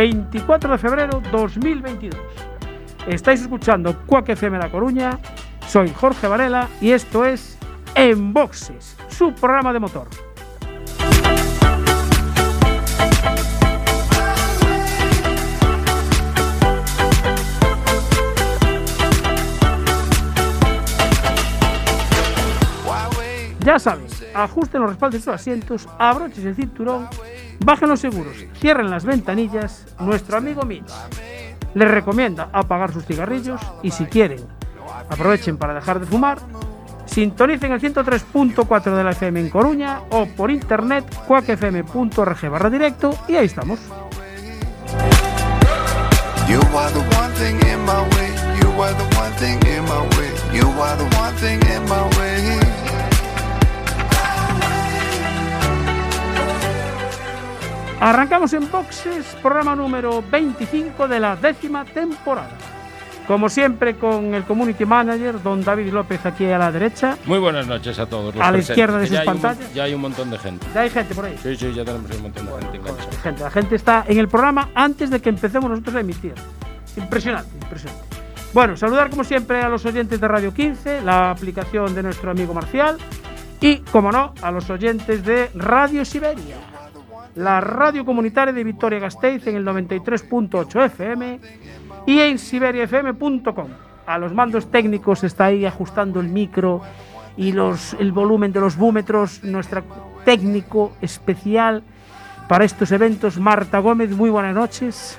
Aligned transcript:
24 0.00 0.72
de 0.72 0.78
febrero 0.78 1.22
2022. 1.30 2.18
Estáis 3.06 3.42
escuchando 3.42 3.94
Cuac 4.06 4.30
FM 4.30 4.56
La 4.56 4.70
Coruña. 4.70 5.18
Soy 5.68 5.90
Jorge 5.90 6.26
Varela 6.26 6.70
y 6.80 6.92
esto 6.92 7.26
es 7.26 7.58
En 7.94 8.32
Boxes, 8.32 8.96
su 9.10 9.34
programa 9.34 9.74
de 9.74 9.78
motor. 9.78 10.08
Ya 23.62 23.78
sabes, 23.78 24.24
ajusten 24.34 24.80
los 24.80 24.90
respaldos 24.92 25.20
de 25.20 25.24
sus 25.24 25.34
asientos, 25.34 25.88
abrochen 25.98 26.46
el 26.46 26.56
cinturón, 26.56 27.06
bajen 27.64 27.88
los 27.88 28.00
seguros, 28.00 28.36
cierren 28.54 28.90
las 28.90 29.04
ventanillas. 29.04 29.86
Nuestro 30.00 30.38
amigo 30.38 30.62
Mitch 30.62 30.90
les 31.74 31.90
recomienda 31.90 32.48
apagar 32.52 32.92
sus 32.92 33.04
cigarrillos 33.04 33.60
y 33.82 33.90
si 33.90 34.04
quieren, 34.06 34.40
aprovechen 35.08 35.56
para 35.56 35.74
dejar 35.74 36.00
de 36.00 36.06
fumar. 36.06 36.38
Sintonicen 37.06 37.72
el 37.72 37.80
103.4 37.80 38.96
de 38.96 39.04
la 39.04 39.10
FM 39.10 39.40
en 39.40 39.50
Coruña 39.50 40.02
o 40.10 40.26
por 40.26 40.50
internet 40.50 41.04
cuacfm.org 41.26 42.48
barra 42.48 42.70
directo 42.70 43.10
y 43.26 43.36
ahí 43.36 43.46
estamos. 43.46 43.80
Arrancamos 58.00 58.54
en 58.54 58.70
boxes, 58.70 59.36
programa 59.42 59.76
número 59.76 60.24
25 60.30 61.06
de 61.06 61.20
la 61.20 61.36
décima 61.36 61.84
temporada. 61.84 62.56
Como 63.26 63.50
siempre, 63.50 63.96
con 63.96 64.34
el 64.34 64.44
community 64.44 64.86
manager, 64.86 65.42
don 65.42 65.62
David 65.62 65.92
López, 65.92 66.24
aquí 66.24 66.46
a 66.46 66.56
la 66.56 66.72
derecha. 66.72 67.18
Muy 67.26 67.38
buenas 67.38 67.66
noches 67.66 67.98
a 67.98 68.06
todos. 68.06 68.34
los 68.34 68.42
A 68.42 68.50
la 68.50 68.58
izquierda 68.58 68.98
de 68.98 69.06
sus 69.06 69.14
ya 69.14 69.20
hay 69.20 69.28
un 69.28 69.34
pantallas. 69.34 69.74
ya 69.74 69.82
hay 69.84 69.94
un 69.94 70.00
montón 70.00 70.30
de 70.30 70.38
gente. 70.38 70.66
Ya 70.74 70.80
hay 70.80 70.90
gente 70.90 71.14
por 71.14 71.26
ahí. 71.26 71.36
Sí, 71.42 71.54
sí, 71.54 71.74
ya 71.74 71.84
tenemos 71.84 72.10
un 72.10 72.22
montón 72.22 72.46
de 72.46 72.52
gente 72.52 72.76
enganchada. 72.78 73.12
Gente, 73.22 73.42
la 73.42 73.50
gente 73.50 73.76
está 73.76 74.04
en 74.08 74.18
el 74.18 74.28
programa 74.28 74.70
antes 74.74 75.10
de 75.10 75.20
que 75.20 75.28
empecemos 75.28 75.68
nosotros 75.70 75.94
a 75.94 76.00
emitir. 76.00 76.34
Impresionante, 76.96 77.50
impresionante. 77.54 78.04
Bueno, 78.54 78.78
saludar 78.78 79.10
como 79.10 79.24
siempre 79.24 79.60
a 79.60 79.68
los 79.68 79.84
oyentes 79.84 80.18
de 80.18 80.26
Radio 80.26 80.54
15, 80.54 81.02
la 81.02 81.30
aplicación 81.30 81.94
de 81.94 82.02
nuestro 82.02 82.30
amigo 82.30 82.54
Marcial, 82.54 82.96
y, 83.60 83.76
como 83.92 84.10
no, 84.10 84.32
a 84.40 84.50
los 84.50 84.70
oyentes 84.70 85.22
de 85.22 85.50
Radio 85.54 86.04
Siberia, 86.06 86.56
la 87.34 87.60
radio 87.60 88.04
comunitaria 88.04 88.52
de 88.52 88.64
Vitoria-Gasteiz 88.64 89.46
en 89.46 89.56
el 89.56 89.64
93.8 89.64 90.84
FM 90.86 91.40
y 92.06 92.18
en 92.20 92.38
siberiafm.com. 92.38 93.68
A 94.06 94.18
los 94.18 94.32
mandos 94.32 94.70
técnicos 94.70 95.24
está 95.24 95.46
ahí 95.46 95.64
ajustando 95.64 96.20
el 96.20 96.28
micro 96.28 96.82
y 97.36 97.52
los, 97.52 97.94
el 97.94 98.12
volumen 98.12 98.52
de 98.52 98.60
los 98.60 98.76
búmetros, 98.76 99.44
nuestro 99.44 99.82
técnico 100.24 100.92
especial 101.00 101.82
para 102.48 102.64
estos 102.64 102.90
eventos, 102.92 103.38
Marta 103.38 103.78
Gómez. 103.78 104.10
Muy 104.10 104.30
buenas 104.30 104.54
noches. 104.54 105.18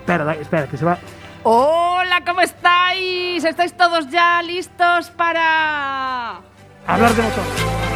Espera, 0.00 0.34
espera, 0.34 0.68
que 0.68 0.76
se 0.76 0.84
va. 0.84 0.98
Hola, 1.42 2.22
¿cómo 2.24 2.40
estáis? 2.40 3.44
¿Estáis 3.44 3.76
todos 3.76 4.08
ya 4.08 4.40
listos 4.42 5.10
para...? 5.10 6.40
hablar 6.86 7.12
de 7.14 7.22
motor. 7.22 7.95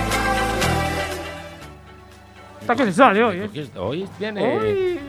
Está 2.71 2.85
que 2.85 2.91
se 2.93 2.97
sale 2.97 3.25
hoy, 3.25 3.37
¿eh? 3.39 3.71
Hoy 3.79 4.09
viene, 4.19 4.57
uy, 4.57 5.01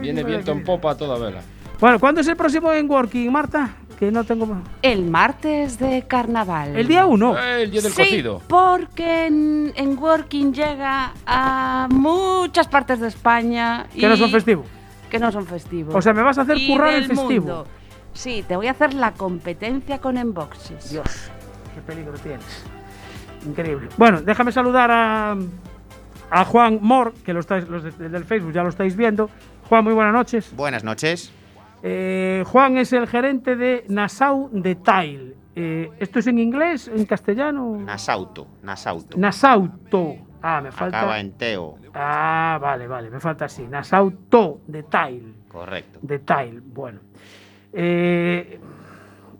viene 0.00 0.24
viento 0.24 0.50
en 0.50 0.64
popa 0.64 0.90
a 0.90 0.96
toda 0.96 1.18
vela. 1.18 1.40
Bueno, 1.78 2.00
¿cuándo 2.00 2.20
es 2.20 2.26
el 2.26 2.36
próximo 2.36 2.72
en 2.72 2.90
Working, 2.90 3.30
Marta? 3.30 3.76
Que 3.98 4.10
no 4.10 4.24
tengo. 4.24 4.60
El 4.82 5.04
martes 5.04 5.78
de 5.78 6.02
carnaval. 6.08 6.74
El 6.76 6.88
día 6.88 7.06
1. 7.06 7.38
Eh, 7.38 7.62
el 7.62 7.70
día 7.70 7.80
del 7.80 7.92
sí, 7.92 8.02
cocido. 8.02 8.42
porque 8.48 9.26
en, 9.26 9.72
en 9.76 9.96
Working 9.96 10.52
llega 10.52 11.12
a 11.26 11.86
muchas 11.90 12.66
partes 12.66 12.98
de 12.98 13.06
España. 13.08 13.86
Que 13.94 14.08
no 14.08 14.16
son 14.16 14.30
festivos. 14.30 14.66
Que 15.08 15.20
no 15.20 15.30
son 15.30 15.46
festivos. 15.46 15.94
O 15.94 16.02
sea, 16.02 16.12
me 16.12 16.22
vas 16.22 16.38
a 16.38 16.42
hacer 16.42 16.58
Y 16.58 16.66
currar 16.66 16.94
el 16.94 17.06
festivo. 17.06 17.28
mundo. 17.46 17.66
Sí, 18.14 18.44
te 18.48 18.56
voy 18.56 18.66
a 18.66 18.72
hacer 18.72 18.94
la 18.94 19.12
competencia 19.12 19.98
con 19.98 20.16
Enboxes. 20.16 20.90
Dios, 20.90 21.30
qué 21.74 21.80
peligro 21.82 22.14
tienes. 22.14 22.64
Increíble. 23.46 23.88
Bueno, 23.96 24.22
déjame 24.22 24.50
saludar 24.50 24.90
a, 24.90 25.36
a 26.34 26.44
Juan 26.44 26.78
Mor, 26.82 27.14
que 27.24 27.32
lo 27.32 27.40
estáis, 27.40 27.68
los 27.68 27.82
de- 27.84 28.08
del 28.08 28.24
Facebook 28.24 28.52
ya 28.52 28.62
lo 28.62 28.68
estáis 28.68 28.96
viendo. 28.96 29.30
Juan, 29.68 29.84
muy 29.84 29.92
buenas 29.94 30.12
noches. 30.12 30.52
Buenas 30.56 30.82
noches. 30.84 31.32
Eh, 31.82 32.42
Juan 32.46 32.76
es 32.76 32.92
el 32.92 33.06
gerente 33.06 33.56
de 33.56 33.84
Nassau 33.88 34.48
Detail. 34.52 35.36
Eh, 35.54 35.90
¿Esto 36.00 36.18
es 36.18 36.26
en 36.26 36.38
inglés, 36.40 36.88
en 36.88 37.04
castellano? 37.06 37.76
Nasauto, 37.78 38.48
Nasauto. 38.62 39.16
Nasauto. 39.16 40.14
Ah, 40.42 40.60
me 40.60 40.72
falta. 40.72 40.98
Acaba 40.98 41.20
en 41.20 41.32
Teo. 41.32 41.76
Ah, 41.94 42.58
vale, 42.60 42.86
vale, 42.88 43.10
me 43.10 43.20
falta 43.20 43.44
así. 43.44 43.62
Nasauto 43.68 44.60
Detail. 44.66 45.34
Correcto. 45.48 46.00
Detail, 46.02 46.60
bueno. 46.60 46.98
Eh, 47.72 48.58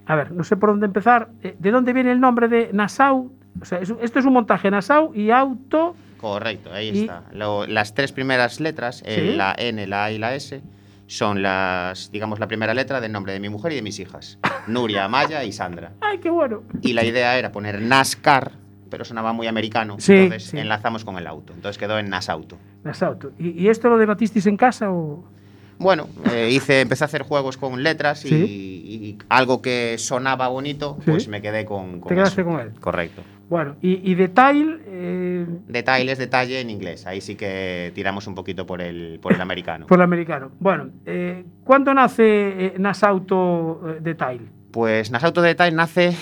a 0.07 0.15
ver, 0.15 0.31
no 0.33 0.45
sé 0.45 0.57
por 0.57 0.71
dónde 0.71 0.87
empezar. 0.87 1.29
¿De 1.59 1.71
dónde 1.71 1.93
viene 1.93 2.13
el 2.13 2.21
nombre 2.21 2.47
de 2.49 2.71
Nassau? 2.73 3.33
O 3.61 3.65
sea, 3.65 3.79
esto 3.81 4.19
es 4.19 4.25
un 4.25 4.33
montaje 4.33 4.71
Nassau 4.71 5.13
y 5.15 5.31
auto. 5.31 5.97
Correcto, 6.25 6.73
ahí 6.73 6.89
Y- 6.89 7.01
está. 7.03 7.25
Lo- 7.33 7.67
las 7.67 7.95
tres 7.95 8.13
primeras 8.13 8.61
letras, 8.61 9.03
eh, 9.05 9.35
la 9.37 9.55
N, 9.59 9.87
la 9.87 10.05
A 10.07 10.11
y 10.11 10.19
la 10.19 10.35
S, 10.35 10.63
son 11.07 11.43
las, 11.43 12.11
digamos, 12.11 12.39
la 12.41 12.49
primera 12.49 12.73
letra 12.73 13.01
del 13.01 13.13
nombre 13.13 13.35
de 13.35 13.41
mi 13.41 13.51
mujer 13.51 13.73
y 13.73 13.75
de 13.77 13.83
mis 13.83 13.99
hijas. 14.01 14.39
Nuria, 14.67 15.07
Maya 15.09 15.45
y 15.45 15.53
Sandra. 15.53 15.93
¡Ay, 16.01 16.19
qué 16.19 16.31
bueno! 16.31 16.63
Y 16.81 16.95
la 16.95 17.05
idea 17.05 17.39
era 17.39 17.53
poner 17.53 17.81
NASCAR, 17.83 18.53
pero 18.91 19.05
sonaba 19.05 19.35
muy 19.35 19.47
americano. 19.47 19.97
Sí, 19.99 20.15
entonces 20.15 20.51
sí. 20.51 20.59
enlazamos 20.59 21.05
con 21.05 21.19
el 21.19 21.27
auto. 21.27 21.53
Entonces 21.53 21.77
quedó 21.79 21.99
en 21.99 22.09
Nasauto. 22.09 22.57
Nassauto. 22.85 23.33
¿Y, 23.39 23.51
y 23.51 23.69
esto 23.69 23.89
lo 23.91 23.99
debatisteis 23.99 24.47
en 24.47 24.57
casa 24.57 24.91
o...? 24.91 25.25
Bueno, 25.79 26.09
eh, 26.33 26.51
hice, 26.53 26.81
empecé 26.81 27.05
a 27.05 27.07
hacer 27.07 27.23
juegos 27.23 27.57
con 27.57 27.83
letras 27.83 28.25
y, 28.25 28.29
Sí. 28.29 28.35
y 28.45 29.19
algo 29.29 29.61
que 29.61 29.97
sonaba 29.99 30.49
bonito, 30.49 30.97
Sí. 31.05 31.11
pues 31.11 31.29
me 31.29 31.43
quedé 31.43 31.65
con, 31.65 32.01
con 32.01 32.09
Te 32.09 32.15
quedaste 32.15 32.43
eso. 32.43 32.51
con 32.51 32.61
él. 32.61 32.73
Correcto. 32.81 33.23
Bueno, 33.49 33.77
y, 33.83 34.11
y 34.11 34.15
Detail... 34.15 34.81
eh, 34.87 35.47
Detalles, 35.69 36.17
detalle 36.19 36.61
en 36.61 36.71
inglés. 36.71 37.07
Ahí 37.07 37.21
sí 37.21 37.35
que 37.35 37.93
tiramos 37.95 38.27
un 38.27 38.35
poquito 38.35 38.65
por 38.67 38.81
el, 38.81 39.19
por 39.21 39.33
el 39.35 39.41
americano. 39.41 39.87
por 39.87 39.99
el 39.99 40.03
americano. 40.05 40.51
Bueno, 40.61 40.91
eh, 41.05 41.45
¿cuándo 41.65 41.93
nace 41.93 42.73
Nassauto 42.79 43.81
eh, 43.87 43.99
Detail? 44.01 44.49
Pues 44.71 45.11
Nasauto 45.11 45.43
Detail 45.43 45.75
nace, 45.75 46.17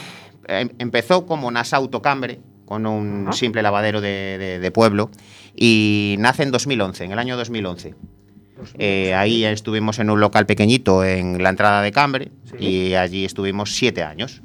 em- 0.49 0.71
empezó 0.79 1.25
como 1.27 1.51
Nasauto 1.51 2.03
Cambre, 2.03 2.41
con 2.65 2.87
un 2.87 3.25
Ajá. 3.29 3.33
simple 3.33 3.63
lavadero 3.63 4.01
de, 4.01 4.37
de- 4.39 4.59
de 4.59 4.71
pueblo, 4.71 5.11
y 5.55 6.17
nace 6.19 6.43
en 6.43 6.51
2011, 6.51 7.05
en 7.05 7.13
el 7.13 7.19
año 7.19 7.37
2011. 7.37 7.95
Eh, 8.79 9.15
ahí 9.15 9.45
estuvimos 9.45 9.99
en 9.99 10.11
un 10.11 10.21
local 10.21 10.47
pequeñito 10.47 11.05
en 11.05 11.43
la 11.43 11.49
entrada 11.51 11.83
de 11.83 11.91
Cambre 11.93 12.31
Sí. 12.45 12.57
y 12.65 12.95
allí 12.95 13.25
estuvimos 13.25 13.75
siete 13.75 14.03
años. 14.03 14.43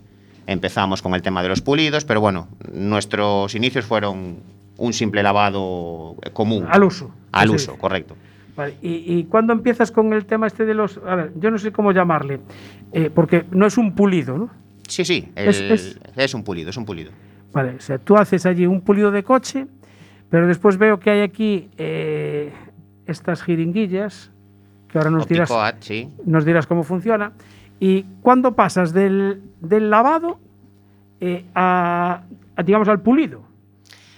Empezamos 0.47 1.01
con 1.01 1.13
el 1.13 1.21
tema 1.21 1.43
de 1.43 1.49
los 1.49 1.61
pulidos, 1.61 2.05
pero 2.05 2.21
bueno, 2.21 2.47
nuestros 2.71 3.53
inicios 3.53 3.85
fueron 3.85 4.37
un 4.77 4.93
simple 4.93 5.21
lavado 5.23 6.15
eh, 6.23 6.29
común. 6.31 6.65
Al 6.69 6.83
uso. 6.83 7.11
Al 7.31 7.49
uso, 7.51 7.77
correcto. 7.77 8.15
Vale, 8.55 8.75
¿Y, 8.81 9.03
y 9.19 9.23
cuándo 9.25 9.53
empiezas 9.53 9.91
con 9.91 10.13
el 10.13 10.25
tema 10.25 10.47
este 10.47 10.65
de 10.65 10.73
los... 10.73 10.99
A 11.05 11.15
ver, 11.15 11.31
yo 11.35 11.51
no 11.51 11.57
sé 11.59 11.71
cómo 11.71 11.91
llamarle, 11.91 12.39
eh, 12.91 13.11
porque 13.13 13.45
no 13.51 13.67
es 13.67 13.77
un 13.77 13.93
pulido, 13.93 14.35
¿no? 14.37 14.49
Sí, 14.87 15.05
sí, 15.05 15.29
el- 15.35 15.49
Es- 15.49 15.59
es- 15.61 15.99
es 16.15 16.33
un 16.33 16.43
pulido, 16.43 16.69
es 16.71 16.77
un 16.77 16.85
pulido. 16.85 17.11
Vale, 17.53 17.75
o 17.75 17.79
sea, 17.81 17.97
tú 17.99 18.15
haces 18.17 18.45
allí 18.47 18.65
un 18.65 18.81
pulido 18.81 19.11
de 19.11 19.21
coche, 19.23 19.67
pero 20.29 20.47
después 20.47 20.77
veo 20.77 20.99
que 20.99 21.09
hay 21.11 21.21
aquí 21.21 21.69
eh, 21.77 22.51
estas 23.07 23.41
jiringuillas, 23.43 24.31
que 24.89 24.97
ahora 24.97 25.09
nos 25.09 25.27
dirás, 25.27 25.49
sí. 25.79 26.09
nos 26.25 26.45
dirás 26.45 26.67
cómo 26.67 26.83
funciona. 26.83 27.31
Y 27.79 28.03
cuando 28.21 28.55
pasas 28.55 28.93
del, 28.93 29.41
del 29.61 29.89
lavado 29.89 30.39
eh, 31.19 31.45
a, 31.55 32.23
a, 32.55 32.63
digamos, 32.63 32.87
al 32.87 33.01
pulido. 33.01 33.41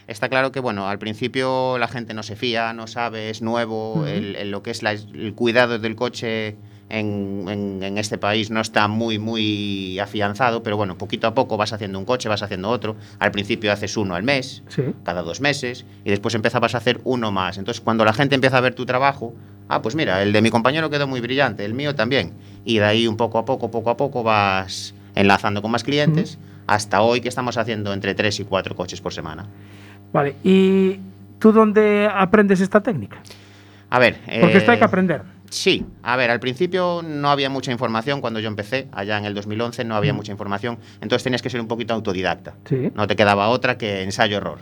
Está 0.07 0.27
claro 0.27 0.51
que, 0.51 0.59
bueno, 0.59 0.87
al 0.87 0.97
principio 0.97 1.77
la 1.77 1.87
gente 1.87 2.13
no 2.13 2.23
se 2.23 2.35
fía, 2.35 2.73
no 2.73 2.87
sabe, 2.87 3.29
es 3.29 3.41
nuevo, 3.41 3.93
Ujú. 3.93 4.05
el, 4.05 4.35
el- 4.35 4.51
lo 4.51 4.63
que 4.63 4.71
es 4.71 4.81
la- 4.81 4.91
el 4.93 5.33
cuidado 5.35 5.77
del 5.79 5.95
coche 5.95 6.55
en, 6.89 7.45
en- 7.47 7.83
en 7.83 7.97
este 7.97 8.17
país 8.17 8.49
no 8.51 8.59
está 8.61 8.87
muy, 8.87 9.19
muy 9.19 9.99
afianzado, 9.99 10.63
pero 10.63 10.75
bueno, 10.77 10.97
poquito 10.97 11.27
a 11.27 11.33
poco 11.33 11.55
vas 11.57 11.71
haciendo 11.73 11.99
un 11.99 12.05
coche, 12.05 12.27
vas 12.29 12.41
haciendo 12.43 12.69
otro. 12.69 12.95
Al 13.19 13.31
principio 13.31 13.71
haces 13.71 13.95
uno 13.97 14.15
al 14.15 14.23
mes, 14.23 14.63
Sí. 14.69 14.83
cada 15.03 15.21
dos 15.21 15.39
meses, 15.41 15.85
y 16.03 16.09
después 16.09 16.33
empezabas 16.35 16.73
a 16.75 16.79
hacer 16.79 16.99
uno 17.03 17.31
más. 17.31 17.57
Entonces, 17.57 17.81
cuando 17.81 18.03
la 18.05 18.13
gente 18.13 18.35
empieza 18.35 18.57
a 18.57 18.61
ver 18.61 18.73
tu 18.73 18.85
trabajo, 18.85 19.33
ah, 19.67 19.81
pues 19.81 19.95
mira, 19.95 20.21
el 20.23 20.33
de 20.33 20.41
mi 20.41 20.49
compañero 20.49 20.89
quedó 20.89 21.07
muy 21.07 21.21
brillante, 21.21 21.63
el 21.63 21.73
mío 21.73 21.93
también. 21.95 22.33
Y 22.65 22.79
de 22.79 22.85
ahí 22.85 23.07
un 23.07 23.17
poco 23.17 23.37
a 23.37 23.45
poco, 23.45 23.69
poco 23.71 23.89
a 23.91 23.97
poco 23.97 24.23
vas 24.23 24.93
enlazando 25.15 25.61
con 25.61 25.71
más 25.71 25.83
clientes, 25.83 26.37
hasta 26.67 27.01
hoy 27.01 27.21
que 27.21 27.29
estamos 27.29 27.57
haciendo 27.57 27.93
entre 27.93 28.13
tres 28.15 28.39
y 28.39 28.45
cuatro 28.45 28.75
coches 28.75 29.01
por 29.01 29.13
semana. 29.13 29.47
Vale, 30.13 30.35
¿y 30.43 30.99
tú 31.39 31.51
dónde 31.51 32.09
aprendes 32.11 32.61
esta 32.61 32.81
técnica? 32.81 33.17
A 33.91 33.97
ver. 33.99 34.19
Porque 34.39 34.55
eh, 34.55 34.57
esto 34.57 34.71
hay 34.71 34.77
que 34.77 34.83
aprender. 34.85 35.23
Sí, 35.49 35.85
a 36.03 36.15
ver, 36.15 36.29
al 36.29 36.39
principio 36.39 37.01
no 37.03 37.29
había 37.29 37.49
mucha 37.49 37.71
información 37.71 38.21
cuando 38.21 38.39
yo 38.39 38.47
empecé, 38.47 38.87
allá 38.91 39.17
en 39.17 39.25
el 39.25 39.33
2011 39.33 39.83
no 39.83 39.95
había 39.95 40.13
mucha 40.13 40.31
información, 40.31 40.77
entonces 41.01 41.23
tenías 41.23 41.41
que 41.41 41.49
ser 41.49 41.59
un 41.59 41.67
poquito 41.67 41.93
autodidacta. 41.93 42.55
Sí. 42.65 42.91
No 42.95 43.07
te 43.07 43.15
quedaba 43.15 43.49
otra 43.49 43.77
que 43.77 44.03
ensayo-error. 44.03 44.59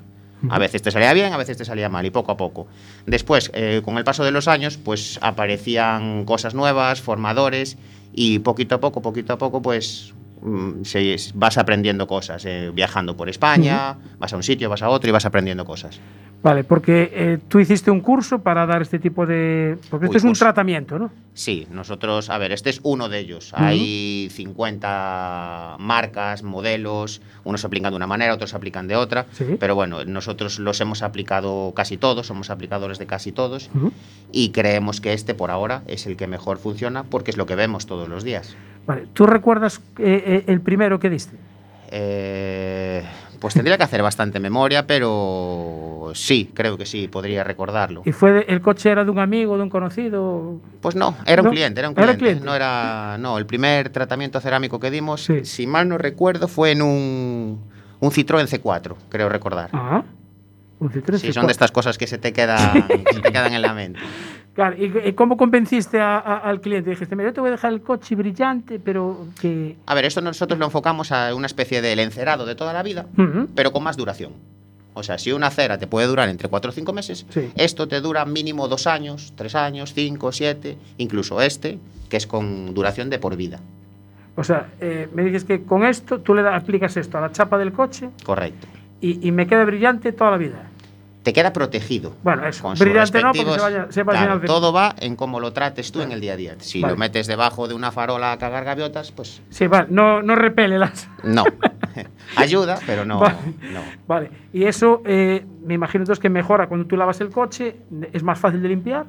A 0.50 0.60
veces 0.60 0.84
te 0.84 0.92
salía 0.92 1.14
bien, 1.14 1.34
a 1.34 1.38
veces 1.38 1.58
te 1.58 1.66
salía 1.66 1.90
mal, 1.90 2.06
y 2.06 2.12
poco 2.12 2.32
a 2.32 2.38
poco. 2.38 2.68
Después, 3.08 3.50
eh, 3.56 3.82
con 3.84 3.98
el 3.98 4.04
paso 4.04 4.24
de 4.24 4.32
los 4.32 4.48
años, 4.48 4.78
pues 4.78 5.18
aparecían 5.22 6.26
cosas 6.26 6.54
nuevas, 6.54 7.02
formadores, 7.02 7.78
y 8.14 8.40
poquito 8.40 8.76
a 8.76 8.80
poco, 8.80 9.02
poquito 9.02 9.34
a 9.34 9.38
poco, 9.38 9.62
pues 9.62 10.14
mm, 10.14 10.17
se- 10.84 11.16
vas 11.34 11.58
aprendiendo 11.58 12.08
cosas, 12.08 12.46
eh, 12.46 12.72
viajando 12.74 13.16
por 13.18 13.30
España, 13.30 13.96
vas 14.20 14.34
a 14.34 14.36
un 14.38 14.44
sitio, 14.44 14.70
vas 14.70 14.82
a 14.82 14.90
otro 14.90 15.10
y 15.10 15.12
vas 15.14 15.26
aprendiendo 15.26 15.66
cosas. 15.66 16.00
Vale, 16.44 16.64
porque 16.64 17.10
eh, 17.14 17.40
tú 17.48 17.60
hiciste 17.60 17.90
un 17.90 18.00
curso 18.00 18.40
para 18.40 18.68
dar 18.68 18.84
este 18.84 19.00
tipo 19.00 19.26
de... 19.26 19.76
Porque 19.90 20.06
esto 20.06 20.18
Uy, 20.18 20.18
es 20.20 20.24
un 20.24 20.34
tratamiento, 20.34 21.00
¿no? 21.00 21.10
Sí, 21.34 21.68
nosotros, 21.72 22.30
a 22.30 22.38
ver, 22.38 22.52
este 22.52 22.70
es 22.70 22.80
uno 22.84 23.10
de 23.10 23.18
ellos. 23.20 23.52
Hay 23.56 24.30
50 24.32 25.78
marcas, 25.80 26.44
modelos, 26.44 27.22
unos 27.44 27.66
aplican 27.66 27.92
de 27.92 27.98
una 27.98 28.08
manera, 28.08 28.34
otros 28.34 28.54
aplican 28.54 28.88
de 28.88 28.96
otra, 28.96 29.26
Sí. 29.32 29.58
pero 29.60 29.76
bueno, 29.76 30.06
nosotros 30.06 30.60
los 30.60 30.80
hemos 30.82 31.02
aplicado 31.02 31.74
casi 31.76 31.98
todos, 31.98 32.28
somos 32.28 32.50
aplicadores 32.50 33.00
de 33.00 33.08
casi 33.08 33.32
todos 33.32 33.70
y 34.32 34.50
creemos 34.50 35.02
que 35.02 35.14
este 35.14 35.34
por 35.34 35.52
ahora 35.52 35.82
es 35.88 36.06
el 36.06 36.18
que 36.18 36.28
mejor 36.28 36.58
funciona 36.60 37.04
porque 37.04 37.32
es 37.32 37.38
lo 37.38 37.46
que 37.46 37.56
vemos 37.56 37.88
todos 37.88 38.08
los 38.10 38.24
días. 38.24 38.56
Vale, 38.88 39.08
¿tú 39.14 39.26
recuerdas 39.28 39.82
eh, 40.00 40.24
eh, 40.26 40.44
el 40.48 40.62
primero 40.62 40.98
que 41.00 41.10
diste? 41.10 41.36
Eh, 41.92 43.04
pues 43.40 43.54
tendría 43.54 43.78
que 43.78 43.84
hacer 43.84 44.02
bastante 44.02 44.40
memoria, 44.40 44.88
pero 44.88 46.12
sí, 46.16 46.52
creo 46.54 46.78
que 46.78 46.86
sí, 46.86 47.08
podría 47.08 47.44
recordarlo. 47.44 48.02
¿Y 48.06 48.12
fue 48.14 48.32
de- 48.32 48.46
el 48.48 48.62
coche 48.62 48.90
era 48.90 49.04
de 49.06 49.12
un 49.12 49.20
amigo, 49.20 49.58
de 49.58 49.64
un 49.64 49.70
conocido? 49.70 50.60
Pues 50.82 50.96
no, 50.96 51.16
era 51.26 51.42
un 51.42 51.48
¿No? 51.48 51.52
cliente, 51.52 51.80
era 51.82 51.90
un 51.90 51.94
¿Era 51.94 52.04
cliente. 52.06 52.24
cliente? 52.26 52.46
No 52.46 52.56
era, 52.56 53.18
no, 53.20 53.38
el 53.38 53.46
primer 53.46 53.90
tratamiento 53.90 54.40
cerámico 54.40 54.80
que 54.80 54.90
dimos, 54.90 55.24
Sí. 55.26 55.44
si 55.46 55.68
mal 55.68 55.88
no 55.90 55.98
recuerdo, 55.98 56.48
fue 56.48 56.72
en 56.72 56.82
un, 56.82 57.60
un 58.00 58.12
Citroën 58.12 58.48
C4, 58.48 58.96
creo 59.10 59.30
recordar. 59.30 59.70
Ah, 59.74 60.04
un 60.80 60.90
Citroën 60.92 61.18
sí, 61.18 61.28
C4. 61.28 61.34
son 61.34 61.46
de 61.48 61.52
estas 61.52 61.72
cosas 61.72 61.98
que 61.98 62.08
se 62.08 62.18
te 62.18 62.34
quedan, 62.34 62.88
que 63.06 63.14
se 63.16 63.22
te 63.22 63.32
quedan 63.32 63.54
en 63.54 63.62
la 63.62 63.74
mente. 63.74 64.00
Claro, 64.58 64.76
¿y, 64.76 65.14
cómo 65.14 65.38
convenciste 65.38 66.00
a- 66.02 66.18
a- 66.18 66.38
al 66.40 66.62
cliente? 66.62 66.90
Dijiste, 66.90 67.16
mira, 67.16 67.30
yo 67.30 67.34
te 67.36 67.42
voy 67.42 67.50
a 67.50 67.52
dejar 67.52 67.72
el 67.74 67.82
coche 67.82 68.16
brillante, 68.16 68.80
pero 68.80 69.28
que... 69.40 69.76
A 69.86 69.94
ver, 69.94 70.06
esto 70.06 70.20
nosotros 70.20 70.58
lo 70.58 70.66
enfocamos 70.66 71.12
a 71.12 71.36
una 71.36 71.46
especie 71.46 71.80
de 71.80 71.94
encerado 72.02 72.44
de 72.48 72.56
toda 72.56 72.74
la 72.74 72.82
vida, 72.82 73.06
Ujú. 73.16 73.50
pero 73.54 73.72
con 73.72 73.84
más 73.84 73.98
duración. 73.98 74.32
O 74.96 75.04
sea, 75.04 75.20
si 75.20 75.32
una 75.32 75.52
cera 75.52 75.78
te 75.78 75.86
puede 75.86 76.08
durar 76.08 76.28
entre 76.28 76.50
4 76.50 76.72
o 76.72 76.74
5 76.74 76.92
meses, 76.92 77.28
Sí. 77.30 77.52
esto 77.56 77.88
te 77.88 78.02
dura 78.02 78.26
mínimo 78.26 78.68
2 78.68 78.88
años, 78.88 79.32
3 79.36 79.54
años, 79.54 79.94
5, 79.94 80.32
7, 80.32 80.76
incluso 80.98 81.40
este, 81.40 81.78
que 82.10 82.18
es 82.18 82.26
con 82.26 82.74
duración 82.74 83.12
de 83.12 83.20
por 83.20 83.36
vida. 83.36 83.60
O 84.36 84.44
sea, 84.44 84.70
eh, 84.82 85.08
me 85.14 85.22
dices 85.24 85.44
que 85.44 85.66
con 85.66 85.84
esto 85.86 86.20
tú 86.22 86.34
le 86.34 86.42
aplicas 86.50 86.98
esto 86.98 87.20
a 87.20 87.22
la 87.22 87.32
chapa 87.32 87.60
del 87.60 87.74
coche 87.74 88.10
Correcto. 88.26 88.66
y, 89.02 89.28
y 89.28 89.32
me 89.32 89.46
queda 89.46 89.66
brillante 89.66 90.12
toda 90.14 90.32
la 90.32 90.38
vida. 90.38 90.64
Te 91.28 91.34
queda 91.34 91.52
protegido. 91.52 92.14
Bueno, 92.24 92.48
eso, 92.48 92.64
con 92.64 92.76
brillante 92.80 93.22
no, 93.22 93.34
porque 93.34 93.52
se 93.52 93.60
vaya- 93.60 93.88
se 93.90 94.04
va 94.04 94.14
Claro, 94.14 94.32
al 94.32 94.40
final- 94.40 94.48
todo 94.48 94.72
va 94.72 94.96
en 94.98 95.18
cómo 95.18 95.42
lo 95.42 95.52
trates 95.52 95.92
tú 95.92 96.00
en 96.02 96.14
el 96.14 96.22
día 96.22 96.32
a 96.32 96.36
día. 96.38 96.56
Si 96.60 96.80
Vale. 96.80 96.94
lo 96.94 96.98
metes 96.98 97.28
debajo 97.28 97.68
de 97.68 97.74
una 97.74 97.92
farola 97.92 98.32
a 98.32 98.38
cagar 98.38 98.64
gaviotas, 98.64 99.12
pues 99.12 99.42
Sí, 99.50 99.68
vale, 99.68 99.88
no, 99.90 100.22
no 100.22 100.36
repele 100.36 100.80
las... 100.80 101.10
no. 101.26 101.44
Ayuda, 102.38 102.80
pero 102.86 103.04
no, 103.04 103.20
Vale. 103.20 103.36
no. 103.74 103.82
Vale, 104.08 104.32
y 104.54 104.64
eso 104.64 105.02
eh, 105.06 105.46
me 105.66 105.74
imagino 105.74 106.04
entonces 106.04 106.22
que 106.22 106.30
mejora 106.30 106.68
cuando 106.70 106.88
tú 106.88 106.96
lavas 106.96 107.20
el 107.20 107.30
coche, 107.30 107.76
es 108.14 108.24
más 108.24 108.40
fácil 108.40 108.62
de 108.62 108.70
limpiar. 108.70 109.06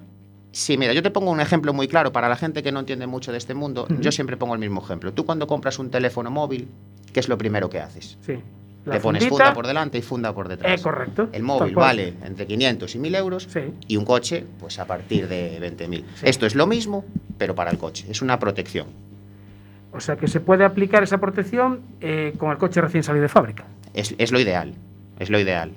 Sí, 0.50 0.76
mira, 0.76 0.92
yo 0.94 1.04
te 1.04 1.12
pongo 1.12 1.30
un 1.30 1.40
ejemplo 1.40 1.72
muy 1.72 1.86
claro 1.86 2.10
para 2.10 2.28
la 2.28 2.34
gente 2.34 2.64
que 2.64 2.72
no 2.72 2.80
entiende 2.80 3.06
mucho 3.06 3.30
de 3.30 3.38
este 3.38 3.54
mundo. 3.54 3.86
Yo 4.00 4.10
siempre 4.10 4.36
pongo 4.36 4.54
el 4.54 4.60
mismo 4.60 4.82
ejemplo. 4.82 5.12
Tú 5.12 5.24
cuando 5.24 5.46
compras 5.46 5.78
un 5.78 5.88
teléfono 5.88 6.32
móvil, 6.32 6.66
¿qué 7.12 7.20
es 7.20 7.28
lo 7.28 7.38
primero 7.38 7.70
que 7.70 7.78
haces? 7.78 8.18
Sí. 8.22 8.40
La 8.84 8.94
Le 8.94 9.00
pones 9.00 9.22
fundita, 9.24 9.44
funda 9.44 9.54
por 9.54 9.66
delante 9.66 9.98
y 9.98 10.02
funda 10.02 10.32
por 10.34 10.48
detrás. 10.48 10.80
Eh, 10.80 10.82
correcto. 10.82 11.28
El 11.32 11.42
móvil 11.42 11.74
vale 11.74 12.14
entre 12.24 12.46
500 12.46 12.94
y 12.94 12.98
1000 12.98 13.14
euros 13.16 13.48
Sí. 13.52 13.60
y 13.86 13.96
un 13.96 14.04
coche, 14.04 14.44
pues 14.60 14.78
a 14.78 14.86
partir 14.86 15.28
de 15.28 15.58
20.000. 15.60 16.04
Sí. 16.14 16.26
Esto 16.26 16.46
es 16.46 16.54
lo 16.54 16.66
mismo, 16.66 17.04
pero 17.36 17.54
para 17.54 17.70
el 17.70 17.76
coche. 17.78 18.06
Es 18.08 18.22
una 18.22 18.38
protección. 18.38 18.86
O 19.92 20.00
sea 20.00 20.16
que 20.16 20.28
se 20.28 20.40
puede 20.40 20.64
aplicar 20.64 21.02
esa 21.02 21.18
protección 21.18 21.80
eh, 22.00 22.32
con 22.38 22.50
el 22.50 22.58
coche 22.58 22.80
recién 22.80 23.02
salido 23.02 23.22
de 23.22 23.28
fábrica. 23.28 23.64
Es, 23.94 24.14
es 24.16 24.32
lo 24.32 24.40
ideal. 24.40 24.74
Es 25.18 25.28
lo 25.30 25.38
ideal. 25.40 25.72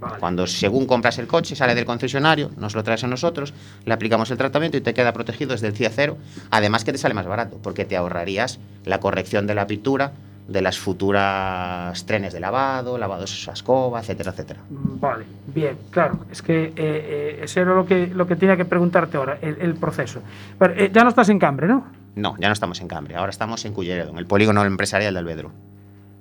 Vale. 0.00 0.16
Cuando 0.18 0.46
según 0.48 0.86
compras 0.86 1.18
el 1.18 1.26
coche, 1.28 1.54
sale 1.54 1.74
del 1.74 1.84
concesionario, 1.84 2.50
nos 2.56 2.74
lo 2.74 2.82
traes 2.82 3.04
a 3.04 3.06
nosotros, 3.06 3.54
le 3.84 3.94
aplicamos 3.94 4.30
el 4.32 4.36
tratamiento 4.38 4.76
y 4.76 4.80
te 4.80 4.94
queda 4.94 5.12
protegido 5.12 5.52
desde 5.52 5.68
el 5.68 5.74
día 5.74 5.90
cero. 5.90 6.18
Además 6.50 6.84
que 6.84 6.90
te 6.92 6.98
sale 6.98 7.14
más 7.14 7.26
barato, 7.26 7.58
porque 7.62 7.84
te 7.84 7.96
ahorrarías 7.96 8.58
la 8.84 8.98
corrección 9.00 9.46
de 9.46 9.54
la 9.54 9.66
pintura 9.68 10.12
de 10.48 10.60
las 10.60 10.78
futuras 10.78 12.04
trenes 12.04 12.32
de 12.32 12.40
lavado, 12.40 12.98
lavados 12.98 13.48
a 13.48 13.52
escoba, 13.52 14.00
etcétera, 14.00 14.32
etcétera. 14.32 14.60
Vale, 14.70 15.24
bien, 15.46 15.76
claro. 15.90 16.18
Es 16.30 16.42
que 16.42 16.64
eh, 16.64 16.72
eh, 16.76 17.40
eso 17.42 17.60
era 17.60 17.74
lo 17.74 17.86
que, 17.86 18.08
lo 18.08 18.26
que 18.26 18.36
tenía 18.36 18.56
que 18.56 18.64
preguntarte 18.64 19.16
ahora, 19.16 19.38
el, 19.40 19.56
el 19.60 19.74
proceso. 19.74 20.20
Pero, 20.58 20.74
eh, 20.74 20.90
ya 20.92 21.02
no 21.04 21.08
estás 21.10 21.28
en 21.28 21.38
Cambre, 21.38 21.68
¿no? 21.68 21.86
No, 22.16 22.34
ya 22.38 22.48
no 22.48 22.52
estamos 22.52 22.80
en 22.80 22.88
Cambre, 22.88 23.14
ahora 23.16 23.30
estamos 23.30 23.64
en 23.64 23.72
Culleredo, 23.72 24.10
en 24.10 24.18
el 24.18 24.26
polígono 24.26 24.64
empresarial 24.64 25.14
de 25.14 25.20
Albedro. 25.20 25.52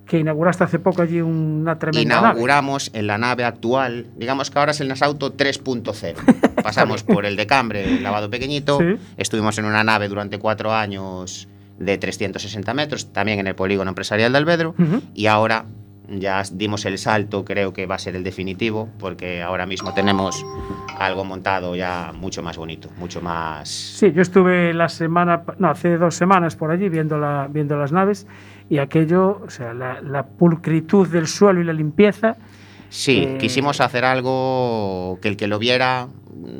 Que 0.05 0.19
inauguraste 0.19 0.63
hace 0.65 0.77
poco 0.79 1.01
allí 1.01 1.21
una 1.21 1.79
tremenda 1.79 2.15
nave. 2.15 2.27
Inauguramos 2.29 2.91
en 2.93 3.07
la 3.07 3.17
nave 3.17 3.43
actual, 3.45 4.07
digamos 4.17 4.51
que 4.51 4.59
ahora 4.59 4.71
es 4.71 4.81
el 4.81 4.87
Nasauto 4.89 5.35
3.0. 5.35 6.15
Pasamos 6.63 7.03
por 7.03 7.25
el 7.25 7.35
de 7.37 7.47
Cambre, 7.47 7.85
el 7.97 8.03
lavado 8.03 8.29
pequeñito, 8.29 8.77
Sí. 8.79 8.97
estuvimos 9.17 9.57
en 9.57 9.65
una 9.65 9.83
nave 9.83 10.07
durante 10.09 10.37
cuatro 10.37 10.73
años 10.73 11.47
de 11.81 11.97
360 11.97 12.73
metros, 12.73 13.11
también 13.11 13.39
en 13.39 13.47
el 13.47 13.55
polígono 13.55 13.89
empresarial 13.89 14.31
de 14.31 14.37
Albedro, 14.37 14.75
y 15.13 15.27
ahora 15.27 15.65
ya 16.19 16.43
dimos 16.51 16.85
el 16.85 16.97
salto, 16.97 17.45
creo 17.45 17.73
que 17.73 17.85
va 17.85 17.95
a 17.95 17.99
ser 17.99 18.15
el 18.15 18.23
definitivo, 18.23 18.89
porque 18.99 19.41
ahora 19.41 19.65
mismo 19.65 19.93
tenemos 19.93 20.45
algo 20.97 21.23
montado 21.23 21.75
ya 21.75 22.11
mucho 22.13 22.43
más 22.43 22.57
bonito, 22.57 22.89
mucho 22.97 23.21
más... 23.21 23.69
Sí, 23.69 24.11
yo 24.11 24.21
estuve 24.21 24.73
la 24.73 24.89
semana, 24.89 25.43
no, 25.57 25.69
hace 25.69 25.97
dos 25.97 26.15
semanas 26.15 26.55
por 26.55 26.71
allí 26.71 26.89
viendo, 26.89 27.17
la, 27.17 27.47
viendo 27.49 27.77
las 27.77 27.91
naves 27.91 28.27
y 28.69 28.79
aquello, 28.79 29.41
o 29.45 29.49
sea, 29.49 29.73
la, 29.73 30.01
la 30.01 30.25
pulcritud 30.25 31.07
del 31.07 31.27
suelo 31.27 31.61
y 31.61 31.63
la 31.63 31.73
limpieza. 31.73 32.35
Sí, 32.91 33.23
Eh, 33.25 33.37
quisimos 33.39 33.79
hacer 33.79 34.03
algo 34.03 35.17
que 35.21 35.29
el 35.29 35.37
que 35.37 35.47
lo 35.47 35.59
viera 35.59 36.09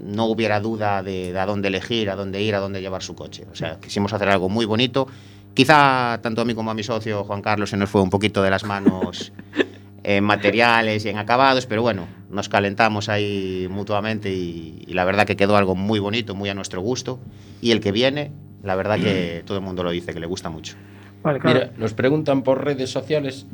no 0.06 0.26
hubiera 0.28 0.62
duda 0.62 1.04
de, 1.04 1.34
de 1.34 1.40
a 1.40 1.46
dónde 1.46 1.68
elegir, 1.68 2.10
a 2.10 2.16
dónde 2.16 2.42
ir, 2.42 2.56
a 2.56 2.60
dónde 2.60 2.80
llevar 2.80 3.04
su 3.04 3.16
coche. 3.16 3.46
O 3.52 3.56
sea, 3.56 3.80
quisimos 3.82 4.14
hacer 4.14 4.30
algo 4.30 4.48
muy 4.48 4.66
bonito. 4.66 5.08
Quizá 5.54 6.20
tanto 6.24 6.42
a 6.42 6.46
mí 6.46 6.54
como 6.56 6.72
a 6.72 6.74
mi 6.74 6.84
socio 6.84 7.26
Juan 7.26 7.42
Carlos 7.42 7.70
se 7.70 7.76
nos 7.76 7.90
fue 7.90 8.02
un 8.02 8.10
poquito 8.10 8.42
de 8.42 8.50
las 8.50 8.64
manos 8.64 9.34
en 10.04 10.24
materiales 10.24 11.04
y 11.04 11.10
en 11.10 11.18
acabados, 11.18 11.66
pero 11.66 11.82
bueno, 11.82 12.08
nos 12.30 12.48
calentamos 12.48 13.10
ahí 13.10 13.68
mutuamente 13.70 14.34
y, 14.34 14.86
y 14.88 14.94
la 14.94 15.04
verdad 15.04 15.26
que 15.28 15.36
quedó 15.36 15.58
algo 15.58 15.76
muy 15.76 16.00
bonito, 16.00 16.34
muy 16.34 16.48
a 16.48 16.54
nuestro 16.54 16.80
gusto. 16.80 17.20
Y 17.62 17.72
el 17.72 17.82
que 17.82 17.92
viene, 17.92 18.32
la 18.64 18.76
verdad 18.76 19.00
que 19.00 19.44
todo 19.46 19.58
el 19.58 19.64
mundo 19.66 19.84
lo 19.84 19.92
dice, 19.92 20.14
que 20.14 20.22
le 20.22 20.28
gusta 20.28 20.50
mucho. 20.50 20.76
Vale, 21.24 21.40
claro. 21.40 21.60
Mira, 21.60 21.72
nos 21.78 21.94
preguntan 21.94 22.42
por 22.42 22.64
redes 22.64 22.90
sociales 22.90 23.46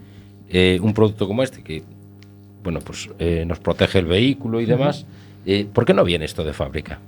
eh, 0.48 0.78
un 0.80 0.94
producto 0.94 1.28
como 1.28 1.42
este 1.42 1.64
que, 1.64 1.84
bueno, 2.68 2.82
pues 2.82 3.10
eh, 3.18 3.46
nos 3.48 3.60
protege 3.60 4.00
el 4.00 4.08
vehículo 4.08 4.60
y 4.60 4.66
demás. 4.66 5.06
eh, 5.46 5.66
¿Por 5.72 5.86
qué 5.86 5.94
no 5.94 6.04
viene 6.04 6.26
esto 6.26 6.44
de 6.44 6.52
fábrica? 6.52 7.00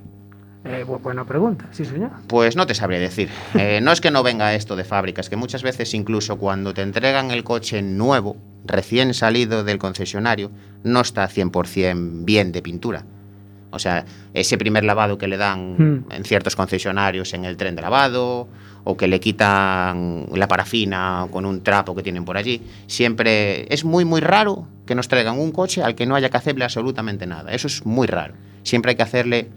Eh, 0.64 0.84
bu- 0.88 0.98
buena 1.02 1.26
pregunta, 1.26 1.66
sí, 1.70 1.84
señor. 1.84 2.12
Pues 2.28 2.56
no 2.56 2.66
te 2.66 2.74
sabré 2.74 2.98
decir. 2.98 3.28
Eh, 3.58 3.80
no 3.82 3.92
es 3.92 4.00
que 4.00 4.10
no 4.10 4.22
venga 4.22 4.54
esto 4.54 4.74
de 4.74 4.84
fábrica, 4.84 5.20
es 5.20 5.28
que 5.28 5.36
muchas 5.36 5.62
veces 5.62 5.92
incluso 5.92 6.38
cuando 6.38 6.72
te 6.72 6.80
entregan 6.80 7.30
el 7.30 7.44
coche 7.44 7.82
nuevo, 7.82 8.38
recién 8.64 9.12
salido 9.12 9.64
del 9.64 9.76
concesionario, 9.78 10.50
no 10.82 11.02
está 11.02 11.28
100% 11.28 12.24
bien 12.24 12.52
de 12.52 12.62
pintura. 12.62 13.04
O 13.70 13.78
sea, 13.78 14.06
ese 14.32 14.56
primer 14.56 14.84
lavado 14.84 15.18
que 15.18 15.28
le 15.28 15.36
dan 15.36 15.76
Hmm. 15.76 16.04
en 16.10 16.24
ciertos 16.24 16.56
concesionarios 16.56 17.34
en 17.34 17.44
el 17.44 17.58
tren 17.58 17.76
de 17.76 17.82
lavado, 17.82 18.48
o 18.90 18.96
que 18.96 19.08
le 19.08 19.20
quitan 19.20 20.26
la 20.34 20.48
parafina 20.48 21.26
con 21.30 21.46
un 21.46 21.62
trapo 21.62 21.94
que 21.94 22.02
tienen 22.02 22.24
por 22.24 22.36
allí, 22.36 22.60
siempre 22.86 23.72
es 23.72 23.84
muy, 23.84 24.04
muy 24.04 24.20
raro 24.20 24.66
que 24.86 24.94
nos 24.94 25.08
traigan 25.08 25.38
un 25.38 25.52
coche 25.52 25.82
al 25.82 25.94
que 25.94 26.06
no 26.06 26.14
haya 26.14 26.30
que 26.30 26.36
hacerle 26.36 26.64
absolutamente 26.64 27.26
nada. 27.26 27.52
Eso 27.52 27.66
es 27.68 27.86
muy 27.86 28.06
raro. 28.06 28.34
Siempre 28.62 28.90
hay 28.90 28.96
que 28.96 29.02
hacerle 29.02 29.48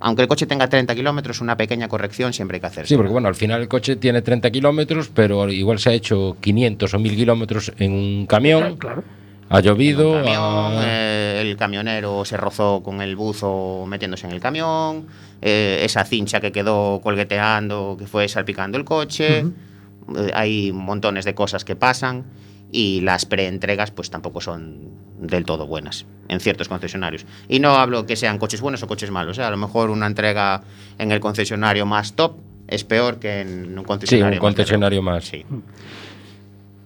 aunque 0.00 0.20
el 0.20 0.28
coche 0.28 0.44
tenga 0.44 0.68
30 0.68 0.94
kilómetros, 0.94 1.40
una 1.40 1.56
pequeña 1.56 1.88
corrección 1.88 2.34
siempre 2.34 2.56
hay 2.56 2.60
que 2.60 2.66
hacer. 2.66 2.86
Sí, 2.86 2.94
porque 2.94 3.10
bueno, 3.10 3.26
al 3.28 3.34
final 3.34 3.62
el 3.62 3.68
coche 3.68 3.96
tiene 3.96 4.20
30 4.20 4.50
kilómetros, 4.50 5.08
pero 5.08 5.50
igual 5.50 5.78
se 5.78 5.90
ha 5.90 5.92
hecho 5.94 6.36
500 6.40 6.92
o 6.92 6.98
1000 6.98 7.16
kilómetros 7.16 7.72
en 7.78 7.92
un 7.92 8.26
camión, 8.26 8.76
Claro. 8.76 9.02
Ha 9.48 9.60
llovido, 9.60 10.12
camión, 10.14 10.34
ha- 10.42 10.82
eh, 10.84 11.40
el 11.42 11.56
camionero 11.56 12.24
se 12.24 12.36
rozó 12.36 12.82
con 12.82 13.00
el 13.02 13.16
buzo 13.16 13.84
metiéndose 13.86 14.26
en 14.26 14.32
el 14.32 14.40
camión, 14.40 15.06
eh, 15.42 15.80
esa 15.84 16.04
cincha 16.04 16.40
que 16.40 16.52
quedó 16.52 17.00
colgueteando, 17.02 17.96
que 17.98 18.06
fue 18.06 18.28
salpicando 18.28 18.78
el 18.78 18.84
coche. 18.84 19.40
Eh, 19.40 20.30
hay 20.34 20.72
montones 20.72 21.24
de 21.24 21.34
cosas 21.34 21.64
que 21.64 21.76
pasan 21.76 22.24
y 22.72 23.00
las 23.02 23.24
preentregas 23.26 23.90
pues 23.90 24.10
tampoco 24.10 24.40
son 24.40 24.78
del 25.20 25.44
todo 25.44 25.66
buenas 25.66 26.06
en 26.28 26.40
ciertos 26.40 26.68
concesionarios. 26.68 27.24
Y 27.48 27.60
no 27.60 27.76
hablo 27.76 28.04
que 28.06 28.16
sean 28.16 28.38
coches 28.38 28.60
buenos 28.60 28.82
o 28.82 28.86
coches 28.86 29.10
malos, 29.10 29.38
¿eh? 29.38 29.42
a 29.44 29.50
lo 29.50 29.56
mejor 29.56 29.90
una 29.90 30.06
entrega 30.06 30.62
en 30.98 31.12
el 31.12 31.20
concesionario 31.20 31.86
más 31.86 32.14
top 32.14 32.36
es 32.66 32.82
peor 32.82 33.18
que 33.18 33.42
en 33.42 33.72
un 33.74 33.80
sí, 33.80 33.84
concesionario 33.84 34.40
un 34.40 34.44
más 34.46 34.54
concesionario 34.54 35.02
mediocre. 35.02 35.44
más. 35.44 35.60
Sí. 35.60 35.62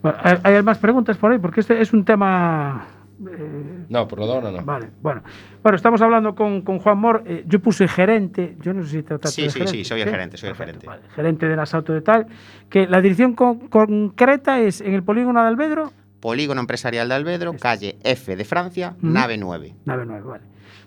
Bueno, 0.02 0.18
¿hay, 0.44 0.62
más 0.62 0.78
preguntas 0.78 1.16
por 1.16 1.32
ahí? 1.32 1.38
Porque 1.38 1.60
este 1.60 1.80
es 1.80 1.92
un 1.92 2.04
tema... 2.04 2.86
eh, 3.28 3.84
No, 3.88 4.06
por 4.06 4.20
lo 4.20 4.40
no, 4.40 4.50
no. 4.52 4.64
Vale, 4.64 4.90
bueno. 5.02 5.22
Bueno, 5.62 5.76
estamos 5.76 6.00
hablando 6.02 6.34
con, 6.34 6.62
con 6.62 6.78
Juan 6.78 6.98
Mor. 6.98 7.22
eh, 7.26 7.44
yo 7.46 7.60
puse 7.60 7.88
gerente, 7.88 8.56
yo 8.60 8.72
no 8.74 8.84
sé 8.84 8.90
si 8.90 9.02
trataste 9.02 9.34
Sí, 9.34 9.42
de 9.42 9.50
sí, 9.50 9.58
gerente. 9.58 9.78
sí, 9.78 9.84
soy 9.84 10.00
el 10.02 10.08
gerente, 10.08 10.36
soy 10.36 10.50
el 10.50 10.54
gerente. 10.54 10.86
Vale, 10.86 11.02
gerente 11.14 11.48
de 11.48 11.56
las 11.56 11.74
auto 11.74 11.92
de 11.92 12.00
tal. 12.00 12.26
Que 12.70 12.86
la 12.86 13.00
dirección 13.00 13.34
con- 13.34 13.68
concreta 13.68 14.60
es 14.60 14.80
en 14.80 14.94
el 14.94 15.02
polígono 15.02 15.40
de 15.42 15.48
Albedro, 15.48 15.92
Polígono 16.20 16.60
Empresarial 16.60 17.08
de 17.08 17.14
Albedro, 17.14 17.52
calle 17.54 17.96
F 18.02 18.34
de 18.34 18.44
Francia, 18.44 18.94
nave 19.00 19.36
9. 19.36 19.74
nave 19.84 20.04
9, 20.06 20.22
vale. 20.24 20.44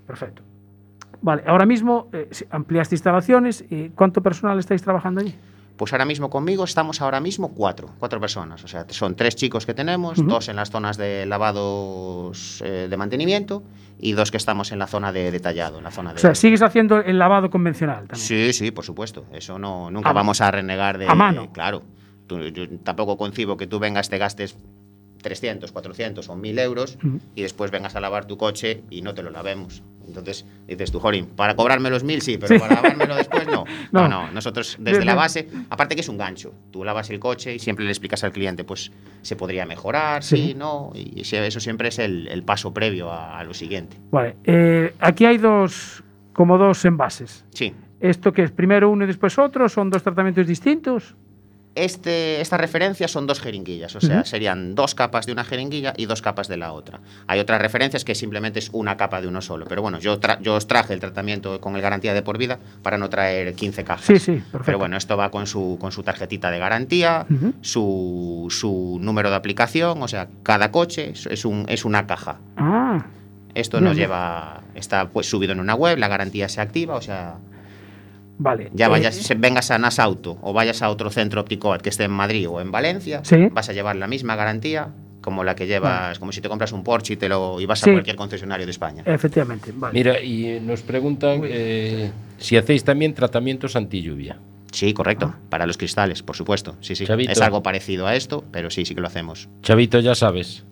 Perfecto. 0.08 0.42
Vale, 1.22 1.44
ahora 1.46 1.66
mismo 1.66 2.10
eh, 2.14 2.30
ampliaste 2.50 2.96
instalaciones. 2.96 3.64
y 3.70 3.90
¿Cuánto 3.90 4.22
personal 4.22 4.58
estáis 4.60 4.82
trabajando 4.82 5.22
allí? 5.22 5.36
Pues 5.82 5.94
ahora 5.94 6.06
mismo 6.06 6.30
conmigo 6.30 6.64
estamos 6.64 7.02
ahora 7.02 7.20
mismo 7.20 7.56
cuatro, 7.56 7.90
cuatro 7.98 8.20
personas. 8.20 8.64
O 8.64 8.68
sea, 8.68 8.86
son 8.90 9.16
tres 9.16 9.36
chicos 9.36 9.66
que 9.66 9.74
tenemos, 9.74 10.20
Ujú. 10.20 10.30
dos 10.30 10.48
en 10.48 10.56
las 10.58 10.70
zonas 10.70 10.96
de 10.96 11.26
lavados 11.26 12.62
eh, 12.64 12.86
de 12.88 12.98
mantenimiento 12.98 13.64
y 13.98 14.12
dos 14.12 14.30
que 14.30 14.38
estamos 14.38 14.72
en 14.72 14.78
la 14.78 14.86
zona 14.86 15.12
de 15.12 15.32
detallado, 15.32 15.80
en 15.80 15.84
la 15.86 15.90
zona 15.90 16.12
de... 16.12 16.18
O 16.18 16.20
sea, 16.20 16.36
sigues 16.36 16.62
haciendo 16.62 16.98
el 17.00 17.18
lavado 17.18 17.50
convencional 17.50 18.08
también. 18.08 18.18
Sí, 18.20 18.54
sí, 18.54 18.70
por 18.70 18.86
supuesto. 18.86 19.26
Eso 19.34 19.58
no, 19.58 19.90
nunca 19.90 20.12
A- 20.12 20.14
vamos 20.14 20.40
a 20.42 20.52
renegar 20.52 21.00
de... 21.00 21.08
a 21.08 21.16
mano. 21.16 21.52
Claro. 21.52 21.82
Tú- 22.28 22.50
yo 22.50 22.70
tampoco 22.84 23.18
concibo 23.18 23.58
que 23.58 23.66
tú 23.66 23.80
vengas, 23.80 24.08
te 24.08 24.20
gastes 24.20 24.56
300, 25.22 25.72
400 25.72 26.28
o 26.30 26.36
1000 26.36 26.60
euros 26.60 26.98
y 27.36 27.42
después 27.44 27.72
vengas 27.72 27.96
a 27.96 28.00
lavar 28.00 28.26
tu 28.26 28.38
coche 28.38 28.84
y 28.90 29.02
no 29.02 29.14
te 29.14 29.24
lo 29.24 29.30
lavemos. 29.32 29.84
Entonces 30.08 30.46
dices 30.68 30.92
tú, 30.92 31.00
Jorín, 31.00 31.28
para 31.28 31.56
cobrarme 31.56 31.90
los 31.90 32.04
1000 32.04 32.22
sí, 32.22 32.38
pero 32.38 32.54
Sí. 32.56 32.60
para 32.60 32.76
lavármelo 32.76 33.16
después 33.16 33.46
no. 33.48 33.64
No. 33.92 34.08
no. 34.08 34.10
No, 34.28 34.32
nosotros 34.32 34.78
desde 34.80 35.06
la 35.06 35.16
base, 35.16 35.48
aparte 35.70 35.96
que 35.96 36.02
es 36.02 36.10
un 36.10 36.18
gancho, 36.18 36.54
tú 36.72 36.84
lavas 36.84 37.10
el 37.10 37.20
coche 37.20 37.56
y 37.56 37.60
siempre 37.60 37.86
le 37.86 37.92
explicas 37.92 38.24
al 38.24 38.32
cliente, 38.32 38.64
pues 38.64 38.92
se 39.22 39.36
podría 39.36 39.66
mejorar, 39.66 40.24
Sí. 40.24 40.38
sí, 40.38 40.54
no, 40.54 40.92
y 40.96 41.22
eso 41.22 41.60
siempre 41.60 41.90
es 41.90 42.00
el, 42.00 42.28
el 42.28 42.44
paso 42.44 42.74
previo 42.74 43.12
a, 43.12 43.40
a 43.40 43.44
lo 43.44 43.54
siguiente. 43.54 43.98
Vale, 44.12 44.36
eh, 44.44 44.94
aquí 45.00 45.26
hay 45.26 45.38
dos, 45.38 46.04
como 46.34 46.58
dos 46.58 46.84
envases. 46.86 47.46
Sí. 47.54 47.74
¿Esto 48.00 48.34
que 48.34 48.42
es 48.44 48.52
primero 48.52 48.90
uno 48.90 49.04
y 49.04 49.08
después 49.08 49.38
otro? 49.38 49.70
¿Son 49.70 49.90
dos 49.92 50.02
tratamientos 50.04 50.48
distintos? 50.48 51.16
Este, 51.74 52.42
esta 52.42 52.58
referencia 52.58 53.08
son 53.08 53.28
dos 53.28 53.40
jeringuillas, 53.40 53.96
o 53.96 54.02
sea, 54.02 54.26
serían 54.26 54.76
dos 54.76 54.94
capas 54.94 55.26
de 55.26 55.32
una 55.32 55.46
jeringuilla 55.46 55.94
y 55.96 56.06
dos 56.06 56.22
capas 56.22 56.50
de 56.50 56.58
la 56.58 56.74
otra. 56.74 57.00
Hay 57.28 57.40
otras 57.40 57.62
referencias 57.62 58.04
que 58.04 58.14
simplemente 58.14 58.60
es 58.60 58.70
una 58.74 58.98
capa 58.98 59.22
de 59.22 59.28
uno 59.30 59.42
solo, 59.42 59.66
pero 59.70 59.82
bueno, 59.82 59.98
yo, 60.00 60.20
tra- 60.20 60.38
yo 60.42 60.56
os 60.56 60.68
traje 60.68 60.94
el 60.94 61.00
tratamiento 61.00 61.62
con 61.62 61.78
el 61.78 61.82
garantía 61.82 62.14
de 62.14 62.24
por 62.24 62.38
vida 62.38 62.60
para 62.84 62.98
no 62.98 63.10
traer 63.10 63.54
15 63.56 63.86
cajas. 63.86 64.06
Sí, 64.06 64.20
sí, 64.20 64.32
perfecto. 64.34 64.64
Pero 64.66 64.80
bueno, 64.80 64.98
esto 64.98 65.16
va 65.16 65.32
con 65.32 65.48
su, 65.48 65.78
con 65.80 65.94
su 65.94 66.04
tarjetita 66.04 66.52
de 66.52 66.60
garantía, 66.60 67.26
su, 67.62 68.48
su 68.50 68.98
número 69.00 69.30
de 69.30 69.38
aplicación, 69.38 70.04
o 70.04 70.08
sea, 70.10 70.28
cada 70.44 70.72
coche 70.72 71.14
es, 71.30 71.46
un, 71.46 71.66
es 71.70 71.86
una 71.86 72.06
caja. 72.06 72.38
Ah, 72.58 73.06
Esto 73.56 73.80
nos 73.80 73.96
lleva, 73.96 74.60
está 74.76 75.08
pues 75.08 75.30
subido 75.30 75.54
en 75.54 75.62
una 75.62 75.76
web, 75.76 75.98
la 75.98 76.10
garantía 76.10 76.50
se 76.50 76.60
activa, 76.60 76.96
o 76.96 77.02
sea, 77.02 77.36
vale. 78.42 78.70
ya 78.74 78.86
Eh, 78.88 78.90
vayas, 78.90 79.16
se- 79.16 79.36
vengas 79.36 79.72
a 79.72 79.78
NAS 79.78 80.00
Auto 80.00 80.38
o 80.42 80.54
vayas 80.54 80.82
a 80.82 80.90
otro 80.90 81.10
centro 81.10 81.42
Opticoat 81.42 81.82
que 81.82 81.90
esté 81.90 82.04
en 82.06 82.12
Madrid 82.12 82.48
o 82.50 82.60
en 82.62 82.72
Valencia, 82.72 83.22
Sí. 83.24 83.48
vas 83.52 83.70
a 83.70 83.74
llevar 83.74 83.96
la 83.96 84.08
misma 84.08 84.36
garantía 84.36 84.90
como 85.22 85.44
la 85.44 85.54
que 85.56 85.68
llevas, 85.68 86.18
como 86.18 86.32
si 86.32 86.42
te 86.42 86.50
compras 86.50 86.72
un 86.72 86.84
Porsche 86.84 87.14
y, 87.14 87.18
te 87.18 87.30
lo, 87.30 87.62
y 87.62 87.66
vas 87.68 87.80
Sí. 87.80 87.90
a 87.92 87.94
cualquier 87.94 88.16
concesionario 88.16 88.66
de 88.66 88.72
España. 88.72 89.04
Efectivamente, 89.06 89.72
vale. 89.76 89.94
Mira, 89.94 90.20
y 90.20 90.46
eh, 90.48 90.60
nos 90.62 90.82
preguntan 90.82 91.42
eh, 91.44 92.12
si 92.40 92.58
hacéis 92.58 92.84
también 92.84 93.14
tratamientos 93.14 93.76
anti 93.76 94.02
lluvia. 94.02 94.38
Sí, 94.72 94.94
correcto, 94.94 95.36
para 95.50 95.68
los 95.68 95.78
cristales, 95.78 96.24
por 96.24 96.36
supuesto. 96.38 96.76
Sí, 96.80 96.96
sí. 96.96 97.06
Chavito. 97.06 97.32
Es 97.32 97.42
algo 97.42 97.62
parecido 97.62 98.08
a 98.08 98.16
esto, 98.16 98.44
pero 98.52 98.70
sí, 98.70 98.86
sí 98.86 98.96
que 98.96 99.02
lo 99.02 99.08
hacemos. 99.08 99.48
Chavito, 99.62 100.00
ya 100.00 100.16
sabes. 100.16 100.64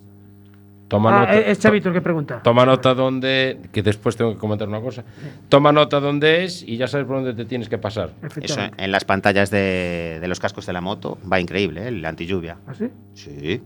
Toma 0.90 1.10
Ah, 1.16 1.20
nota. 1.20 1.38
es 1.38 1.58
Chavito 1.60 1.88
el 1.88 1.94
que 1.94 2.00
pregunta. 2.02 2.40
Toma 2.42 2.66
nota 2.66 2.94
donde, 2.94 3.60
que 3.72 3.80
después 3.82 4.16
tengo 4.16 4.32
que 4.32 4.38
comentar 4.38 4.68
una 4.68 4.80
cosa. 4.80 5.04
Toma 5.48 5.70
nota 5.70 6.00
dónde 6.00 6.42
es 6.44 6.62
y 6.64 6.76
ya 6.76 6.88
sabes 6.88 7.06
por 7.06 7.16
dónde 7.16 7.32
te 7.32 7.44
tienes 7.44 7.68
que 7.68 7.78
pasar. 7.78 8.10
Eso 8.42 8.60
en 8.76 8.90
las 8.90 9.04
pantallas 9.04 9.50
de, 9.52 10.18
de 10.20 10.28
los 10.28 10.40
cascos 10.40 10.66
de 10.66 10.72
la 10.72 10.80
moto 10.80 11.16
va 11.32 11.38
increíble, 11.40 11.84
¿eh? 11.84 11.88
el 11.88 12.04
anti 12.04 12.26
lluvia. 12.26 12.58
¿Así? 12.66 12.88
Sí, 13.14 13.62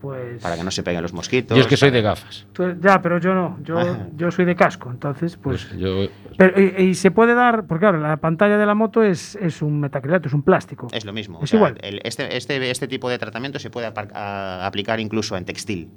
Pues. 0.00 0.42
para 0.42 0.56
que 0.56 0.64
no 0.64 0.70
se 0.70 0.82
peguen 0.82 1.02
los 1.02 1.12
mosquitos. 1.12 1.54
Yo 1.56 1.60
es 1.60 1.66
que 1.66 1.76
soy 1.76 1.90
de 1.90 2.00
gafas. 2.00 2.46
tú- 2.54 2.74
ya, 2.80 3.02
pero 3.02 3.18
yo 3.18 3.34
no. 3.34 3.58
Yo, 3.62 3.78
Ajá. 3.78 4.06
yo 4.16 4.30
soy 4.30 4.46
de 4.46 4.56
casco, 4.56 4.90
entonces, 4.90 5.36
pues. 5.36 5.66
Pues 5.66 5.78
yo 5.78 6.06
Pero, 6.38 6.58
y, 6.60 6.84
y 6.84 6.94
se 6.94 7.10
puede 7.10 7.34
dar, 7.34 7.66
porque 7.66 7.80
claro, 7.82 7.98
la 8.00 8.16
pantalla 8.16 8.56
de 8.56 8.64
la 8.64 8.74
moto 8.74 9.02
es, 9.02 9.36
es 9.36 9.60
un 9.60 9.78
metacrilato, 9.78 10.28
es 10.28 10.32
un 10.34 10.42
plástico. 10.42 10.88
Es 10.92 11.04
lo 11.04 11.12
mismo. 11.12 11.38
o 11.40 11.44
Es 11.44 11.50
sea, 11.50 11.58
igual. 11.58 11.76
el- 11.82 12.00
este, 12.04 12.34
este, 12.36 12.70
este 12.70 12.88
tipo 12.88 13.10
de 13.10 13.18
tratamiento 13.18 13.58
se 13.58 13.68
puede 13.68 13.88
apar- 13.92 14.10
a- 14.14 14.66
aplicar 14.66 15.00
incluso 15.00 15.36
en 15.36 15.44
textil. 15.44 15.90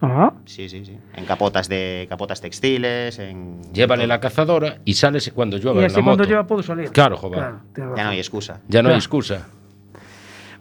Ajá. 0.00 0.34
Sí, 0.44 0.68
sí, 0.68 0.84
sí. 0.84 0.96
En 1.14 1.24
capotas 1.24 1.68
de 1.68 2.06
capotas 2.08 2.40
textiles, 2.40 3.18
en. 3.18 3.60
llévale 3.72 4.06
la 4.06 4.20
cazadora 4.20 4.76
y 4.84 4.94
sales 4.94 5.32
cuando 5.34 5.56
llueva 5.56 5.76
Y 5.80 5.80
en 5.80 5.86
así 5.86 5.96
la 5.96 6.04
cuando 6.04 6.22
moto. 6.22 6.28
lleva 6.30 6.46
puedo 6.46 6.62
salir. 6.62 6.90
Claro, 6.90 7.16
joder. 7.16 7.54
tienes 7.74 7.96
Ya 7.96 8.04
no 8.04 8.10
hay 8.10 8.18
excusa. 8.18 8.60
Ya 8.68 8.82
no 8.82 8.90
hay 8.90 8.94
excusa. 8.96 9.48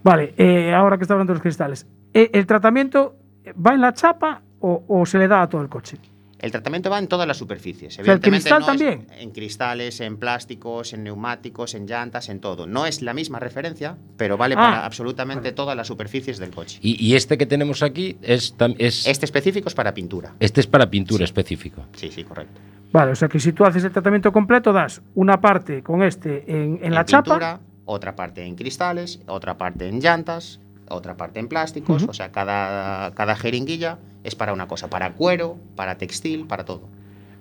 Vale, 0.04 0.34
eh, 0.38 0.74
ahora 0.74 0.98
que 0.98 1.04
está 1.04 1.14
hablando 1.16 1.34
de 1.34 1.36
los 1.36 1.42
cristales. 1.42 1.88
Eh, 2.16 2.30
¿El 2.34 2.46
tratamiento 2.48 3.16
va 3.64 3.74
en 3.76 3.82
la 3.82 3.94
chapa 3.94 4.42
o, 4.60 4.84
o 4.88 5.06
se 5.06 5.20
le 5.20 5.28
da 5.28 5.44
a 5.44 5.50
todo 5.50 5.62
el 5.62 5.70
coche? 5.70 5.98
El 6.38 6.52
tratamiento 6.52 6.90
va 6.90 7.00
en 7.00 7.08
todas 7.08 7.26
las 7.28 7.38
superficies. 7.38 7.94
sea, 7.96 8.04
el 8.04 8.10
Evidentemente 8.10 8.50
cristal 8.50 8.60
no 8.60 8.66
es 8.74 8.78
también. 9.00 9.08
en 9.20 9.32
cristales, 9.32 10.00
en 10.02 10.18
plásticos, 10.18 10.94
en 10.94 11.04
neumáticos, 11.04 11.74
en 11.74 11.88
llantas, 11.88 12.30
en 12.30 12.40
todo. 12.40 12.68
No 12.68 12.86
es 12.86 13.02
la 13.02 13.14
misma 13.14 13.40
referencia, 13.40 13.98
pero 14.18 14.38
vale 14.38 14.54
Ah, 14.56 14.58
para 14.58 14.86
absolutamente 14.86 15.54
todas 15.54 15.76
las 15.78 15.88
superficies 15.88 16.38
del 16.38 16.52
coche. 16.52 16.78
Y, 16.82 17.04
y 17.04 17.16
este 17.16 17.38
que 17.38 17.46
tenemos 17.46 17.82
aquí 17.82 18.18
es, 18.22 18.54
es 18.78 19.08
Este 19.08 19.26
específico 19.26 19.70
es 19.70 19.76
para 19.76 19.94
pintura. 19.94 20.34
este 20.40 20.60
es 20.62 20.68
para 20.68 20.90
pintura 20.90 21.24
específico. 21.24 21.84
Sí, 21.94 22.12
sí, 22.12 22.24
correcto. 22.24 22.60
Vale, 22.92 23.12
o 23.14 23.16
sea 23.16 23.28
que 23.28 23.40
si 23.40 23.52
tú 23.54 23.64
haces 23.66 23.84
el 23.84 23.92
tratamiento 23.92 24.32
completo, 24.32 24.72
das 24.74 25.02
una 25.16 25.40
parte 25.42 25.82
con 25.84 26.04
este 26.04 26.44
en, 26.52 26.80
en 26.84 26.94
la 26.94 27.06
chapa. 27.06 27.24
pintura, 27.24 27.60
otra 27.86 28.16
parte 28.16 28.44
en 28.46 28.56
cristales, 28.56 29.22
otra 29.28 29.58
parte 29.58 29.88
en 29.88 30.00
llantas, 30.00 30.60
otra 30.90 31.16
parte 31.16 31.40
en 31.40 31.48
plásticos. 31.48 32.06
O 32.08 32.14
sea, 32.14 32.32
cada, 32.32 33.12
cada 33.12 33.36
jeringuilla 33.36 33.98
es 34.24 34.36
para 34.36 34.54
una 34.54 34.68
cosa, 34.68 34.90
para 34.90 35.14
cuero, 35.14 35.58
para 35.76 35.98
textil, 35.98 36.46
para 36.48 36.66
todo. 36.66 36.90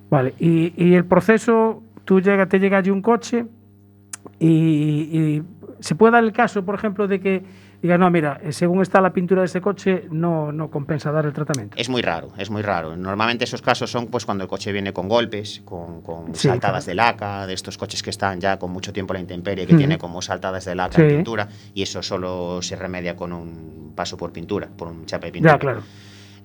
Vale, 0.09 0.33
y, 0.39 0.73
y 0.77 0.93
el 0.93 1.05
proceso, 1.05 1.81
tú 2.05 2.21
llega, 2.21 2.47
te 2.47 2.59
llega 2.59 2.77
allí 2.77 2.91
un 2.91 3.01
coche 3.01 3.45
y, 4.39 4.47
y 4.47 5.43
se 5.79 5.95
puede 5.95 6.13
dar 6.13 6.23
el 6.23 6.31
caso, 6.31 6.63
por 6.63 6.75
ejemplo, 6.75 7.07
de 7.07 7.19
que 7.19 7.43
diga, 7.85 7.97
no, 7.97 8.09
mira, 8.11 8.39
eh, 8.43 8.51
según 8.51 8.81
está 8.81 8.99
la 9.01 9.13
pintura 9.13 9.41
de 9.41 9.45
ese 9.45 9.61
coche, 9.61 10.05
no, 10.11 10.51
no 10.51 10.69
compensa 10.69 11.11
dar 11.11 11.25
el 11.25 11.33
tratamiento. 11.33 11.75
Es 11.77 11.89
muy 11.89 12.01
raro, 12.01 12.29
es 12.37 12.49
muy 12.49 12.61
raro. 12.61 12.95
Normalmente 12.95 13.43
esos 13.45 13.61
casos 13.61 13.89
son 13.91 14.07
pues 14.07 14.25
cuando 14.25 14.43
el 14.43 14.49
coche 14.49 14.71
viene 14.71 14.91
con 14.93 15.07
golpes, 15.07 15.61
con, 15.65 16.01
con 16.01 16.35
Sí, 16.35 16.47
saltadas 16.47 16.85
claro. 16.85 16.91
de 16.91 16.95
laca, 16.95 17.47
de 17.47 17.53
estos 17.53 17.77
coches 17.77 18.01
que 18.03 18.09
están 18.09 18.39
ya 18.41 18.57
con 18.59 18.71
mucho 18.71 18.91
tiempo 18.93 19.13
en 19.13 19.17
la 19.17 19.21
intemperie, 19.21 19.65
que 19.67 19.75
tiene 19.75 19.97
como 19.97 20.21
saltadas 20.21 20.65
de 20.65 20.75
laca 20.75 20.95
Sí. 20.97 21.01
en 21.03 21.07
pintura, 21.09 21.47
y 21.73 21.81
eso 21.83 22.01
solo 22.03 22.61
se 22.61 22.75
remedia 22.75 23.15
con 23.15 23.31
un 23.33 23.93
paso 23.95 24.17
por 24.17 24.31
pintura, 24.31 24.67
por 24.75 24.87
un 24.87 25.05
chape 25.05 25.27
de 25.27 25.31
pintura. 25.33 25.53
Ya, 25.53 25.59
claro. 25.59 25.81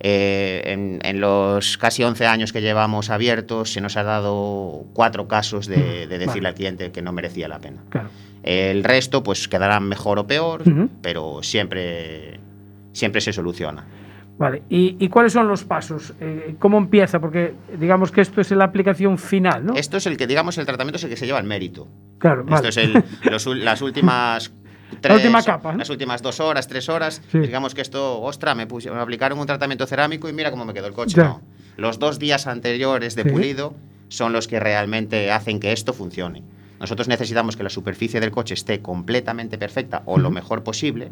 Eh, 0.03 0.63
en, 0.65 0.99
en 1.03 1.21
los 1.21 1.77
casi 1.77 2.03
11 2.03 2.25
años 2.25 2.51
que 2.51 2.59
llevamos 2.61 3.11
abiertos 3.11 3.71
se 3.71 3.81
nos 3.81 3.97
ha 3.97 4.03
dado 4.03 4.83
cuatro 4.93 5.27
casos 5.27 5.67
de, 5.67 6.07
de 6.07 6.17
decirle 6.17 6.27
Vale. 6.41 6.47
al 6.49 6.55
cliente 6.55 6.91
que 6.91 7.03
no 7.03 7.11
merecía 7.13 7.47
la 7.47 7.59
pena. 7.59 7.83
Claro. 7.89 8.09
El 8.41 8.83
resto 8.83 9.21
pues 9.21 9.47
quedarán 9.47 9.87
mejor 9.87 10.17
o 10.17 10.25
peor, 10.25 10.63
Ujú. 10.67 10.89
pero 11.03 11.43
siempre, 11.43 12.39
siempre 12.93 13.21
se 13.21 13.31
soluciona. 13.31 13.85
Vale, 14.39 14.63
¿Y, 14.69 14.95
y 14.97 15.07
cuáles 15.09 15.33
son 15.33 15.47
los 15.47 15.63
pasos? 15.65 16.15
Eh, 16.19 16.55
¿Cómo 16.57 16.79
empieza? 16.79 17.19
Porque 17.19 17.53
digamos 17.79 18.11
que 18.11 18.21
esto 18.21 18.41
es 18.41 18.49
la 18.49 18.63
aplicación 18.65 19.19
final, 19.19 19.63
¿no? 19.67 19.73
Esto 19.75 19.97
es 19.97 20.07
el 20.07 20.17
que, 20.17 20.25
digamos, 20.25 20.57
el 20.57 20.65
tratamiento 20.65 20.97
es 20.97 21.03
el 21.03 21.11
que 21.11 21.15
se 21.17 21.27
lleva 21.27 21.37
el 21.37 21.45
mérito. 21.45 21.87
claro, 22.17 22.41
Esto 22.41 22.51
vale. 22.55 22.69
es 22.69 22.77
el- 22.77 23.03
los 23.29 23.45
las 23.45 23.81
últimas. 23.83 24.51
tres- 24.99 25.15
última 25.17 25.41
capa. 25.43 25.73
Las 25.75 25.89
últimas 25.89 26.21
dos 26.21 26.39
horas, 26.39 26.67
tres 26.67 26.89
horas. 26.89 27.21
Sí. 27.31 27.39
Digamos 27.39 27.73
que 27.73 27.81
esto, 27.81 28.21
ostra, 28.21 28.55
me, 28.55 28.67
puse- 28.67 28.91
me 28.91 28.99
aplicaron 28.99 29.39
un 29.39 29.45
tratamiento 29.47 29.85
cerámico 29.87 30.27
y 30.27 30.33
mira 30.33 30.51
cómo 30.51 30.65
me 30.65 30.73
quedó 30.73 30.87
el 30.87 30.93
coche. 30.93 31.17
No. 31.21 31.41
Los 31.77 31.99
dos 31.99 32.19
días 32.19 32.47
anteriores 32.47 33.15
de 33.15 33.23
Sí. 33.23 33.29
pulido 33.29 33.73
son 34.09 34.33
los 34.33 34.47
que 34.47 34.59
realmente 34.59 35.31
hacen 35.31 35.59
que 35.59 35.71
esto 35.71 35.93
funcione. 35.93 36.43
Nosotros 36.79 37.07
necesitamos 37.07 37.55
que 37.55 37.63
la 37.63 37.69
superficie 37.69 38.19
del 38.19 38.31
coche 38.31 38.55
esté 38.55 38.81
completamente 38.81 39.57
perfecta 39.57 40.01
o 40.05 40.17
lo 40.17 40.27
Ujú. 40.29 40.33
mejor 40.35 40.63
posible 40.63 41.11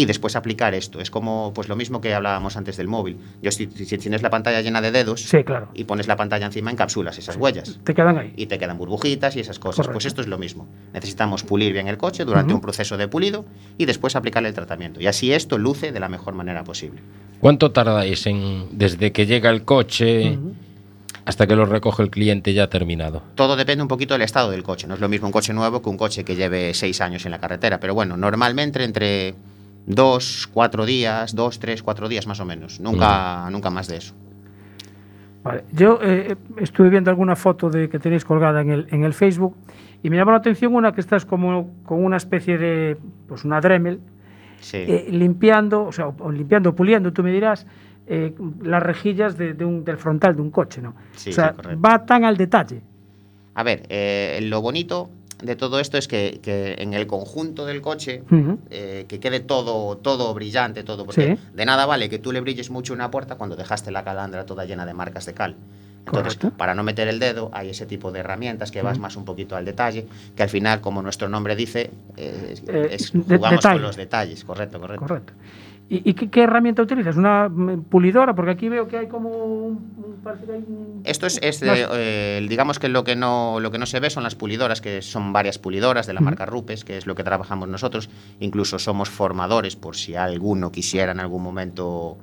y 0.00 0.04
después 0.04 0.36
aplicar 0.36 0.74
esto. 0.74 1.00
Es 1.00 1.10
como 1.10 1.50
pues 1.52 1.68
lo 1.68 1.74
mismo 1.74 2.00
que 2.00 2.14
hablábamos 2.14 2.56
antes 2.56 2.76
del 2.76 2.86
móvil. 2.86 3.18
Yo 3.42 3.50
si, 3.50 3.66
si 3.66 3.98
tienes 3.98 4.22
la 4.22 4.30
pantalla 4.30 4.60
llena 4.60 4.80
de 4.80 4.92
dedos 4.92 5.22
Sí, 5.22 5.42
claro. 5.42 5.70
y 5.74 5.82
pones 5.84 6.06
la 6.06 6.14
pantalla 6.14 6.46
encima, 6.46 6.70
encapsulas 6.70 7.18
esas 7.18 7.34
huellas 7.36 7.80
Te 7.82 7.94
quedan 7.94 8.16
ahí. 8.16 8.32
y 8.36 8.46
te 8.46 8.58
quedan 8.60 8.78
burbujitas 8.78 9.34
y 9.34 9.40
esas 9.40 9.58
cosas. 9.58 9.78
Correcto. 9.86 9.94
Pues 9.94 10.04
esto 10.06 10.20
es 10.20 10.28
lo 10.28 10.38
mismo. 10.38 10.68
Necesitamos 10.94 11.42
pulir 11.42 11.72
bien 11.72 11.88
el 11.88 11.96
coche 11.98 12.24
durante 12.24 12.54
un 12.54 12.60
proceso 12.60 12.96
de 12.96 13.08
pulido 13.08 13.44
y 13.76 13.86
después 13.86 14.14
aplicarle 14.14 14.50
el 14.50 14.54
tratamiento. 14.54 15.00
Y 15.00 15.08
así 15.08 15.32
esto 15.32 15.58
luce 15.58 15.90
de 15.90 15.98
la 15.98 16.08
mejor 16.08 16.34
manera 16.34 16.62
posible. 16.62 17.02
¿Cuánto 17.40 17.72
tardáis 17.72 18.24
en 18.28 18.66
desde 18.70 19.10
que 19.10 19.26
llega 19.26 19.50
el 19.50 19.64
coche 19.64 20.38
hasta 21.24 21.46
que 21.48 21.56
lo 21.56 21.66
recoge 21.66 22.04
el 22.04 22.10
cliente 22.10 22.54
ya 22.54 22.68
terminado? 22.68 23.22
Todo 23.34 23.56
depende 23.56 23.82
un 23.82 23.88
poquito 23.88 24.14
del 24.14 24.22
estado 24.22 24.52
del 24.52 24.62
coche. 24.62 24.86
No 24.86 24.94
es 24.94 25.00
lo 25.00 25.08
mismo 25.08 25.26
un 25.26 25.32
coche 25.32 25.52
nuevo 25.52 25.82
que 25.82 25.88
un 25.88 25.96
coche 25.96 26.24
que 26.24 26.36
lleve 26.36 26.72
seis 26.74 27.00
años 27.00 27.24
en 27.26 27.32
la 27.32 27.38
carretera. 27.40 27.80
Pero 27.80 27.94
bueno, 27.94 28.16
normalmente 28.16 28.82
entre 28.84 29.34
dos, 29.88 30.48
cuatro 30.52 30.84
días, 30.86 31.34
dos, 31.34 31.58
tres, 31.58 31.82
cuatro 31.82 32.08
días 32.08 32.26
más 32.26 32.38
o 32.40 32.44
menos. 32.44 32.78
Nunca, 32.80 33.48
nunca 33.50 33.70
más 33.70 33.88
de 33.88 33.96
eso. 33.96 34.14
Vale. 35.42 35.64
Yo 35.72 35.98
eh, 36.02 36.36
estuve 36.58 36.90
viendo 36.90 37.10
alguna 37.10 37.34
foto 37.36 37.70
de 37.70 37.88
que 37.88 37.98
tenéis 37.98 38.24
colgada 38.24 38.60
en 38.60 38.70
el, 38.70 38.86
en 38.90 39.04
el 39.04 39.14
Facebook 39.14 39.56
y 40.02 40.10
me 40.10 40.16
llamó 40.16 40.32
la 40.32 40.38
atención 40.38 40.74
una 40.74 40.92
que 40.92 41.00
estás 41.00 41.24
como 41.24 41.70
con 41.84 42.04
una 42.04 42.16
especie 42.18 42.58
de, 42.58 42.96
pues 43.26 43.44
una 43.44 43.60
Dremel, 43.60 44.00
Sí. 44.60 44.76
eh, 44.78 45.06
limpiando, 45.10 45.84
o 45.84 45.92
sea, 45.92 46.08
o 46.08 46.32
limpiando, 46.32 46.74
puliendo, 46.74 47.12
tú 47.12 47.22
me 47.22 47.30
dirás, 47.30 47.64
eh, 48.08 48.34
las 48.62 48.82
rejillas 48.82 49.38
de, 49.38 49.54
de 49.54 49.64
un, 49.64 49.84
del 49.84 49.96
frontal 49.98 50.34
de 50.34 50.42
un 50.42 50.50
coche, 50.50 50.82
¿no? 50.82 50.94
Sí, 51.12 51.30
o 51.30 51.32
sea, 51.32 51.54
sí, 51.62 51.76
va 51.76 52.04
tan 52.04 52.24
al 52.24 52.36
detalle. 52.36 52.82
A 53.54 53.62
ver, 53.62 53.84
eh, 53.88 54.40
lo 54.42 54.60
bonito 54.60 55.10
de 55.42 55.56
todo 55.56 55.78
esto 55.80 55.98
es 55.98 56.08
que, 56.08 56.40
que 56.42 56.74
en 56.78 56.94
el 56.94 57.06
conjunto 57.06 57.64
del 57.66 57.80
coche 57.80 58.22
Ujú. 58.30 58.58
eh, 58.70 59.06
que 59.08 59.20
quede 59.20 59.40
todo, 59.40 59.96
todo 59.96 60.32
brillante, 60.34 60.82
todo. 60.84 61.04
Porque 61.04 61.36
Sí. 61.36 61.42
de 61.54 61.64
nada 61.64 61.86
vale 61.86 62.08
que 62.08 62.18
tú 62.18 62.32
le 62.32 62.40
brilles 62.40 62.70
mucho 62.70 62.92
una 62.92 63.10
puerta 63.10 63.36
cuando 63.36 63.54
dejaste 63.56 63.90
la 63.90 64.04
calandra 64.04 64.46
toda 64.46 64.64
llena 64.64 64.84
de 64.84 64.94
marcas 64.94 65.26
de 65.26 65.34
cal. 65.34 65.54
Entonces, 66.06 66.36
Correcto. 66.36 66.56
para 66.56 66.74
no 66.74 66.82
meter 66.82 67.06
el 67.08 67.18
dedo, 67.18 67.50
hay 67.52 67.68
ese 67.70 67.84
tipo 67.84 68.10
de 68.10 68.20
herramientas 68.20 68.70
que 68.70 68.80
vas 68.80 68.98
más 68.98 69.16
un 69.16 69.26
poquito 69.26 69.56
al 69.56 69.66
detalle, 69.66 70.06
que 70.34 70.42
al 70.42 70.48
final, 70.48 70.80
como 70.80 71.02
nuestro 71.02 71.28
nombre 71.28 71.54
dice, 71.54 71.90
eh, 72.16 72.48
es- 72.52 72.62
Eh, 72.66 72.88
es- 72.92 73.12
de- 73.12 73.36
jugamos 73.36 73.50
detalle. 73.60 73.74
con 73.74 73.82
los 73.82 73.96
detalles. 73.96 74.42
Correcto, 74.44 74.80
correcto. 74.80 75.06
Correcto. 75.06 75.32
¿Y, 75.90 76.08
y 76.10 76.14
qué, 76.14 76.28
qué 76.30 76.42
herramienta 76.42 76.82
utilizas? 76.82 77.16
¿Una 77.16 77.48
mm, 77.48 77.84
pulidora? 77.84 78.34
Porque 78.34 78.50
aquí 78.50 78.68
veo 78.68 78.86
que 78.88 78.98
hay 78.98 79.06
como 79.08 79.30
un... 79.30 79.94
un- 79.96 80.20
parece 80.22 80.44
que 80.46 80.52
hay 80.52 80.64
un- 80.68 81.00
Esto 81.04 81.26
es, 81.26 81.38
es 81.42 81.60
de, 81.60 81.86
eh, 81.92 82.46
digamos 82.48 82.78
que 82.78 82.88
lo 82.88 83.04
que 83.04 83.16
no 83.16 83.58
lo 83.60 83.70
que 83.70 83.78
no 83.78 83.86
se 83.86 83.98
ve 84.00 84.10
son 84.10 84.22
las 84.22 84.34
pulidoras, 84.34 84.80
que 84.82 85.00
son 85.00 85.32
varias 85.32 85.58
pulidoras 85.58 86.06
de 86.06 86.12
la 86.12 86.20
marca 86.20 86.44
Rupes, 86.44 86.84
que 86.84 86.98
es 86.98 87.06
lo 87.06 87.14
que 87.14 87.24
trabajamos 87.24 87.68
nosotros. 87.68 88.10
Incluso 88.40 88.78
somos 88.78 89.08
formadores 89.08 89.76
por 89.76 89.96
si 89.96 90.14
alguno 90.16 90.70
quisiera 90.72 91.12
en 91.12 91.20
algún 91.20 91.42
momento 91.42 92.18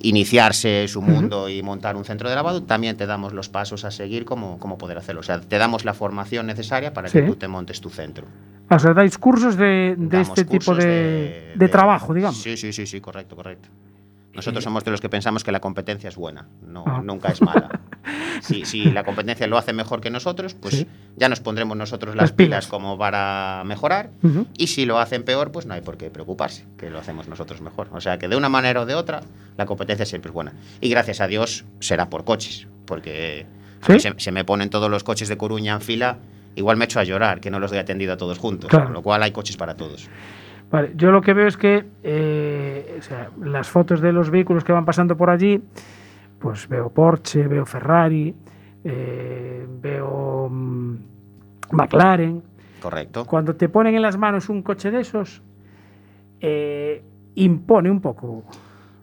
iniciarse 0.00 0.86
su 0.88 1.02
mundo 1.02 1.48
y 1.48 1.62
montar 1.62 1.96
un 1.96 2.04
centro 2.04 2.28
de 2.28 2.34
lavado, 2.34 2.62
también 2.62 2.96
te 2.96 3.06
damos 3.06 3.32
los 3.32 3.48
pasos 3.48 3.84
a 3.84 3.90
seguir 3.90 4.24
como, 4.24 4.58
como 4.58 4.78
poder 4.78 4.98
hacerlo. 4.98 5.20
O 5.20 5.24
sea, 5.24 5.40
te 5.40 5.58
damos 5.58 5.84
la 5.84 5.94
formación 5.94 6.46
necesaria 6.46 6.92
para 6.92 7.08
que 7.08 7.22
tú 7.22 7.34
te 7.36 7.48
montes 7.48 7.80
tu 7.80 7.90
centro. 7.90 8.26
O 8.70 8.78
sea, 8.78 8.92
dais 8.92 9.16
cursos 9.16 9.56
de, 9.56 9.96
de 9.96 10.20
este 10.20 10.44
tipo 10.44 10.66
cursos 10.66 10.84
de, 10.84 11.52
de 11.54 11.68
trabajo, 11.68 12.12
digamos. 12.12 12.40
Sí, 12.40 12.56
sí, 12.56 12.72
sí, 12.72 12.86
sí, 12.86 13.00
correcto, 13.00 13.34
correcto. 13.34 13.68
Nosotros 14.38 14.62
somos 14.62 14.84
de 14.84 14.90
los 14.92 15.00
que 15.00 15.08
pensamos 15.08 15.42
que 15.42 15.50
la 15.52 15.58
competencia 15.60 16.08
es 16.08 16.14
buena, 16.16 16.46
no, 16.66 16.84
Ah. 16.86 17.00
nunca 17.04 17.28
es 17.28 17.42
mala. 17.42 17.68
Si, 18.40 18.64
si 18.64 18.84
la 18.92 19.02
competencia 19.02 19.48
lo 19.48 19.58
hace 19.58 19.72
mejor 19.72 20.00
que 20.00 20.10
nosotros, 20.10 20.54
pues 20.54 20.74
Sí. 20.76 20.86
ya 21.16 21.28
nos 21.28 21.40
pondremos 21.40 21.76
nosotros 21.76 22.14
Las 22.14 22.22
las, 22.30 22.32
pilas. 22.32 22.46
pilas 22.48 22.66
como 22.68 22.96
para 22.96 23.62
mejorar. 23.66 24.10
Ujú. 24.22 24.46
Y 24.56 24.68
si 24.68 24.86
lo 24.86 25.00
hacen 25.00 25.24
peor, 25.24 25.50
pues 25.50 25.66
no 25.66 25.74
hay 25.74 25.80
por 25.80 25.96
qué 25.98 26.08
preocuparse, 26.08 26.64
que 26.78 26.88
lo 26.88 27.00
hacemos 27.00 27.26
nosotros 27.26 27.60
mejor. 27.60 27.88
O 27.92 28.00
sea 28.00 28.16
que 28.18 28.28
de 28.28 28.36
una 28.36 28.48
manera 28.48 28.80
o 28.82 28.86
de 28.86 28.94
otra, 28.94 29.22
la 29.56 29.66
competencia 29.66 30.06
siempre 30.06 30.28
es 30.30 30.34
buena. 30.34 30.52
Y 30.80 30.88
gracias 30.88 31.20
a 31.20 31.26
Dios 31.26 31.64
será 31.80 32.08
por 32.10 32.24
coches, 32.24 32.68
porque 32.86 33.44
a 33.82 33.86
¿Sí? 33.86 33.92
mí 33.94 34.00
se, 34.00 34.14
se 34.16 34.30
me 34.30 34.44
ponen 34.44 34.70
todos 34.70 34.88
los 34.88 35.02
coches 35.02 35.28
de 35.28 35.36
Coruña 35.36 35.74
en 35.74 35.80
fila, 35.80 36.18
igual 36.54 36.76
me 36.76 36.84
echo 36.84 37.00
a 37.00 37.04
llorar, 37.04 37.40
que 37.40 37.50
no 37.50 37.58
los 37.58 37.72
doy 37.72 37.80
atendido 37.80 38.12
a 38.12 38.16
todos 38.16 38.38
juntos. 38.38 38.70
Claro. 38.70 38.84
Con 38.86 38.94
lo 38.94 39.02
cual 39.02 39.20
hay 39.24 39.32
coches 39.32 39.56
para 39.56 39.74
todos. 39.76 40.08
Vale, 40.70 40.92
yo 40.96 41.10
lo 41.10 41.22
que 41.22 41.32
veo 41.32 41.46
es 41.46 41.56
que 41.56 41.86
eh, 42.02 42.96
o 42.98 43.02
sea, 43.02 43.30
las 43.42 43.68
fotos 43.68 44.00
de 44.00 44.12
los 44.12 44.30
vehículos 44.30 44.64
que 44.64 44.72
van 44.72 44.84
pasando 44.84 45.16
por 45.16 45.30
allí, 45.30 45.62
pues 46.38 46.68
veo 46.68 46.90
Porsche, 46.90 47.48
veo 47.48 47.64
Ferrari, 47.64 48.34
eh, 48.84 49.66
veo 49.80 50.48
mm, 50.50 50.96
McLaren. 51.72 52.42
Correcto. 52.80 53.24
Cuando 53.24 53.56
te 53.56 53.68
ponen 53.68 53.94
en 53.94 54.02
las 54.02 54.16
manos 54.16 54.48
un 54.48 54.62
coche 54.62 54.90
de 54.90 55.00
esos, 55.00 55.42
eh, 56.40 57.02
impone 57.34 57.90
un 57.90 58.00
poco. 58.00 58.44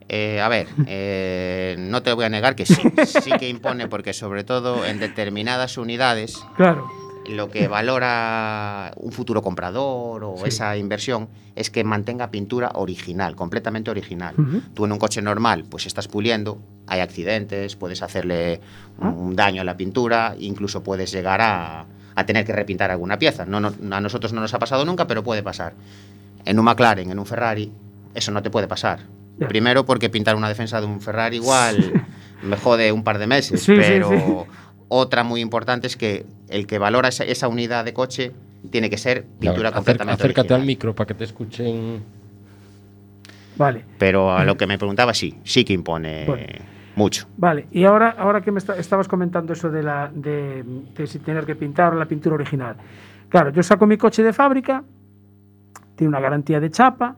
Eh, 0.08 0.40
a 0.40 0.50
ver, 0.50 0.68
eh, 0.88 1.76
no 1.80 2.04
te 2.04 2.14
voy 2.14 2.26
a 2.26 2.30
negar 2.30 2.56
que 2.56 2.66
sí, 2.66 2.82
sí 3.06 3.32
que 3.40 3.50
impone, 3.50 3.88
porque 3.88 4.14
sobre 4.14 4.44
todo 4.44 4.86
en 4.86 5.00
determinadas 5.00 5.78
unidades 5.78 6.46
Claro, 6.56 6.88
lo 7.30 7.50
que 7.50 7.68
valora 7.68 8.92
un 8.98 9.12
futuro 9.12 9.42
comprador 9.42 10.24
o 10.24 10.36
Sí. 10.38 10.44
esa 10.50 10.78
inversión 10.78 11.28
es 11.56 11.70
que 11.70 11.84
mantenga 11.84 12.32
pintura 12.32 12.72
original, 12.76 13.36
completamente 13.36 13.90
original. 13.92 14.36
Ujú. 14.38 14.62
Tú 14.74 14.86
en 14.86 14.92
un 14.92 14.98
coche 15.00 15.22
normal, 15.22 15.66
pues 15.70 15.86
estás 15.86 16.08
puliendo, 16.08 16.60
hay 16.88 17.00
accidentes, 17.00 17.76
puedes 17.76 18.02
hacerle 18.02 18.60
un, 19.00 19.08
Ah. 19.08 19.10
un 19.12 19.36
daño 19.36 19.62
a 19.62 19.66
la 19.66 19.78
pintura, 19.78 20.36
incluso 20.40 20.84
puedes 20.84 21.12
llegar 21.12 21.42
a, 21.42 21.86
a 22.16 22.26
tener 22.26 22.46
que 22.46 22.54
repintar 22.54 22.92
alguna 22.92 23.18
pieza. 23.20 23.46
No, 23.46 23.60
no- 23.60 23.74
a 23.96 24.02
nosotros 24.02 24.32
no 24.34 24.42
nos 24.42 24.54
ha 24.54 24.60
pasado 24.60 24.86
nunca, 24.86 25.08
pero 25.08 25.24
puede 25.24 25.44
pasar. 25.44 25.74
En 26.46 26.60
un 26.60 26.66
McLaren, 26.66 27.10
en 27.12 27.20
un 27.20 27.26
Ferrari, 27.26 27.72
eso 28.14 28.32
no 28.32 28.42
te 28.44 28.50
puede 28.50 28.68
pasar. 28.68 29.00
Primero 29.50 29.86
porque 29.86 30.10
pintar 30.10 30.36
una 30.36 30.48
defensa 30.48 30.80
de 30.80 30.86
un 30.88 31.02
Ferrari 31.02 31.36
igual 31.38 32.04
me 32.44 32.56
jode 32.56 32.92
un 32.94 33.04
par 33.04 33.18
de 33.18 33.28
meses, 33.28 33.64
sí, 33.64 33.74
pero 33.76 34.10
sí. 34.10 34.16
Otra 34.96 35.24
muy 35.24 35.42
importante 35.42 35.88
es 35.88 35.96
que 35.98 36.26
el 36.50 36.66
que 36.68 36.80
valora 36.80 37.10
esa, 37.10 37.24
esa 37.24 37.48
unidad 37.48 37.86
de 37.86 37.94
coche 37.94 38.32
tiene 38.72 38.90
que 38.90 38.98
ser 38.98 39.26
pintura 39.40 39.72
completamente 39.72 40.24
acércate 40.24 40.54
al 40.54 40.64
micro 40.66 40.96
para 40.96 41.08
que 41.08 41.14
te 41.14 41.24
escuchen. 41.26 42.02
vale. 43.58 43.86
Pero 43.98 44.32
a 44.32 44.44
lo 44.46 44.58
que 44.58 44.68
me 44.68 44.78
preguntaba, 44.78 45.14
sí, 45.14 45.38
sí 45.44 45.64
que 45.64 45.74
impone 45.74 46.26
Bueno. 46.26 46.44
mucho. 46.96 47.28
Vale, 47.38 47.68
y 47.72 47.84
ahora, 47.84 48.16
ahora 48.18 48.42
que 48.42 48.52
me 48.52 48.60
esta- 48.60 48.78
estabas 48.78 49.08
comentando 49.08 49.54
eso 49.54 49.70
de, 49.70 49.84
la, 49.84 50.10
de, 50.14 50.64
de 50.96 51.08
si 51.08 51.20
tener 51.20 51.46
que 51.46 51.56
pintar 51.56 51.94
la 51.96 52.06
pintura 52.06 52.36
original. 52.36 52.76
Claro, 53.30 53.50
yo 53.52 53.62
saco 53.64 53.86
mi 53.86 53.98
coche 53.98 54.24
de 54.24 54.34
fábrica, 54.34 54.84
tiene 55.96 56.10
una 56.10 56.20
garantía 56.20 56.60
de 56.60 56.70
chapa. 56.72 57.16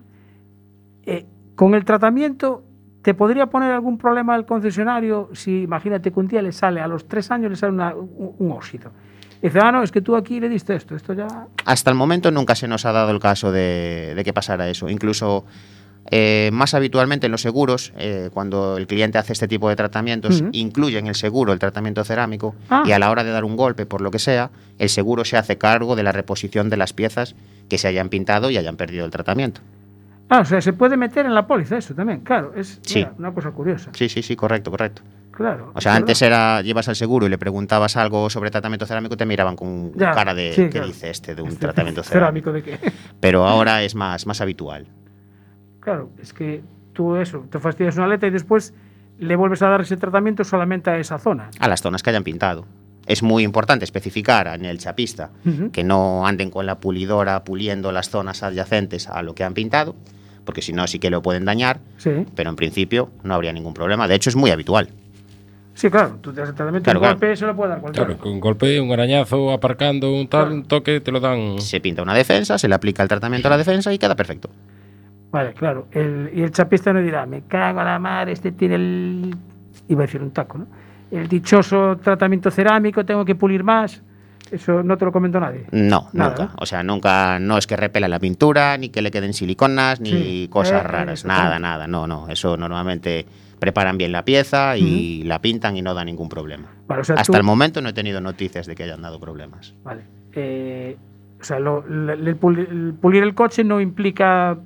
eh, 1.06 1.26
con 1.56 1.74
el 1.74 1.86
tratamiento, 1.86 2.63
¿te 3.08 3.13
podría 3.13 3.46
poner 3.46 3.72
algún 3.72 3.98
problema 3.98 4.36
al 4.36 4.46
concesionario 4.46 5.30
si, 5.32 5.62
imagínate, 5.62 6.12
que 6.12 6.20
un 6.20 6.28
día 6.28 6.41
le 6.41 6.52
sale, 6.52 6.82
a 6.82 6.88
los 6.89 7.08
tres 7.08 7.32
años 7.32 7.50
le 7.50 7.56
sale 7.56 7.72
una- 7.72 7.96
un, 7.96 8.36
un 8.38 8.52
óxido? 8.52 8.91
Y 9.41 9.48
dice, 9.48 9.60
ah, 9.63 9.72
no, 9.72 9.82
es 9.82 9.93
que 9.93 10.02
tú 10.02 10.17
aquí 10.17 10.41
le 10.41 10.50
diste 10.50 10.76
esto, 10.76 10.93
esto 10.93 11.13
ya... 11.13 11.26
Hasta 11.63 11.89
el 11.89 11.96
momento 11.96 12.32
nunca 12.32 12.54
se 12.54 12.67
nos 12.67 12.86
ha 12.86 12.91
dado 12.91 13.12
el 13.12 13.20
caso 13.22 13.50
de, 13.54 14.12
de 14.13 14.24
que 14.26 14.34
pasara 14.34 14.67
eso. 14.67 14.89
Incluso 14.89 15.46
eh, 16.12 16.50
más 16.52 16.74
habitualmente 16.74 17.28
en 17.28 17.32
los 17.32 17.41
seguros, 17.43 17.93
eh, 17.98 18.30
cuando 18.34 18.76
el 18.76 18.88
cliente 18.88 19.17
hace 19.20 19.32
este 19.32 19.48
tipo 19.48 19.70
de 19.70 19.78
tratamientos, 19.78 20.41
Ujú. 20.41 20.50
incluye 20.52 20.98
en 21.00 21.08
el 21.08 21.15
seguro 21.15 21.54
el 21.54 21.60
tratamiento 21.60 22.04
cerámico 22.04 22.56
Ah. 22.70 22.84
y 22.86 22.91
a 22.91 23.00
la 23.00 23.10
hora 23.10 23.24
de 23.24 23.32
dar 23.32 23.46
un 23.46 23.56
golpe, 23.56 23.86
por 23.86 24.02
lo 24.02 24.12
que 24.12 24.20
sea, 24.20 24.50
el 24.80 24.89
seguro 24.89 25.24
se 25.24 25.38
hace 25.38 25.58
cargo 25.58 25.96
de 25.96 26.04
la 26.04 26.12
reposición 26.12 26.70
de 26.70 26.76
las 26.76 26.91
piezas 26.91 27.36
que 27.70 27.78
se 27.78 27.88
hayan 27.88 28.10
pintado 28.10 28.50
y 28.52 28.58
hayan 28.58 28.76
perdido 28.76 29.06
el 29.06 29.12
tratamiento. 29.12 29.62
Ah, 30.30 30.42
o 30.42 30.46
sea, 30.46 30.60
se 30.62 30.74
puede 30.74 30.98
meter 30.98 31.26
en 31.26 31.34
la 31.34 31.48
póliza 31.48 31.78
eso 31.78 31.94
también, 31.96 32.20
claro, 32.22 32.54
es 32.56 32.80
Sí. 32.82 33.00
mira, 33.00 33.13
una 33.18 33.34
cosa 33.34 33.52
curiosa. 33.52 33.92
Sí, 33.94 34.10
sí, 34.10 34.22
sí, 34.22 34.36
correcto, 34.36 34.72
correcto. 34.72 35.02
Claro. 35.32 35.72
O 35.76 35.80
sea, 35.82 35.94
es 35.94 35.98
antes 36.00 36.20
verdad. 36.20 36.56
era, 36.58 36.62
llevas 36.63 36.90
al 36.90 36.96
seguro 36.96 37.28
y 37.28 37.30
le 37.30 37.38
preguntabas 37.38 37.96
algo 37.96 38.30
sobre 38.30 38.50
tratamiento 38.50 38.86
cerámico, 38.86 39.16
te 39.16 39.26
miraban 39.26 39.56
con 39.56 39.94
Ya, 39.94 40.12
cara 40.12 40.34
de, 40.34 40.52
sí, 40.54 40.63
¿qué 40.63 40.70
claro. 40.72 40.88
dice 40.88 41.10
este 41.12 41.36
de 41.36 41.42
un 41.44 41.50
Este 41.50 41.60
tratamiento 41.62 42.04
cerámico? 42.04 42.52
cerámico 42.52 42.72
de 42.74 42.80
qué. 42.80 42.92
Pero 43.20 43.46
ahora 43.46 43.84
es 43.84 43.94
más, 43.96 44.26
más 44.26 44.42
habitual. 44.42 44.88
Claro, 45.80 46.10
es 46.22 46.34
que 46.34 46.63
tú 46.94 47.16
eso, 47.16 47.46
te 47.50 47.60
fastidias 47.60 47.96
una 47.96 48.06
aleta 48.06 48.28
y 48.28 48.32
después 48.32 48.74
le 49.20 49.36
vuelves 49.36 49.62
a 49.62 49.70
dar 49.70 49.82
ese 49.82 49.96
tratamiento 49.98 50.44
solamente 50.44 50.90
a 50.90 50.98
esa 50.98 51.20
zona. 51.20 51.50
a 51.60 51.68
las 51.68 51.82
zonas 51.82 52.04
que 52.04 52.10
hayan 52.10 52.24
pintado. 52.24 52.66
Es 53.06 53.24
muy 53.24 53.44
importante 53.44 53.86
especificar 53.86 54.48
en 54.48 54.66
el 54.66 54.80
chapista 54.80 55.30
que 55.72 55.84
no 55.86 56.28
anden 56.28 56.50
con 56.52 56.66
la 56.66 56.80
pulidora 56.80 57.44
puliendo 57.46 57.92
las 57.94 58.10
zonas 58.10 58.44
adyacentes 58.44 59.08
a 59.08 59.22
lo 59.22 59.34
que 59.34 59.46
han 59.46 59.54
pintado, 59.54 59.96
porque 60.48 60.64
si 60.64 60.74
no 60.74 60.88
sí 60.88 60.98
que 60.98 61.12
lo 61.12 61.22
pueden 61.22 61.46
dañar, 61.46 61.80
Sí, 61.98 62.10
pero 62.36 62.50
en 62.50 62.56
principio 62.56 63.12
no 63.24 63.36
habría 63.36 63.54
ningún 63.54 63.74
problema. 63.76 64.08
De 64.08 64.16
hecho, 64.16 64.30
es 64.32 64.36
muy 64.36 64.50
habitual. 64.50 64.88
sí, 65.76 65.92
claro, 65.92 66.18
tú 66.22 66.32
te 66.34 66.42
Claro, 66.42 66.72
un 66.74 66.82
claro. 66.82 67.00
golpe 67.02 67.36
se 67.36 67.46
lo 67.46 67.56
puede 67.56 67.70
dar 67.72 67.82
cualquiera. 67.82 68.08
Claro, 68.16 68.32
un 68.32 68.40
golpe, 68.40 68.80
un 68.82 68.92
arañazo, 68.92 69.52
aparcando, 69.52 70.12
un 70.12 70.28
tal, 70.28 70.46
Claro. 70.46 70.56
un 70.56 70.64
toque, 70.66 71.02
te 71.02 71.12
lo 71.12 71.20
dan. 71.20 71.60
Se 71.62 71.80
pinta 71.82 72.02
una 72.02 72.16
defensa, 72.16 72.58
se 72.58 72.68
le 72.68 72.74
aplica 72.74 73.04
el 73.04 73.10
tratamiento 73.10 73.48
a 73.50 73.52
la 73.52 73.58
defensa 73.58 73.94
y 73.94 74.00
queda 74.00 74.16
perfecto. 74.16 74.50
Vale, 75.32 75.54
claro. 75.54 75.88
El- 75.92 76.32
y 76.34 76.42
el 76.42 76.52
chapista 76.52 76.94
no 76.94 77.02
dirá, 77.02 77.26
me 77.26 77.42
cago 77.42 77.82
a 77.82 77.84
la 77.84 78.00
mar, 78.00 78.30
este 78.30 78.52
tiene 78.54 78.76
el... 78.76 79.36
Iba 79.90 80.04
a 80.04 80.06
decir 80.08 80.22
un 80.24 80.32
taco, 80.32 80.58
¿no? 80.58 80.68
El 81.12 81.28
dichoso 81.28 81.98
tratamiento 82.02 82.50
cerámico, 82.50 83.06
tengo 83.06 83.24
que 83.26 83.36
pulir 83.36 83.64
más. 83.64 84.02
Eso 84.52 84.84
no 84.84 84.98
te 84.98 85.06
lo 85.06 85.12
comentó 85.12 85.40
nadie. 85.40 85.66
No, 85.72 86.08
Nada, 86.14 86.30
nunca. 86.30 86.50
O 86.60 86.66
sea, 86.66 86.84
nunca, 86.84 87.40
no 87.40 87.58
es 87.58 87.68
que 87.68 87.76
repela 87.76 88.08
la 88.08 88.20
pintura, 88.20 88.78
ni 88.78 88.90
que 88.90 89.02
le 89.02 89.12
queden 89.12 89.34
siliconas, 89.34 90.00
ni 90.00 90.10
Sí, 90.12 90.48
cosas 90.50 90.82
eh, 90.82 90.88
raras. 90.88 91.26
nada, 91.26 91.60
nada. 91.60 91.88
No, 91.88 92.08
no. 92.08 92.28
Eso 92.30 92.58
normalmente 92.58 93.26
preparan 93.60 93.98
bien 93.98 94.12
la 94.12 94.24
pieza 94.24 94.78
y 94.78 95.24
la 95.24 95.40
pintan 95.42 95.76
y 95.78 95.82
no 95.82 95.94
da 95.94 96.06
ningún 96.06 96.30
problema. 96.30 96.68
Vale, 96.88 97.02
o 97.02 97.04
sea, 97.04 97.16
Hasta 97.16 97.34
tú- 97.34 97.38
el 97.38 97.44
momento 97.44 97.82
no 97.82 97.90
he 97.90 97.94
tenido 97.94 98.22
noticias 98.22 98.68
de 98.68 98.76
que 98.76 98.84
hayan 98.84 99.02
dado 99.02 99.20
problemas. 99.20 99.74
Vale. 99.84 100.04
Eh, 100.34 100.96
o 101.42 101.44
sea, 101.44 101.60
lo- 101.60 101.84
el 101.88 102.36
pulir 102.36 103.24
el 103.24 103.34
coche 103.36 103.64
no 103.64 103.82
implica. 103.82 104.58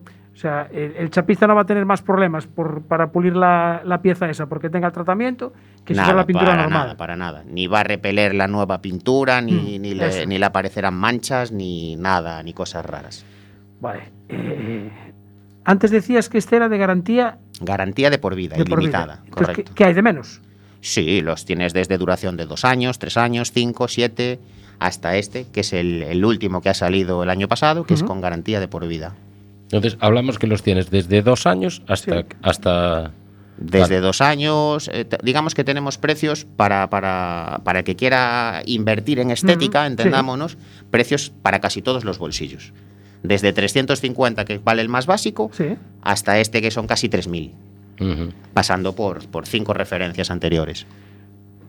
O 0.41 0.43
sea, 0.43 0.67
el, 0.73 0.95
el 0.95 1.11
chapista 1.11 1.45
no 1.45 1.53
va 1.53 1.61
a 1.61 1.65
tener 1.65 1.85
más 1.85 2.01
problemas 2.01 2.47
por, 2.47 2.81
para 2.81 3.11
pulir 3.11 3.35
la, 3.35 3.81
la 3.85 4.01
pieza 4.01 4.27
esa 4.27 4.47
porque 4.47 4.71
tenga 4.71 4.87
el 4.87 4.93
tratamiento 4.93 5.53
que 5.85 5.93
si 5.93 5.99
fuera 5.99 6.15
la 6.15 6.25
pintura 6.25 6.47
para 6.49 6.61
normal. 6.63 6.79
nada, 6.87 6.97
para 6.97 7.15
nada. 7.15 7.43
Ni 7.47 7.67
va 7.67 7.81
a 7.81 7.83
repeler 7.83 8.33
la 8.33 8.47
nueva 8.47 8.81
pintura, 8.81 9.39
ni, 9.41 9.77
Mm, 9.77 9.81
ni, 9.83 9.93
le, 9.93 10.25
ni 10.25 10.39
le 10.39 10.45
aparecerán 10.47 10.95
manchas, 10.95 11.51
ni 11.51 11.95
nada, 11.95 12.41
ni 12.41 12.53
cosas 12.53 12.83
raras. 12.83 13.23
Vale. 13.81 14.01
eh, 14.29 14.89
antes 15.63 15.91
decías 15.91 16.27
que 16.27 16.39
este 16.39 16.55
era 16.55 16.69
de 16.69 16.77
garantía 16.79 17.37
Garantía 17.59 18.09
de 18.09 18.17
por 18.17 18.33
vida, 18.33 18.57
de 18.57 18.65
por 18.65 18.79
vida. 18.79 18.87
ilimitada. 19.01 19.19
Entonces, 19.25 19.47
¿qué, 19.49 19.53
correcto. 19.53 19.71
qué 19.75 19.85
hay 19.85 19.93
de 19.93 20.01
menos? 20.01 20.41
Sí, 20.79 21.21
los 21.21 21.45
tienes 21.45 21.71
desde 21.73 21.99
duración 21.99 22.35
de 22.35 22.47
dos 22.47 22.65
años, 22.65 22.97
tres 22.97 23.15
años, 23.17 23.51
cinco, 23.51 23.87
siete, 23.87 24.39
hasta 24.79 25.17
este, 25.17 25.45
que 25.53 25.59
es 25.59 25.71
el, 25.73 26.01
el 26.01 26.25
último 26.25 26.61
que 26.61 26.69
ha 26.69 26.73
salido 26.73 27.21
el 27.21 27.29
año 27.29 27.47
pasado, 27.47 27.83
que 27.83 27.93
es 27.93 28.01
con 28.01 28.21
garantía 28.21 28.59
de 28.59 28.67
por 28.67 28.87
vida. 28.87 29.13
Entonces, 29.71 29.97
hablamos 30.01 30.37
que 30.39 30.47
los 30.47 30.63
tienes 30.63 30.89
desde 30.89 31.21
dos 31.21 31.45
años 31.47 31.81
hasta. 31.87 32.21
Sí. 32.21 32.27
hasta 32.41 33.11
Desde 33.57 33.79
Vale. 33.95 33.99
dos 34.01 34.21
años, 34.21 34.89
eh, 34.91 35.05
digamos 35.23 35.53
que 35.53 35.63
tenemos 35.63 35.97
precios 35.99 36.45
para, 36.45 36.89
para, 36.89 37.61
para 37.63 37.79
el 37.79 37.85
que 37.85 37.95
quiera 37.95 38.63
invertir 38.65 39.19
en 39.19 39.29
estética, 39.29 39.85
entendámonos, 39.85 40.57
precios 40.89 41.31
para 41.43 41.59
casi 41.59 41.81
todos 41.83 42.03
los 42.03 42.17
bolsillos. 42.17 42.73
Desde 43.23 43.53
350, 43.53 44.45
que 44.45 44.57
vale 44.57 44.81
el 44.81 44.89
más 44.89 45.05
básico, 45.05 45.51
Sí. 45.53 45.75
hasta 46.01 46.39
este, 46.39 46.59
que 46.61 46.71
son 46.71 46.87
casi 46.87 47.07
3.000, 47.07 47.51
Ujú. 47.99 48.33
pasando 48.53 48.95
por, 48.95 49.27
por 49.27 49.45
cinco 49.45 49.75
referencias 49.75 50.31
anteriores. 50.31 50.87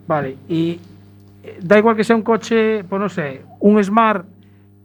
Vale. 0.09 0.37
Y 0.49 0.79
eh, 1.45 1.59
da 1.63 1.77
igual 1.77 1.95
que 1.95 2.05
sea 2.05 2.17
un 2.17 2.23
coche, 2.23 2.85
pues 2.85 3.01
no 3.01 3.09
sé, 3.11 3.43
un 3.61 3.83
Smart 3.85 4.25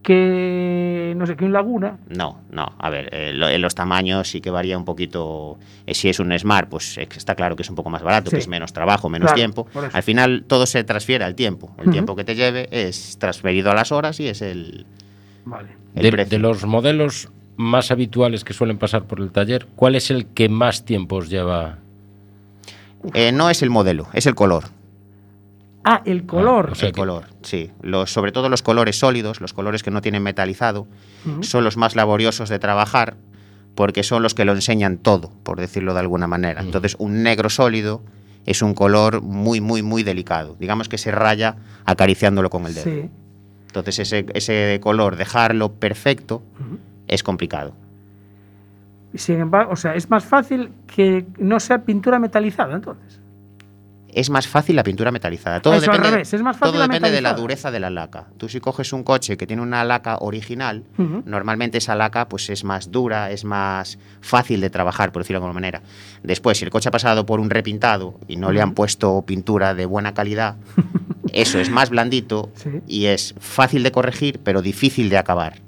que. 0.07 1.13
No 1.17 1.25
sé, 1.25 1.35
que 1.35 1.45
un 1.45 1.51
Laguna. 1.53 1.97
No, 2.09 2.39
no. 2.49 2.73
A 2.79 2.89
ver, 2.89 3.09
eh, 3.11 3.33
lo- 3.33 3.49
en 3.49 3.61
los 3.61 3.75
tamaños 3.75 4.29
sí 4.29 4.39
que 4.41 4.49
varía 4.49 4.77
un 4.77 4.85
poquito. 4.85 5.57
eh, 5.85 5.93
si 5.93 6.09
es 6.09 6.19
un 6.19 6.37
Smart, 6.37 6.69
pues 6.69 6.97
eh, 6.97 7.07
está 7.15 7.35
claro 7.35 7.55
que 7.55 7.63
es 7.63 7.69
un 7.69 7.75
poco 7.75 7.89
más 7.89 8.01
barato, 8.03 8.29
Sí. 8.29 8.35
que 8.37 8.39
es 8.41 8.47
menos 8.47 8.73
trabajo, 8.73 9.09
menos 9.09 9.27
Claro, 9.27 9.35
tiempo. 9.35 9.67
Al 9.93 10.03
final 10.03 10.43
todo 10.47 10.65
se 10.65 10.83
transfiere 10.83 11.23
al 11.25 11.35
tiempo. 11.35 11.73
El 11.77 11.91
tiempo 11.91 12.15
que 12.15 12.23
te 12.23 12.35
lleve 12.35 12.67
es 12.71 13.17
transferido 13.19 13.69
a 13.71 13.75
las 13.75 13.91
horas 13.91 14.19
y 14.19 14.27
es 14.27 14.41
el, 14.41 14.85
Vale. 15.45 15.69
el 15.95 16.03
De, 16.03 16.11
precio. 16.11 16.29
de 16.37 16.39
los 16.41 16.65
modelos 16.65 17.29
más 17.57 17.89
habituales 17.91 18.43
que 18.43 18.53
suelen 18.53 18.77
pasar 18.77 19.03
por 19.05 19.19
el 19.19 19.31
taller, 19.31 19.67
¿cuál 19.75 19.95
es 19.95 20.11
el 20.11 20.25
que 20.27 20.47
más 20.49 20.85
tiempo 20.85 21.17
os 21.17 21.29
lleva? 21.29 21.79
Eh, 23.13 23.31
no 23.31 23.49
es 23.49 23.61
el 23.61 23.69
modelo, 23.69 24.07
es 24.13 24.25
el 24.27 24.35
color. 24.35 24.65
Ah, 25.89 26.01
el 26.03 26.25
color. 26.25 26.71
o 26.71 26.75
sea 26.75 26.89
el 26.89 26.93
que- 26.93 26.99
color, 26.99 27.25
sí. 27.43 27.71
Los, 27.81 28.11
sobre 28.11 28.33
todo 28.33 28.49
los 28.49 28.61
colores 28.61 28.99
sólidos, 28.99 29.39
los 29.39 29.53
colores 29.53 29.83
que 29.83 29.89
no 29.91 30.01
tienen 30.01 30.21
metalizado, 30.21 30.85
son 31.41 31.63
los 31.63 31.77
más 31.77 31.95
laboriosos 31.95 32.49
de 32.49 32.59
trabajar 32.59 33.15
porque 33.73 34.03
son 34.03 34.21
los 34.21 34.33
que 34.33 34.43
lo 34.43 34.51
enseñan 34.53 34.97
todo, 34.97 35.31
por 35.43 35.59
decirlo 35.59 35.93
de 35.93 35.99
alguna 36.01 36.27
manera. 36.27 36.61
Entonces, 36.61 36.95
un 36.99 37.23
negro 37.23 37.49
sólido 37.49 38.01
es 38.45 38.61
un 38.61 38.73
color 38.73 39.21
muy, 39.21 39.61
muy, 39.61 39.81
muy 39.81 40.03
delicado. 40.03 40.55
Digamos 40.59 40.89
que 40.89 40.97
se 40.97 41.11
raya 41.11 41.55
acariciándolo 41.85 42.49
con 42.49 42.65
el 42.65 42.73
dedo. 42.73 42.83
Sí. 42.83 43.09
Entonces, 43.67 43.99
ese, 43.99 44.25
ese 44.33 44.79
color, 44.81 45.15
dejarlo 45.15 45.73
perfecto, 45.73 46.41
es 47.07 47.23
complicado. 47.23 47.73
Y 49.13 49.19
Sin 49.19 49.39
embargo, 49.39 49.71
o 49.73 49.75
sea, 49.77 49.95
es 49.95 50.09
más 50.09 50.25
fácil 50.25 50.71
que 50.93 51.25
no 51.37 51.59
sea 51.59 51.83
pintura 51.83 52.19
metalizada, 52.19 52.75
entonces. 52.75 53.21
Es 54.19 54.31
más 54.31 54.47
fácil 54.47 54.75
la 54.75 54.83
pintura 54.83 55.11
metalizada. 55.11 55.59
Todo 55.61 55.75
Eso 55.75 55.91
al 55.91 55.97
depende, 55.97 56.09
revés, 56.11 56.33
es 56.33 56.41
más 56.41 56.57
fácil 56.57 56.71
todo 56.73 56.79
la 56.79 56.87
depende 56.87 57.11
de 57.11 57.21
la 57.21 57.33
dureza 57.33 57.69
de 57.69 57.79
la 57.79 57.89
laca. 57.91 58.25
Tú 58.37 58.49
si 58.49 58.59
coges 58.59 58.91
un 58.91 59.03
coche 59.03 59.37
que 59.37 59.45
tiene 59.45 59.61
una 59.61 59.83
laca 59.83 60.17
original, 60.21 60.83
normalmente 60.97 61.77
esa 61.77 61.93
laca 61.95 62.27
pues 62.27 62.49
es 62.49 62.63
más 62.63 62.91
dura, 62.91 63.29
es 63.29 63.45
más 63.45 63.99
fácil 64.21 64.59
de 64.61 64.69
trabajar, 64.71 65.11
por 65.11 65.21
decirlo 65.21 65.39
de 65.39 65.45
alguna 65.45 65.53
manera. 65.53 65.81
Después, 66.23 66.57
si 66.57 66.65
el 66.65 66.71
coche 66.71 66.89
ha 66.89 66.91
pasado 66.91 67.25
por 67.27 67.39
un 67.39 67.49
repintado 67.51 68.15
y 68.27 68.37
no 68.37 68.51
le 68.51 68.61
han 68.61 68.73
puesto 68.73 69.21
pintura 69.21 69.75
de 69.75 69.85
buena 69.85 70.13
calidad, 70.15 70.55
eso 71.33 71.59
es 71.59 71.69
más 71.69 71.89
blandito 71.91 72.49
Sí. 72.55 72.69
y 72.87 73.05
es 73.05 73.35
fácil 73.39 73.83
de 73.83 73.91
corregir, 73.91 74.39
pero 74.43 74.61
difícil 74.63 75.09
de 75.09 75.17
acabar. 75.19 75.59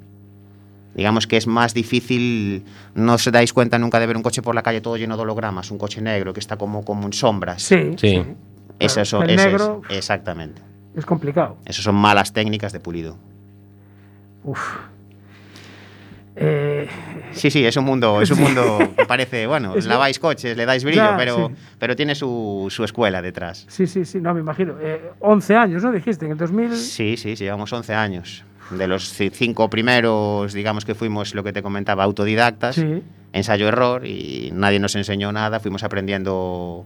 Digamos 0.95 1.27
que 1.27 1.37
es 1.37 1.45
más 1.47 1.73
difícil, 1.73 2.65
no 2.95 3.13
os 3.13 3.31
dais 3.31 3.53
cuenta 3.53 3.77
nunca 3.79 3.99
de 3.99 4.07
ver 4.07 4.17
un 4.17 4.23
coche 4.23 4.41
por 4.41 4.55
la 4.55 4.63
calle 4.63 4.81
todo 4.81 4.97
lleno 4.97 5.15
de 5.15 5.21
hologramas, 5.23 5.69
un 5.71 5.77
coche 5.77 6.01
negro 6.01 6.33
que 6.33 6.39
está 6.39 6.57
como, 6.57 6.83
como 6.83 7.05
en 7.05 7.13
sombras. 7.13 7.61
Sí. 7.63 7.93
Sí. 7.97 8.23
Eso, 8.79 9.01
eso- 9.01 9.21
el 9.23 9.29
ese 9.31 9.39
es- 9.39 9.45
negro 9.45 9.81
exactamente. 9.89 10.61
es 10.95 11.05
complicado. 11.05 11.57
Eso 11.65 11.81
son 11.81 11.95
malas 11.95 12.33
técnicas 12.33 12.73
de 12.73 12.79
pulido. 12.79 13.17
Uf. 14.43 14.59
Eh, 16.35 16.87
Sí, 17.33 17.51
sí, 17.51 17.63
es 17.65 17.75
un 17.77 17.85
mundo, 17.85 18.21
es 18.21 18.31
un 18.31 18.39
mundo 18.39 18.79
que 18.97 19.05
parece, 19.05 19.45
bueno, 19.45 19.73
Es 19.75 19.83
que- 19.85 19.89
laváis 19.89 20.17
coches, 20.19 20.55
le 20.57 20.65
dais 20.65 20.83
brillo, 20.83 21.01
Ya, 21.03 21.17
pero, 21.17 21.49
sí. 21.49 21.55
pero 21.77 21.95
tiene 21.95 22.15
su, 22.15 22.67
su 22.69 22.83
escuela 22.83 23.21
detrás. 23.21 23.65
sí, 23.69 23.85
sí, 23.87 24.05
sí, 24.05 24.19
no 24.19 24.33
me 24.33 24.39
imagino. 24.39 24.75
Eh, 24.81 25.11
11 25.19 25.55
años, 25.55 25.83
¿no? 25.83 25.91
Dijiste, 25.91 26.25
en 26.25 26.31
el 26.31 26.37
2000. 26.37 26.75
Sí, 26.75 27.17
sí, 27.17 27.35
sí, 27.35 27.43
llevamos 27.43 27.71
11 27.73 27.93
años. 27.93 28.43
De 28.71 28.87
los 28.87 29.19
ci- 29.19 29.31
cinco 29.31 29.69
primeros, 29.69 30.53
digamos 30.53 30.85
que 30.85 30.95
fuimos 30.95 31.33
lo 31.33 31.43
que 31.43 31.53
te 31.53 31.61
comentaba, 31.63 32.03
autodidactas, 32.03 32.75
Sí. 32.75 33.01
ensayo-error, 33.33 34.05
y 34.05 34.51
nadie 34.53 34.79
nos 34.79 34.95
enseñó 34.95 35.31
nada, 35.31 35.59
fuimos 35.59 35.83
aprendiendo 35.83 36.85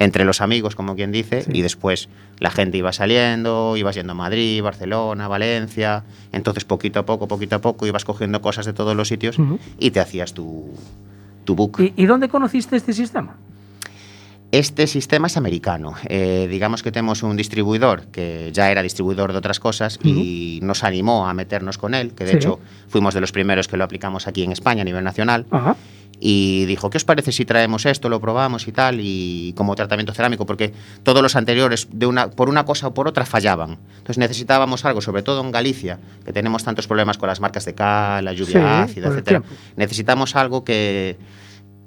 entre 0.00 0.24
los 0.24 0.40
amigos, 0.40 0.74
como 0.74 0.96
quien 0.96 1.12
dice, 1.12 1.42
Sí. 1.42 1.50
y 1.54 1.62
después 1.62 2.08
la 2.40 2.50
gente 2.50 2.78
iba 2.78 2.92
saliendo, 2.92 3.76
ibas 3.76 3.94
yendo 3.94 4.12
a 4.12 4.14
Madrid, 4.16 4.60
Barcelona, 4.62 5.28
Valencia, 5.28 6.02
entonces 6.32 6.64
poquito 6.64 6.98
a 7.00 7.06
poco, 7.06 7.28
poquito 7.28 7.54
a 7.56 7.60
poco 7.60 7.86
ibas 7.86 8.04
cogiendo 8.04 8.40
cosas 8.42 8.66
de 8.66 8.72
todos 8.72 8.96
los 8.96 9.06
sitios 9.08 9.36
y 9.78 9.92
te 9.92 10.00
hacías 10.00 10.34
tu, 10.34 10.72
tu 11.44 11.54
book. 11.54 11.78
¿Y, 11.80 11.92
y 11.96 12.06
dónde 12.06 12.28
conociste 12.28 12.74
este 12.76 12.92
sistema? 12.92 13.36
Este 14.54 14.86
sistema 14.86 15.26
es 15.26 15.36
americano. 15.36 15.94
Eh, 16.08 16.46
digamos 16.48 16.84
que 16.84 16.92
tenemos 16.92 17.24
un 17.24 17.36
distribuidor 17.36 18.06
que 18.12 18.50
ya 18.52 18.70
era 18.70 18.82
distribuidor 18.82 19.32
de 19.32 19.38
otras 19.38 19.58
cosas 19.58 19.98
y 20.04 20.60
nos 20.62 20.84
animó 20.84 21.26
a 21.26 21.34
meternos 21.34 21.76
con 21.76 21.92
él, 21.92 22.12
que 22.14 22.22
de 22.24 22.30
Sí. 22.30 22.36
hecho 22.36 22.60
fuimos 22.86 23.14
de 23.14 23.20
los 23.20 23.32
primeros 23.32 23.66
que 23.66 23.76
lo 23.76 23.82
aplicamos 23.82 24.28
aquí 24.28 24.44
en 24.44 24.52
España 24.52 24.82
a 24.82 24.84
nivel 24.84 25.02
nacional. 25.02 25.46
Ajá. 25.50 25.74
Y 26.20 26.66
dijo, 26.66 26.88
¿qué 26.88 26.98
os 26.98 27.04
parece 27.04 27.32
si 27.32 27.44
traemos 27.44 27.84
esto, 27.84 28.08
lo 28.08 28.20
probamos 28.20 28.68
y 28.68 28.72
tal? 28.72 29.00
Y 29.00 29.52
como 29.56 29.74
tratamiento 29.74 30.14
cerámico, 30.14 30.46
porque 30.46 30.72
todos 31.02 31.20
los 31.20 31.34
anteriores, 31.34 31.88
de 31.90 32.06
una, 32.06 32.30
por 32.30 32.48
una 32.48 32.64
cosa 32.64 32.86
o 32.86 32.94
por 32.94 33.08
otra, 33.08 33.26
fallaban. 33.26 33.78
Entonces 33.98 34.18
necesitábamos 34.18 34.84
algo, 34.84 35.00
sobre 35.00 35.24
todo 35.24 35.40
en 35.40 35.50
Galicia, 35.50 35.98
que 36.24 36.32
tenemos 36.32 36.62
tantos 36.62 36.86
problemas 36.86 37.18
con 37.18 37.28
las 37.28 37.40
marcas 37.40 37.64
de 37.64 37.74
cal, 37.74 38.24
la 38.24 38.32
lluvia 38.32 38.86
Sí, 38.86 39.00
ácida, 39.00 39.22
tiempo. 39.22 39.48
Necesitamos 39.74 40.36
algo 40.36 40.62
que, 40.62 41.16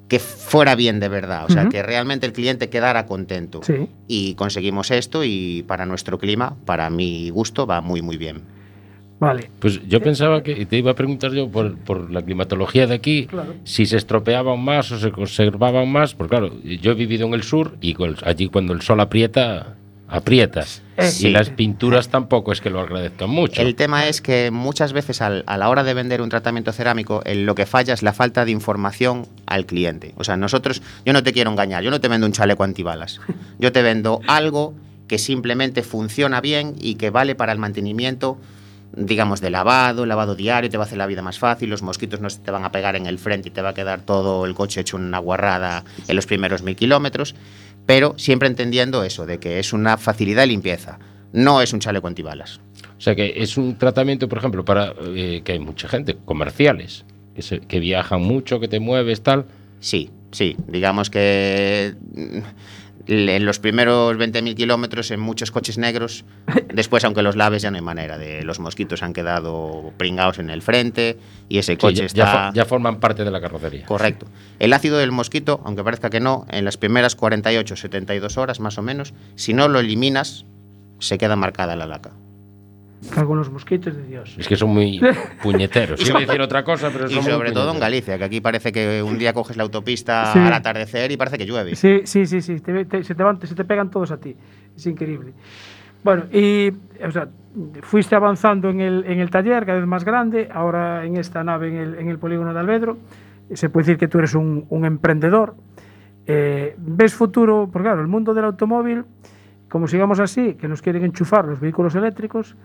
que 0.07 0.19
fuera 0.19 0.75
bien 0.75 0.99
de 0.99 1.09
verdad, 1.09 1.45
o 1.45 1.49
sea, 1.49 1.63
Ujú. 1.63 1.71
que 1.71 1.83
realmente 1.83 2.25
el 2.25 2.33
cliente 2.33 2.69
quedara 2.69 3.05
contento. 3.05 3.61
Sí. 3.63 3.87
Y 4.07 4.35
conseguimos 4.35 4.89
esto 4.91 5.23
y 5.25 5.63
para 5.67 5.85
nuestro 5.85 6.17
clima, 6.17 6.55
para 6.65 6.89
mi 6.89 7.29
gusto, 7.29 7.67
va 7.67 7.81
muy, 7.81 8.01
muy 8.01 8.15
bien. 8.17 8.41
Vale. 9.19 9.49
Pues 9.59 9.81
yo 9.87 9.99
pensaba 9.99 10.43
que 10.43 10.65
te 10.67 10.77
iba 10.77 10.91
a 10.91 10.93
preguntar 10.93 11.31
yo 11.33 11.49
por, 11.49 11.75
por 11.79 12.11
la 12.11 12.21
climatología 12.21 12.85
de 12.85 12.93
aquí, 12.93 13.25
Claro. 13.25 13.55
si 13.63 13.85
se 13.87 13.97
estropeaban 13.97 14.59
más 14.63 14.91
o 14.91 14.99
se 14.99 15.11
conservaban 15.11 15.91
más, 15.91 16.13
porque 16.13 16.29
claro, 16.29 16.51
yo 16.63 16.91
he 16.91 16.95
vivido 16.95 17.25
en 17.27 17.33
el 17.33 17.41
sur 17.43 17.77
y 17.81 17.95
allí 18.23 18.47
cuando 18.47 18.73
el 18.73 18.81
sol 18.81 18.99
aprieta, 18.99 19.75
aprietas. 20.07 20.81
Eh, 20.97 21.11
y 21.19 21.29
las 21.29 21.49
pinturas 21.49 22.09
tampoco 22.09 22.51
es 22.51 22.61
que 22.61 22.69
lo 22.69 22.79
agradezcan 22.79 23.29
mucho. 23.29 23.61
El 23.61 23.75
tema 23.75 24.07
es 24.07 24.21
que 24.21 24.49
muchas 24.51 24.93
veces 24.93 25.21
al- 25.21 25.43
a 25.45 25.57
la 25.57 25.69
hora 25.69 25.83
de 25.83 25.93
vender 25.93 26.21
un 26.21 26.29
tratamiento 26.29 26.71
cerámico, 26.71 27.21
el- 27.25 27.45
lo 27.45 27.53
que 27.55 27.65
falla 27.65 27.93
es 27.93 28.01
la 28.03 28.13
falta 28.13 28.45
de 28.45 28.51
información 28.51 29.27
al 29.45 29.65
cliente. 29.65 30.13
O 30.17 30.23
sea, 30.23 30.37
nosotros, 30.37 30.81
yo 31.05 31.13
no 31.13 31.21
te 31.23 31.33
quiero 31.33 31.51
engañar, 31.51 31.83
yo 31.83 31.91
no 31.91 32.01
te 32.01 32.07
vendo 32.07 32.25
un 32.25 32.33
chaleco 32.33 32.63
antibalas. 32.63 33.19
Yo 33.59 33.71
te 33.71 33.81
vendo 33.83 34.21
algo 34.27 34.73
que 35.07 35.17
simplemente 35.19 35.83
funciona 35.83 36.41
bien 36.41 36.75
y 36.79 36.95
que 36.95 37.09
vale 37.11 37.35
para 37.35 37.51
el 37.51 37.59
mantenimiento, 37.59 38.37
digamos, 38.95 39.41
de 39.41 39.49
lavado, 39.49 40.05
lavado 40.05 40.35
diario, 40.35 40.69
te 40.69 40.77
va 40.77 40.85
a 40.85 40.87
hacer 40.87 40.97
la 40.97 41.05
vida 41.05 41.21
más 41.21 41.37
fácil, 41.39 41.69
los 41.69 41.81
mosquitos 41.83 42.19
no 42.21 42.29
se 42.29 42.39
te 42.39 42.51
van 42.51 42.65
a 42.65 42.71
pegar 42.71 42.95
en 42.95 43.05
el 43.05 43.19
frente 43.19 43.49
y 43.49 43.51
te 43.51 43.61
va 43.61 43.69
a 43.69 43.73
quedar 43.73 44.01
todo 44.01 44.45
el 44.45 44.55
coche 44.55 44.81
hecho 44.81 44.97
una 44.97 45.19
guarrada 45.19 45.83
en 46.07 46.15
los 46.15 46.25
primeros 46.25 46.61
mil 46.63 46.75
kilómetros, 46.75 47.35
pero 47.88 48.13
siempre 48.17 48.47
entendiendo 48.47 49.04
eso, 49.04 49.26
de 49.26 49.39
que 49.39 49.58
es 49.58 49.73
una 49.73 49.97
facilidad 49.97 50.43
de 50.43 50.47
limpieza, 50.47 51.00
no 51.34 51.62
es 51.63 51.73
un 51.73 51.80
chaleco 51.80 52.08
antibalas. 52.08 52.60
O 52.97 53.02
sea 53.02 53.15
que 53.15 53.34
es 53.38 53.58
un 53.58 53.78
tratamiento, 53.78 54.30
por 54.30 54.38
ejemplo, 54.38 54.63
para 54.63 54.93
eh, 55.15 55.41
que 55.43 55.54
hay 55.54 55.60
mucha 55.60 55.88
gente, 55.88 56.15
comerciales, 56.26 57.06
que, 57.36 57.41
se- 57.41 57.60
que 57.62 57.80
viajan 57.80 58.21
mucho, 58.21 58.60
que 58.60 58.67
te 58.67 58.80
mueves, 58.80 59.21
tal. 59.21 59.45
Sí, 59.80 60.10
sí. 60.32 60.56
Digamos 60.67 61.10
que 61.10 61.95
en 63.07 63.45
los 63.45 63.59
primeros 63.59 64.15
20.000 64.17 64.55
kilómetros 64.55 65.11
en 65.11 65.19
muchos 65.19 65.51
coches 65.51 65.77
negros, 65.77 66.25
después 66.73 67.03
aunque 67.05 67.21
los 67.21 67.35
laves 67.35 67.61
ya 67.61 67.71
no 67.71 67.77
hay 67.77 67.83
manera. 67.83 68.17
De, 68.17 68.43
los 68.43 68.59
mosquitos 68.59 69.03
han 69.03 69.13
quedado 69.13 69.93
pringados 69.97 70.39
en 70.39 70.49
el 70.49 70.61
frente 70.61 71.17
y 71.49 71.57
ese 71.57 71.73
Sí, 71.73 71.77
coche 71.77 72.07
ya, 72.13 72.25
está... 72.25 72.51
ya 72.53 72.65
forman 72.65 72.99
parte 72.99 73.23
de 73.23 73.31
la 73.31 73.41
carrocería. 73.41 73.85
Correcto. 73.85 74.27
El 74.59 74.73
ácido 74.73 74.97
del 74.97 75.11
mosquito, 75.11 75.61
aunque 75.65 75.83
parezca 75.83 76.09
que 76.09 76.19
no, 76.19 76.45
en 76.49 76.65
las 76.65 76.77
primeras 76.77 77.15
48, 77.15 77.75
72 77.75 78.37
horas 78.37 78.59
más 78.59 78.77
o 78.77 78.81
menos, 78.81 79.13
si 79.35 79.53
no 79.53 79.67
lo 79.67 79.79
eliminas, 79.79 80.45
se 80.99 81.17
queda 81.17 81.35
marcada 81.35 81.75
la 81.75 81.85
laca. 81.85 82.11
Cago 83.13 83.33
en 83.33 83.39
los 83.39 83.51
mosquitos 83.51 83.95
de 83.95 84.03
Dios. 84.03 84.36
Es 84.39 84.47
que 84.47 84.55
son 84.55 84.69
muy 84.71 84.99
puñeteros. 85.43 86.07
Iba 86.07 86.17
a 86.17 86.21
decir 86.21 86.41
otra 86.41 86.63
cosa, 86.63 86.89
pero 86.91 87.05
Y 87.05 87.13
son 87.13 87.23
muy 87.23 87.31
sobre 87.31 87.51
todo 87.51 87.73
en. 87.73 87.79
Galicia, 87.79 88.17
que 88.17 88.23
aquí 88.23 88.41
parece 88.41 88.71
que 88.71 89.03
un 89.03 89.17
día 89.17 89.33
coges 89.33 89.55
la 89.55 89.63
autopista 89.63 90.33
Sí. 90.33 90.39
al 90.39 90.53
atardecer 90.53 91.12
y 91.12 91.17
parece 91.17 91.38
que 91.38 91.45
llueve. 91.45 91.75
Sí, 91.75 92.01
sí, 92.05 92.25
sí, 92.25 92.41
sí. 92.41 92.60
te- 92.60 92.86
te- 92.86 93.03
se, 93.03 93.13
te 93.15 93.23
van- 93.23 93.39
se 93.41 93.53
te 93.55 93.65
pegan 93.65 93.91
todos 93.91 94.12
a 94.12 94.17
ti. 94.17 94.36
Es 94.75 94.86
increíble. 94.88 95.33
Bueno, 96.03 96.23
y 96.31 96.71
o 97.05 97.12
sea, 97.12 97.27
fuiste 97.81 98.15
avanzando 98.15 98.69
en 98.69 98.81
el, 98.81 99.03
en 99.05 99.19
el 99.19 99.29
taller, 99.29 99.65
cada 99.65 99.77
vez 99.79 99.88
más 99.88 100.03
grande, 100.03 100.49
ahora 100.51 101.05
en 101.05 101.17
esta 101.17 101.43
nave, 101.43 101.69
en 101.69 101.75
el, 101.77 101.95
en 101.95 102.10
el 102.10 102.17
polígono 102.17 102.53
de 102.53 102.60
Alvedro. 102.60 102.97
Se 103.53 103.69
puede 103.69 103.86
decir 103.86 103.97
que 103.99 104.07
tú 104.07 104.17
eres 104.19 104.33
un, 104.36 104.65
un 104.69 104.86
emprendedor. 104.86 105.55
Eh, 106.25 106.75
¿Ves 106.77 107.13
futuro? 107.13 107.69
Porque 107.71 107.86
claro, 107.88 108.01
el 108.01 108.07
mundo 108.07 108.33
del 108.33 108.45
automóvil, 108.45 109.05
como 109.69 109.88
sigamos 109.88 110.19
así, 110.19 110.55
que 110.55 110.67
nos 110.67 110.81
quieren 110.81 111.03
enchufar 111.05 111.45
los 111.45 111.60
vehículos 111.60 111.95
eléctricos, 111.95 112.55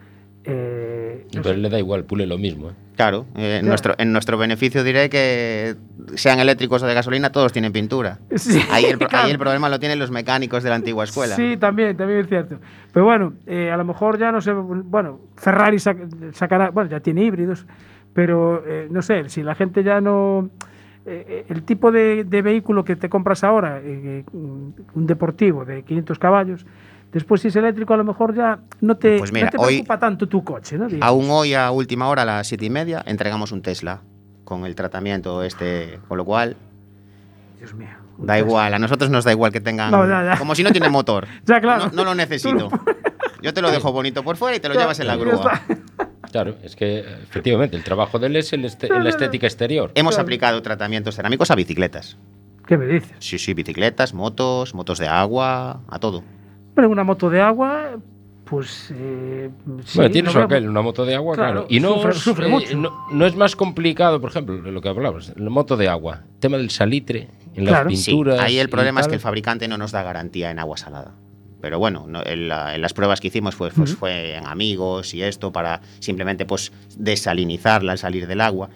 eh, 0.44 1.26
no 1.34 1.42
Pero 1.42 1.54
sé. 1.54 1.60
le 1.60 1.68
da 1.70 1.78
igual, 1.78 2.04
pule 2.04 2.26
lo 2.26 2.38
mismo. 2.38 2.70
¿eh? 2.70 2.74
Claro, 2.96 3.26
eh, 3.36 3.58
Claro. 3.60 3.66
Nuestro, 3.68 3.94
en 3.98 4.12
nuestro 4.12 4.38
beneficio 4.38 4.84
diré 4.84 5.08
que 5.08 5.74
sean 6.14 6.38
eléctricos 6.40 6.82
o 6.82 6.86
de 6.86 6.94
gasolina, 6.94 7.30
todos 7.32 7.52
tienen 7.52 7.72
pintura. 7.72 8.18
Sí, 8.36 8.60
Ahí 8.70 8.84
el, 8.84 8.98
pro- 8.98 9.08
claro. 9.08 9.24
ahí 9.26 9.30
el 9.30 9.38
problema 9.44 9.68
lo 9.68 9.78
tienen 9.78 9.98
los 9.98 10.10
mecánicos 10.10 10.62
de 10.62 10.68
la 10.70 10.76
antigua 10.76 11.04
escuela. 11.04 11.34
Sí, 11.36 11.56
también, 11.56 11.96
también 11.96 12.20
es 12.20 12.28
cierto. 12.28 12.58
Pero 12.92 13.04
bueno, 13.06 13.34
eh, 13.46 13.70
a 13.70 13.76
lo 13.76 13.84
mejor 13.84 14.18
ya 14.18 14.30
no 14.32 14.40
sé, 14.40 14.52
bueno, 14.52 15.20
Ferrari 15.36 15.76
sac- 15.78 16.32
sacará, 16.32 16.70
bueno, 16.70 16.90
ya 16.90 17.00
tiene 17.00 17.22
híbridos, 17.24 17.66
pero 18.12 18.62
eh, 18.66 18.88
no 18.90 19.00
sé, 19.02 19.28
si 19.30 19.42
la 19.42 19.54
gente 19.54 19.82
ya 19.82 20.00
no... 20.00 20.50
eh, 21.06 21.46
el 21.48 21.62
tipo 21.62 21.90
de, 21.90 22.24
de 22.24 22.42
vehículo 22.42 22.84
que 22.84 22.94
te 22.96 23.08
compras 23.08 23.42
ahora, 23.42 23.80
eh, 23.82 24.24
un 24.32 24.74
un 24.94 25.06
deportivo 25.06 25.64
de 25.64 25.82
500 25.82 26.18
caballos, 26.18 26.66
después 27.12 27.40
si 27.40 27.48
es 27.48 27.56
eléctrico 27.56 27.94
a 27.94 27.96
lo 27.96 28.04
mejor 28.04 28.34
ya 28.34 28.58
no 28.80 28.96
te, 28.96 29.18
Pues 29.18 29.32
mira, 29.32 29.46
no 29.46 29.50
te 29.52 29.56
hoy- 29.58 29.66
preocupa 29.74 29.98
tanto 29.98 30.26
tu 30.28 30.42
coche, 30.44 30.78
¿no? 30.78 30.88
Aún 31.00 31.28
hoy 31.30 31.54
a 31.54 31.70
última 31.70 32.08
hora, 32.08 32.22
a 32.22 32.24
las 32.24 32.46
siete 32.48 32.64
y 32.64 32.70
media, 32.70 33.02
entregamos 33.06 33.52
un 33.52 33.62
Tesla 33.62 34.00
con 34.44 34.64
el 34.66 34.74
tratamiento 34.74 35.42
este, 35.42 35.98
con 36.08 36.18
lo 36.18 36.24
cual 36.24 36.56
Dios 37.58 37.74
mío. 37.74 37.88
da 38.18 38.38
igual, 38.38 38.74
a 38.74 38.78
nosotros 38.78 39.10
nos 39.10 39.24
da 39.24 39.32
igual 39.32 39.52
que 39.52 39.60
tengan, 39.60 39.90
No, 39.90 40.06
ya, 40.06 40.24
ya. 40.24 40.38
como 40.38 40.54
si 40.54 40.62
no 40.62 40.72
tiene 40.72 40.88
motor. 40.88 41.26
Ya, 41.46 41.60
claro. 41.60 41.86
No, 41.86 41.92
no 41.92 42.04
lo 42.04 42.14
necesito. 42.14 42.68
Yo 43.40 43.52
te 43.52 43.60
lo 43.62 43.70
dejo 43.70 43.90
bonito 43.92 44.22
por 44.22 44.36
fuera 44.36 44.56
y 44.56 44.60
te 44.60 44.68
lo 44.68 44.74
Ya, 44.74 44.80
llevas 44.80 45.00
en 45.00 45.06
la 45.08 45.16
grúa. 45.16 45.60
Claro, 46.30 46.54
es 46.62 46.76
que 46.76 47.00
efectivamente 47.00 47.76
el 47.76 47.84
trabajo 47.84 48.18
de 48.18 48.28
él 48.28 48.36
es 48.36 48.52
el 48.52 48.64
este- 48.64 48.88
la 48.88 49.08
estética 49.10 49.46
exterior. 49.46 49.90
Hemos 49.94 50.14
Claro. 50.14 50.22
aplicado 50.22 50.62
tratamientos 50.62 51.16
cerámicos 51.16 51.50
a 51.50 51.54
bicicletas. 51.56 52.16
¿Qué 52.66 52.78
me 52.78 52.86
dices? 52.86 53.12
Sí, 53.18 53.38
sí, 53.38 53.52
bicicletas, 53.54 54.14
motos, 54.14 54.74
motos 54.74 54.98
de 54.98 55.08
agua, 55.08 55.80
a 55.88 55.98
todo. 55.98 56.22
Pero 56.74 56.88
una 56.88 57.04
moto 57.04 57.28
de 57.30 57.40
agua, 57.40 57.98
pues... 58.44 58.92
Eh, 58.94 59.50
sí, 59.84 59.98
bueno, 59.98 60.10
tienes 60.12 60.34
veo- 60.34 60.44
aquel, 60.44 60.68
una 60.68 60.82
moto 60.82 61.04
de 61.04 61.14
agua, 61.14 61.34
Claro, 61.34 61.52
claro. 61.52 61.66
Y 61.68 61.80
no, 61.80 61.96
sufre- 62.02 62.10
es, 62.10 62.16
sufre 62.18 62.46
eh, 62.46 62.50
mucho. 62.50 62.76
no, 62.76 63.06
no 63.12 63.26
es 63.26 63.36
más 63.36 63.56
complicado, 63.56 64.20
por 64.20 64.30
ejemplo, 64.30 64.56
lo 64.56 64.80
que 64.80 64.88
hablabas, 64.88 65.32
la 65.36 65.50
moto 65.50 65.76
de 65.76 65.88
agua, 65.88 66.22
tema 66.40 66.56
del 66.56 66.70
salitre, 66.70 67.28
en 67.54 67.64
las 67.66 67.74
Claro. 67.74 67.90
Sí, 67.90 68.10
pinturas. 68.10 68.40
ahí 68.40 68.58
el 68.58 68.68
problema 68.70 69.00
es 69.02 69.08
que 69.08 69.14
el 69.14 69.20
fabricante 69.20 69.68
no 69.68 69.76
nos 69.76 69.92
da 69.92 70.02
garantía 70.02 70.50
en 70.50 70.58
agua 70.58 70.76
salada. 70.78 71.12
Pero 71.60 71.78
bueno, 71.78 72.06
no- 72.08 72.22
en, 72.24 72.48
la- 72.48 72.74
en 72.74 72.80
las 72.82 72.92
pruebas 72.94 73.20
que 73.20 73.28
hicimos 73.28 73.54
fue, 73.54 73.70
pues, 73.70 73.94
fue 73.94 74.36
en 74.36 74.46
amigos 74.46 75.14
y 75.14 75.22
esto 75.22 75.52
para 75.52 75.80
simplemente 76.00 76.44
pues 76.46 76.72
desalinizarla 76.96 77.92
al 77.92 77.98
salir 77.98 78.26
del 78.26 78.40
agua. 78.40 78.70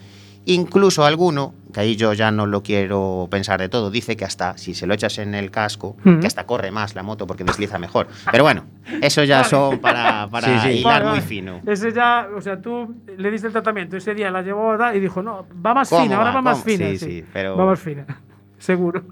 Incluso 0.49 1.05
alguno, 1.05 1.55
que 1.75 1.81
ahí 1.81 1.97
yo 1.97 2.13
ya 2.13 2.31
no 2.31 2.47
lo 2.47 2.63
quiero 2.63 3.27
pensar 3.31 3.59
de 3.61 3.69
todo, 3.69 3.91
dice 3.91 4.17
que 4.17 4.25
hasta 4.25 4.57
si 4.57 4.75
se 4.75 4.87
lo 4.87 4.95
echas 4.95 5.19
en 5.19 5.35
el 5.35 5.51
casco, 5.51 5.97
que 6.21 6.27
hasta 6.27 6.47
corre 6.47 6.71
más 6.71 6.95
la 6.95 7.03
moto 7.03 7.27
porque 7.27 7.43
desliza 7.43 7.79
mejor. 7.81 8.07
Pero 8.31 8.45
bueno, 8.45 8.65
eso 9.03 9.25
ya 9.25 9.43
son 9.43 9.79
para, 9.81 10.29
para 10.31 10.47
Sí, 10.63 10.69
sí. 10.71 10.79
hilar 10.79 11.03
Vale, 11.03 11.17
muy 11.17 11.21
fino. 11.27 11.61
Ese 11.67 11.93
ya, 11.93 12.29
o 12.37 12.41
sea, 12.41 12.61
tú 12.63 12.95
le 13.19 13.31
diste 13.33 13.49
el 13.49 13.53
tratamiento, 13.53 13.97
ese 13.97 14.15
día 14.15 14.31
la 14.31 14.43
llevó 14.43 14.77
y 14.95 15.01
dijo, 15.01 15.21
no, 15.21 15.47
va 15.65 15.75
más 15.75 15.89
¿Cómo 15.91 16.03
fina, 16.05 16.17
ahora 16.17 16.31
va? 16.31 16.37
va 16.37 16.43
más 16.43 16.63
fina. 16.63 16.91
Sí, 16.91 16.99
sí, 16.99 17.25
pero- 17.33 17.57
Va 17.57 17.67
más 17.67 17.81
fina, 17.81 18.07
seguro. 18.59 19.05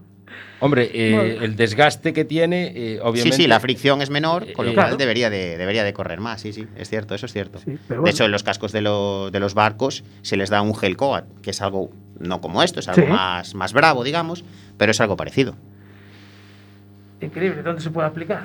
Hombre, 0.61 0.91
eh, 0.95 1.13
Bueno. 1.13 1.45
el 1.45 1.57
desgaste 1.57 2.13
que 2.13 2.25
tiene, 2.25 2.73
eh, 2.75 2.99
obviamente. 3.03 3.37
Sí, 3.37 3.43
sí, 3.43 3.49
la 3.49 3.61
fricción 3.61 4.01
es 4.01 4.09
menor, 4.09 4.51
con 4.53 4.65
lo 4.65 4.71
Eh, 4.73 4.75
cual 4.75 4.87
Claro. 4.87 4.97
debería 4.97 5.29
de, 5.29 5.59
debería 5.59 5.85
de 5.85 5.93
correr 5.93 6.21
más, 6.21 6.41
sí, 6.41 6.53
sí, 6.55 6.67
es 6.77 6.89
cierto, 6.89 7.15
eso 7.15 7.27
es 7.27 7.33
cierto. 7.33 7.59
Sí, 7.59 7.77
pero 7.87 8.01
De 8.01 8.01
bueno. 8.03 8.11
hecho, 8.11 8.25
en 8.25 8.31
los 8.31 8.43
cascos 8.45 8.73
de, 8.73 8.81
lo- 8.81 9.31
de 9.31 9.41
los 9.41 9.53
barcos 9.55 10.05
se 10.23 10.37
les 10.37 10.49
da 10.51 10.63
un 10.63 10.75
gel 10.75 10.97
coat, 10.97 11.25
que 11.43 11.51
es 11.51 11.61
algo, 11.61 11.91
no 12.19 12.41
como 12.41 12.63
esto, 12.63 12.81
es 12.81 12.89
algo 12.89 13.03
Sí. 13.05 13.09
más, 13.11 13.55
más 13.55 13.73
bravo, 13.75 14.05
digamos, 14.05 14.45
pero 14.79 14.93
es 14.93 15.01
algo 15.03 15.17
parecido. 15.17 15.55
Increíble, 17.21 17.63
¿dónde 17.63 17.83
se 17.83 17.91
puede 17.91 18.07
aplicar? 18.09 18.43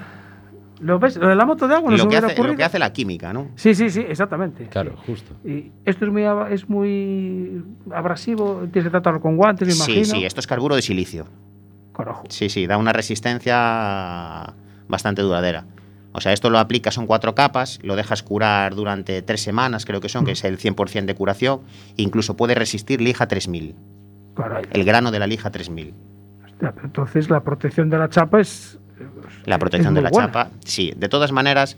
¿Lo 0.81 0.97
ves? 0.99 1.17
Lo 1.17 1.27
de 1.27 1.35
la 1.35 1.45
moto 1.45 1.67
de 1.67 1.75
agua 1.75 1.91
no 1.91 1.97
se 1.97 2.03
lo, 2.03 2.09
me 2.09 2.11
que 2.11 2.25
hace, 2.25 2.43
lo 2.43 2.55
que 2.55 2.63
hace 2.63 2.79
la 2.79 2.93
química, 2.93 3.33
¿no? 3.33 3.49
Sí, 3.55 3.75
sí, 3.75 3.89
sí, 3.89 3.99
exactamente. 4.07 4.67
Claro, 4.67 4.95
justo. 5.05 5.35
Y 5.45 5.71
esto 5.85 6.05
es 6.05 6.11
muy, 6.11 6.23
es 6.51 6.69
muy 6.69 7.61
abrasivo, 7.91 8.61
tienes 8.71 8.85
que 8.85 8.91
tratarlo 8.91 9.19
con 9.19 9.35
guantes, 9.35 9.67
me 9.67 9.73
Sí, 9.73 9.91
imagino. 9.91 10.05
sí, 10.19 10.25
esto 10.25 10.39
es 10.39 10.47
carburo 10.47 10.75
de 10.75 10.81
silicio. 10.81 11.27
Sí, 12.29 12.49
sí, 12.49 12.67
da 12.67 12.77
una 12.77 12.93
resistencia 12.93 14.53
bastante 14.87 15.21
duradera. 15.21 15.65
O 16.11 16.21
sea, 16.21 16.33
esto 16.33 16.49
lo 16.49 16.57
aplicas, 16.57 16.95
son 16.95 17.05
cuatro 17.05 17.35
capas, 17.35 17.79
lo 17.83 17.95
dejas 17.95 18.23
curar 18.23 18.73
durante 18.75 19.21
tres 19.21 19.41
semanas, 19.41 19.85
creo 19.85 20.01
que 20.01 20.09
son, 20.09 20.25
que 20.25 20.31
es 20.31 20.43
el 20.43 20.57
100% 20.57 21.05
de 21.05 21.15
curación, 21.15 21.61
incluso 21.97 22.35
puede 22.35 22.55
resistir 22.55 22.99
lija 22.99 23.27
3000, 23.27 23.75
Caray. 24.35 24.65
el 24.71 24.83
grano 24.85 25.11
de 25.11 25.19
la 25.19 25.27
lija 25.27 25.51
3000. 25.51 25.93
Hostia, 26.45 26.73
entonces 26.83 27.29
la 27.29 27.41
protección 27.41 27.89
de 27.89 27.97
la 27.99 28.09
chapa 28.09 28.41
es... 28.41 28.79
La 29.45 29.59
protección 29.59 29.93
es 29.93 29.95
de 29.95 30.01
la 30.01 30.09
buena. 30.09 30.27
chapa, 30.27 30.49
sí. 30.65 30.93
De 30.97 31.07
todas 31.07 31.31
maneras, 31.31 31.77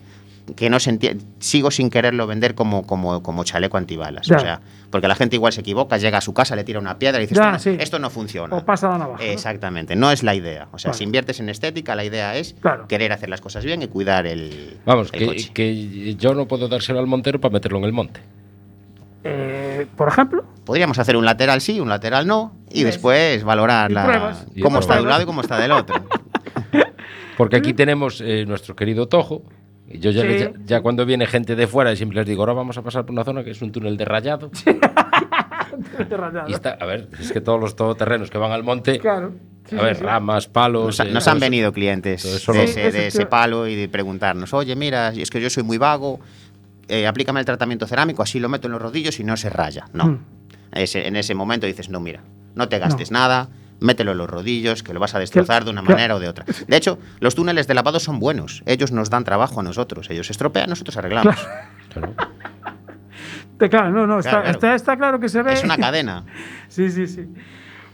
que 0.55 0.69
no 0.69 0.79
se 0.79 1.17
sigo 1.39 1.71
sin 1.71 1.89
quererlo 1.89 2.27
vender 2.27 2.55
como, 2.55 2.85
como, 2.85 3.21
como 3.23 3.43
chaleco 3.43 3.77
antibalas. 3.77 4.25
Ya. 4.27 4.37
O 4.37 4.39
sea, 4.39 4.61
porque 4.89 5.07
la 5.07 5.15
gente 5.15 5.35
igual 5.35 5.53
se 5.53 5.61
equivoca, 5.61 5.97
llega 5.97 6.17
a 6.17 6.21
su 6.21 6.33
casa, 6.33 6.55
le 6.55 6.63
tira 6.63 6.79
una 6.79 6.97
piedra 6.99 7.19
y 7.19 7.27
dice, 7.27 7.35
Ya, 7.35 7.43
esto, 7.43 7.51
no, 7.51 7.59
sí. 7.59 7.77
esto 7.79 7.99
no 7.99 8.09
funciona. 8.09 8.55
O 8.55 8.65
pasa 8.65 8.89
la 8.89 8.97
navaja. 8.97 9.23
Exactamente, 9.23 9.95
no 9.95 10.11
es 10.11 10.23
la 10.23 10.35
idea. 10.35 10.67
O 10.71 10.77
sea, 10.79 10.89
Vale. 10.91 10.97
si 10.97 11.03
inviertes 11.05 11.39
en 11.39 11.49
estética, 11.49 11.95
la 11.95 12.03
idea 12.03 12.35
es 12.35 12.53
Claro. 12.59 12.87
querer 12.87 13.11
hacer 13.13 13.29
las 13.29 13.39
cosas 13.41 13.63
bien 13.63 13.81
y 13.81 13.87
cuidar 13.87 14.27
el, 14.27 14.77
Vamos, 14.85 15.09
el 15.13 15.19
que, 15.19 15.25
coche. 15.27 15.51
que 15.53 16.15
yo 16.15 16.33
no 16.33 16.47
puedo 16.47 16.67
dárselo 16.67 16.99
al 16.99 17.07
montero 17.07 17.39
para 17.39 17.53
meterlo 17.53 17.77
en 17.79 17.83
el 17.85 17.93
monte. 17.93 18.19
Eh, 19.23 19.85
por 19.95 20.07
ejemplo, 20.07 20.43
Podríamos 20.65 20.99
hacer 20.99 21.15
un 21.17 21.25
lateral 21.25 21.59
sí, 21.61 21.79
un 21.79 21.89
lateral 21.89 22.25
no, 22.27 22.53
y 22.69 22.83
¿Ves? 22.83 22.93
después 22.95 23.43
valorar 23.43 23.89
Y 23.91 23.93
la- 23.95 24.03
pruebas. 24.05 24.45
Y 24.55 24.61
cómo 24.61 24.79
está 24.79 24.95
de 24.95 25.01
un 25.01 25.09
lado 25.09 25.23
y 25.23 25.25
cómo 25.25 25.41
está 25.41 25.57
del 25.59 25.71
otro. 25.71 25.95
Porque 27.37 27.55
aquí 27.57 27.73
tenemos 27.73 28.21
eh, 28.21 28.45
nuestro 28.47 28.75
querido 28.75 29.07
Tojo. 29.07 29.41
Yo 29.99 30.11
ya, 30.11 30.21
Sí. 30.21 30.27
le- 30.27 30.39
ya, 30.39 30.51
ya 30.65 30.81
cuando 30.81 31.05
viene 31.05 31.25
gente 31.27 31.55
de 31.55 31.67
fuera 31.67 31.95
siempre 31.95 32.17
les 32.19 32.25
digo, 32.27 32.41
ahora 32.41 32.53
vamos 32.53 32.77
a 32.77 32.81
pasar 32.81 33.05
por 33.05 33.11
una 33.13 33.23
zona 33.23 33.43
que 33.43 33.51
es 33.51 33.61
un 33.61 33.71
túnel 33.71 33.97
de 33.97 34.05
rayado. 34.05 34.51
te 36.07 36.17
rayado. 36.17 36.49
Y 36.49 36.53
está, 36.53 36.71
a 36.79 36.85
ver, 36.85 37.07
es 37.19 37.31
que 37.31 37.41
todos 37.41 37.59
los 37.59 37.75
todoterrenos 37.75 38.29
que 38.29 38.37
van 38.37 38.51
al 38.51 38.63
monte, 38.63 38.99
Claro. 38.99 39.33
Sí, 39.65 39.75
a 39.75 39.79
sí, 39.79 39.85
ver, 39.85 39.95
sí. 39.97 40.03
ramas, 40.03 40.47
palos. 40.47 40.85
Nos, 40.85 40.99
ha- 40.99 41.05
eh, 41.05 41.11
nos 41.11 41.27
han 41.27 41.39
venido 41.39 41.71
clientes 41.71 42.23
de, 42.23 42.53
no- 42.53 42.59
ese, 42.61 42.91
Sí, 42.91 42.97
de 42.97 43.07
ese 43.07 43.25
palo 43.25 43.67
y 43.67 43.75
de 43.75 43.87
preguntarnos, 43.89 44.53
oye, 44.53 44.75
mira, 44.75 45.09
es 45.09 45.29
que 45.29 45.39
yo 45.39 45.49
soy 45.49 45.63
muy 45.63 45.77
vago, 45.77 46.19
eh, 46.87 47.07
aplícame 47.07 47.39
el 47.39 47.45
tratamiento 47.45 47.85
cerámico, 47.87 48.23
así 48.23 48.39
lo 48.39 48.49
meto 48.49 48.67
en 48.67 48.73
los 48.73 48.81
rodillos 48.81 49.19
y 49.19 49.23
no 49.23 49.37
se 49.37 49.49
raya. 49.49 49.85
No. 49.93 50.05
Mm. 50.07 50.19
Ese- 50.73 51.07
en 51.07 51.15
ese 51.15 51.35
momento 51.35 51.67
dices, 51.67 51.89
no, 51.89 51.99
mira, 51.99 52.21
no 52.55 52.67
te 52.69 52.79
gastes 52.79 53.11
nada, 53.11 53.49
mételo 53.81 54.13
en 54.13 54.17
los 54.19 54.29
rodillos, 54.29 54.83
que 54.83 54.93
lo 54.93 54.99
vas 55.01 55.13
a 55.15 55.19
destrozar 55.19 55.65
de 55.65 55.71
una 55.71 55.81
manera 55.81 56.15
o 56.15 56.19
de 56.19 56.29
otra. 56.29 56.45
De 56.67 56.77
hecho, 56.77 56.97
los 57.19 57.35
túneles 57.35 57.67
de 57.67 57.73
lavado 57.73 57.99
son 57.99 58.19
buenos. 58.19 58.63
Ellos 58.65 58.91
nos 58.91 59.09
dan 59.09 59.25
trabajo 59.25 59.59
a 59.59 59.63
nosotros. 59.63 60.09
Ellos 60.09 60.29
estropean, 60.29 60.69
nosotros 60.69 60.95
arreglamos. 60.97 61.35
Claro. 61.89 62.13
No, 63.91 64.07
no, 64.07 64.19
está, 64.19 64.29
Claro, 64.29 64.43
claro. 64.43 64.49
Está, 64.49 64.75
está 64.75 64.97
claro 64.97 65.19
que 65.19 65.29
se 65.29 65.43
ve. 65.43 65.53
Es 65.53 65.63
una 65.63 65.77
cadena. 65.77 66.23
Sí, 66.67 66.89
sí, 66.89 67.05
sí. 67.05 67.27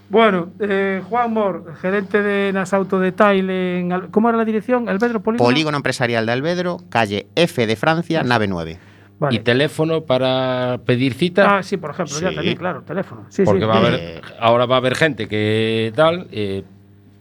Bueno, 0.10 0.52
eh, 0.60 1.02
Juan 1.10 1.34
Mor, 1.34 1.74
gerente 1.82 2.22
de 2.22 2.54
Nas 2.54 2.74
Autodetail 2.74 3.50
en... 3.50 4.08
¿Cómo 4.12 4.30
era 4.30 4.38
la 4.38 4.46
dirección? 4.46 4.88
¿Albedro 4.88 5.22
Polígono? 5.22 5.46
Polígono 5.46 5.78
Empresarial 5.78 6.26
de 6.28 6.32
Albedro, 6.32 6.78
calle 6.90 7.28
F 7.36 7.66
de 7.66 7.76
Francia, 7.76 8.24
nave 8.24 8.48
9. 8.48 8.80
Vale. 9.20 9.36
¿Y 9.36 9.40
teléfono 9.40 10.04
para 10.06 10.80
pedir 10.86 11.14
cita? 11.16 11.58
Ah, 11.58 11.64
sí, 11.64 11.78
por 11.78 11.90
ejemplo, 11.92 12.20
ya 12.20 12.32
también, 12.34 12.56
claro, 12.56 12.84
teléfono. 12.84 13.26
Sí, 13.30 13.44
Porque 13.44 13.62
sí. 13.62 13.66
va 13.68 13.74
a 13.76 13.78
haber, 13.80 13.94
Eh, 13.96 14.22
ahora 14.40 14.66
va 14.68 14.76
a 14.76 14.78
haber 14.78 14.96
gente 14.96 15.28
que 15.28 15.92
tal. 15.96 16.28
eh, 16.32 16.64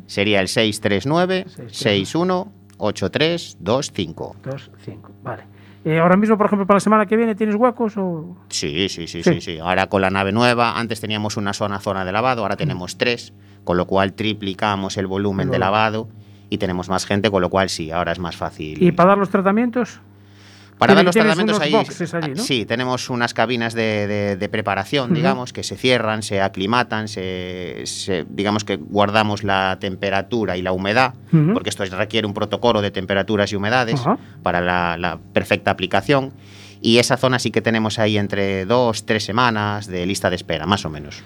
Sería 0.07 0.41
el 0.41 0.49
639 0.49 1.47
639. 1.49 2.51
618325. 2.79 4.37
Dos, 4.45 4.71
cinco, 4.85 5.11
vale. 5.23 5.43
Eh, 5.85 5.99
ahora 6.01 6.17
mismo, 6.17 6.37
por 6.37 6.47
ejemplo, 6.47 6.67
para 6.67 6.77
la 6.77 6.81
semana 6.81 7.07
que 7.07 7.17
viene, 7.17 7.35
¿tienes 7.37 7.55
huecos 7.55 7.97
o...? 7.97 8.37
Sí, 8.49 8.89
sí, 8.89 9.07
sí, 9.07 9.23
Sí. 9.23 9.35
sí, 9.35 9.41
sí. 9.41 9.59
Ahora 9.59 9.87
con 9.87 10.03
la 10.03 10.11
nave 10.11 10.33
nueva, 10.33 10.79
antes 10.79 11.01
teníamos 11.01 11.37
una 11.37 11.53
zona 11.53 11.79
zona 11.79 12.05
de 12.05 12.11
lavado, 12.13 12.43
ahora 12.43 12.57
tenemos 12.57 12.99
tres, 12.99 13.33
con 13.65 13.77
lo 13.77 13.87
cual 13.87 14.13
triplicamos 14.15 14.97
el 14.97 15.07
volumen 15.07 15.51
de 15.51 15.59
lavado 15.61 16.09
y 16.51 16.59
tenemos 16.59 16.89
más 16.89 17.07
gente, 17.07 17.31
con 17.31 17.41
lo 17.41 17.51
cual 17.51 17.69
sí, 17.69 17.91
ahora 17.93 18.11
es 18.13 18.19
más 18.19 18.35
fácil. 18.37 18.83
¿Y 18.83 18.91
para 18.93 19.11
dar 19.11 19.19
los 19.19 19.31
tratamientos? 19.31 20.01
Para 20.79 20.93
dar 20.97 21.05
los 21.07 21.15
tratamientos 21.37 21.59
ahí. 21.65 21.73
allí, 22.19 22.35
¿no? 22.37 22.43
Sí, 22.43 22.67
tenemos 22.67 23.09
unas 23.11 23.33
cabinas 23.35 23.73
de, 23.75 24.07
de- 24.07 24.37
de 24.37 24.49
preparación, 24.49 25.15
digamos, 25.15 25.53
que 25.53 25.63
se 25.63 25.77
cierran, 25.77 26.23
se 26.23 26.43
aclimatan, 26.43 27.09
se, 27.09 27.83
se- 27.87 28.27
digamos 28.29 28.65
que 28.65 28.77
guardamos 28.77 29.43
la 29.43 29.79
temperatura 29.81 30.57
y 30.57 30.63
la 30.63 30.73
humedad, 30.73 31.15
porque 31.55 31.71
esto 31.71 31.85
requiere 31.87 32.27
un 32.27 32.35
protocolo 32.35 32.83
de 32.83 32.91
temperaturas 32.91 33.51
y 33.53 33.57
humedades 33.57 34.01
para 34.43 34.61
la, 34.61 34.97
la 34.99 35.19
perfecta 35.33 35.71
aplicación. 35.71 36.33
Y 36.83 36.99
esa 36.99 37.17
zona 37.17 37.39
sí 37.39 37.51
que 37.51 37.63
tenemos 37.63 37.99
ahí 37.99 38.19
entre 38.19 38.67
dos, 38.67 39.07
tres 39.07 39.25
semanas 39.25 39.87
de 39.87 40.05
lista 40.05 40.29
de 40.29 40.37
espera, 40.37 40.67
más 40.67 40.85
o 40.85 40.91
menos. 40.91 41.23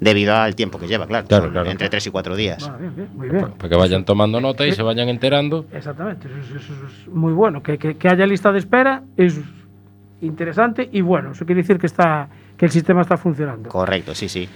Debido 0.00 0.34
al 0.34 0.54
tiempo 0.54 0.78
que 0.78 0.86
lleva, 0.86 1.06
claro. 1.06 1.26
Claro, 1.26 1.44
son 1.44 1.52
claro. 1.52 1.70
Entre 1.70 1.88
tres 1.88 2.06
y 2.06 2.10
cuatro 2.10 2.34
días. 2.36 2.70
Bien, 2.78 2.94
bien, 2.94 3.08
muy 3.14 3.28
bien. 3.28 3.52
para 3.52 3.68
que 3.68 3.76
vayan 3.76 4.04
tomando 4.04 4.40
nota 4.40 4.66
y 4.66 4.72
se 4.72 4.82
vayan 4.82 5.08
enterando. 5.08 5.66
Exactamente, 5.72 6.28
eso, 6.28 6.56
es- 6.56 6.62
eso 6.64 6.72
es 6.86 7.08
muy 7.08 7.32
bueno. 7.32 7.62
Que, 7.62 7.78
que- 7.78 7.96
que 7.96 8.08
haya 8.08 8.26
lista 8.26 8.52
de 8.52 8.58
espera 8.58 9.02
es 9.16 9.40
interesante 10.20 10.88
y 10.92 11.00
bueno, 11.00 11.32
eso 11.32 11.44
quiere 11.44 11.62
decir 11.62 11.78
que, 11.78 11.86
está, 11.86 12.28
que 12.56 12.64
el 12.66 12.70
sistema 12.70 13.02
está 13.02 13.16
funcionando. 13.16 13.68
Correcto, 13.68 14.14
sí, 14.14 14.28
sí. 14.28 14.48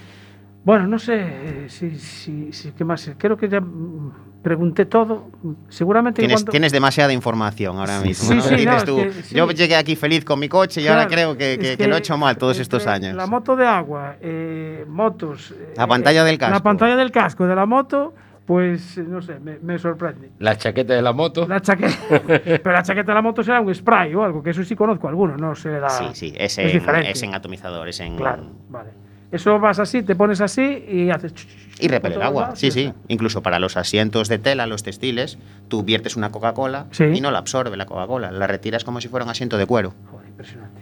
Bueno, 0.64 0.86
no 0.86 0.98
sé 0.98 1.14
eh, 1.18 1.64
si, 1.68 1.96
si, 1.98 2.52
si- 2.52 2.72
qué 2.72 2.84
más. 2.84 3.10
Creo 3.16 3.36
que 3.36 3.48
ya 3.48 3.60
mm, 3.60 4.40
pregunté 4.42 4.84
todo. 4.84 5.28
Seguramente 5.68 6.20
Tienes, 6.20 6.40
cuando- 6.40 6.50
tienes 6.52 6.72
demasiada 6.72 7.12
información 7.12 7.78
ahora 7.78 8.00
mismo. 8.00 8.28
Sí, 8.28 8.34
¿no? 8.34 8.42
sí, 8.42 8.54
Dices 8.56 8.66
no, 8.66 8.84
tú, 8.84 8.96
que 8.96 9.12
sí. 9.22 9.34
yo 9.34 9.50
llegué 9.50 9.76
aquí 9.76 9.96
feliz 9.96 10.24
con 10.24 10.38
mi 10.38 10.48
coche 10.48 10.82
y 10.82 10.88
ahora 10.88 11.06
creo 11.06 11.36
que, 11.38 11.54
es 11.54 11.58
que- 11.58 11.76
que 11.78 11.88
lo 11.88 11.94
he 11.96 11.98
hecho 12.00 12.18
mal 12.18 12.36
todos 12.36 12.56
es 12.56 12.62
estos 12.62 12.86
años. 12.86 13.14
La 13.14 13.26
moto 13.26 13.56
de 13.56 13.66
agua, 13.66 14.16
eh, 14.20 14.84
motos. 14.88 15.52
eh, 15.52 15.72
La 15.76 15.86
pantalla 15.86 16.24
del 16.24 16.34
La 16.34 16.48
casco. 16.50 16.62
pantalla 16.62 16.96
del 16.96 17.10
casco 17.12 17.46
de 17.46 17.54
la 17.54 17.64
moto, 17.64 18.14
pues 18.44 18.98
eh, 18.98 19.04
no 19.08 19.22
sé, 19.22 19.38
me, 19.40 19.58
me 19.60 19.78
sorprende. 19.78 20.32
La 20.38 20.56
chaqueta 20.56 20.92
de 20.94 21.00
la 21.02 21.12
moto. 21.14 21.46
La 21.48 21.60
chaqueta, 21.62 21.94
pero 22.26 22.72
la 22.72 22.82
chaqueta 22.82 23.12
de 23.12 23.14
la 23.14 23.22
moto 23.22 23.42
será 23.42 23.60
un 23.60 23.74
spray 23.74 24.14
o 24.14 24.22
algo, 24.22 24.42
que 24.42 24.50
eso 24.50 24.62
sí 24.64 24.74
conozco 24.76 25.08
alguno, 25.08 25.36
no 25.36 25.54
se 25.54 25.70
le 25.70 25.80
da. 25.80 25.88
Sí, 25.88 26.04
sí, 26.12 26.32
es, 26.36 26.58
es 26.58 26.58
en, 26.58 26.72
diferente. 26.72 27.10
es 27.10 27.22
en 27.22 27.34
atomizador, 27.34 27.88
es 27.88 28.00
en... 28.00 28.16
Claro, 28.16 28.50
vale. 28.68 28.90
Eso 29.30 29.58
vas 29.58 29.78
así, 29.78 30.02
te 30.02 30.14
pones 30.16 30.40
así 30.40 30.84
y 30.88 31.10
haces. 31.10 31.34
Y 31.80 31.88
repele 31.88 32.14
el 32.16 32.22
agua, 32.22 32.56
sí, 32.56 32.70
sí. 32.70 32.92
Incluso 33.08 33.42
para 33.42 33.58
los 33.58 33.76
asientos 33.76 34.28
de 34.28 34.38
tela, 34.38 34.66
los 34.66 34.82
textiles, 34.82 35.38
tú 35.68 35.82
viertes 35.82 36.16
una 36.16 36.30
Coca-Cola 36.30 36.86
Sí. 36.92 37.04
y 37.04 37.20
no 37.20 37.30
la 37.30 37.38
absorbe 37.38 37.76
la 37.76 37.84
Coca-Cola, 37.86 38.30
la 38.32 38.46
retiras 38.46 38.84
como 38.84 39.00
si 39.00 39.08
fuera 39.08 39.24
un 39.24 39.30
asiento 39.30 39.58
de 39.58 39.66
cuero. 39.66 39.92
Joder, 40.10 40.28
impresionante. 40.28 40.80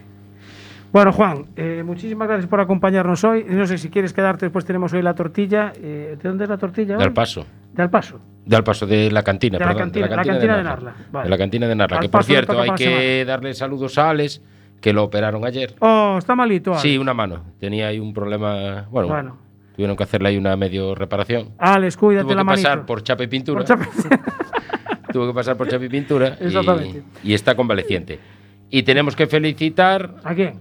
Bueno, 0.92 1.12
Juan, 1.12 1.46
eh, 1.56 1.82
muchísimas 1.84 2.28
gracias 2.28 2.48
por 2.48 2.60
acompañarnos 2.60 3.22
hoy. 3.24 3.44
No 3.48 3.66
sé 3.66 3.76
si 3.76 3.90
quieres 3.90 4.12
quedarte, 4.12 4.46
después 4.46 4.64
tenemos 4.64 4.92
hoy 4.92 5.02
la 5.02 5.14
tortilla. 5.14 5.72
eh, 5.76 6.16
¿De 6.22 6.28
dónde 6.28 6.44
es 6.44 6.50
la 6.50 6.56
tortilla? 6.56 6.92
De 6.92 6.98
hoy? 6.98 7.02
al 7.04 7.12
paso. 7.12 7.44
De 7.74 7.82
al 7.82 7.90
paso. 7.90 8.18
De 8.46 8.56
al 8.56 8.62
paso 8.64 8.86
de 8.86 9.10
la 9.10 9.22
cantina, 9.22 9.58
De 9.58 9.64
la 9.66 9.74
cantina- 9.74 10.06
la 10.06 10.22
cantina 10.22 10.56
de 10.56 10.62
Narla, 10.62 10.94
vale. 11.10 11.24
De 11.24 11.30
la 11.30 11.36
cantina 11.38 11.66
de 11.68 11.74
Narla. 11.74 11.96
Al 11.98 12.02
Que 12.04 12.08
por 12.08 12.24
cierto, 12.24 12.58
hay 12.60 12.70
que 12.70 13.24
darle 13.26 13.52
saludos 13.54 13.98
a 13.98 14.08
Alex, 14.10 14.40
que 14.80 14.92
lo 14.92 15.04
operaron 15.04 15.44
ayer. 15.46 15.74
Oh, 15.80 16.16
está 16.18 16.34
malito. 16.34 16.74
Sí, 16.78 16.98
una 16.98 17.14
mano. 17.14 17.42
Tenía 17.58 17.88
ahí 17.88 17.98
un 17.98 18.12
problema. 18.12 18.86
Bueno, 18.90 19.08
Bueno. 19.08 19.38
tuvieron 19.74 19.96
que 19.96 20.02
hacerle 20.04 20.28
ahí 20.30 20.36
una 20.36 20.56
medio 20.56 20.94
reparación. 20.94 21.50
Alex, 21.58 21.96
cuídate 21.96 22.24
Tuvo 22.24 22.34
la 22.34 22.42
que 22.42 22.46
pasar 22.46 22.70
manito. 22.78 22.86
por 22.86 23.02
chapa 23.02 23.24
y 23.24 23.26
pintura. 23.26 23.64
Por 23.64 23.78
Tuvo 25.12 25.28
que 25.28 25.34
pasar 25.34 25.56
por 25.56 25.68
chapa 25.68 25.84
y 25.84 25.88
pintura. 25.88 26.36
Exactamente. 26.40 27.02
Y, 27.24 27.32
está 27.34 27.54
convaleciente. 27.54 28.18
Y 28.70 28.82
tenemos 28.82 29.16
que 29.16 29.26
felicitar 29.26 30.16
¿A 30.24 30.34
quién? 30.34 30.60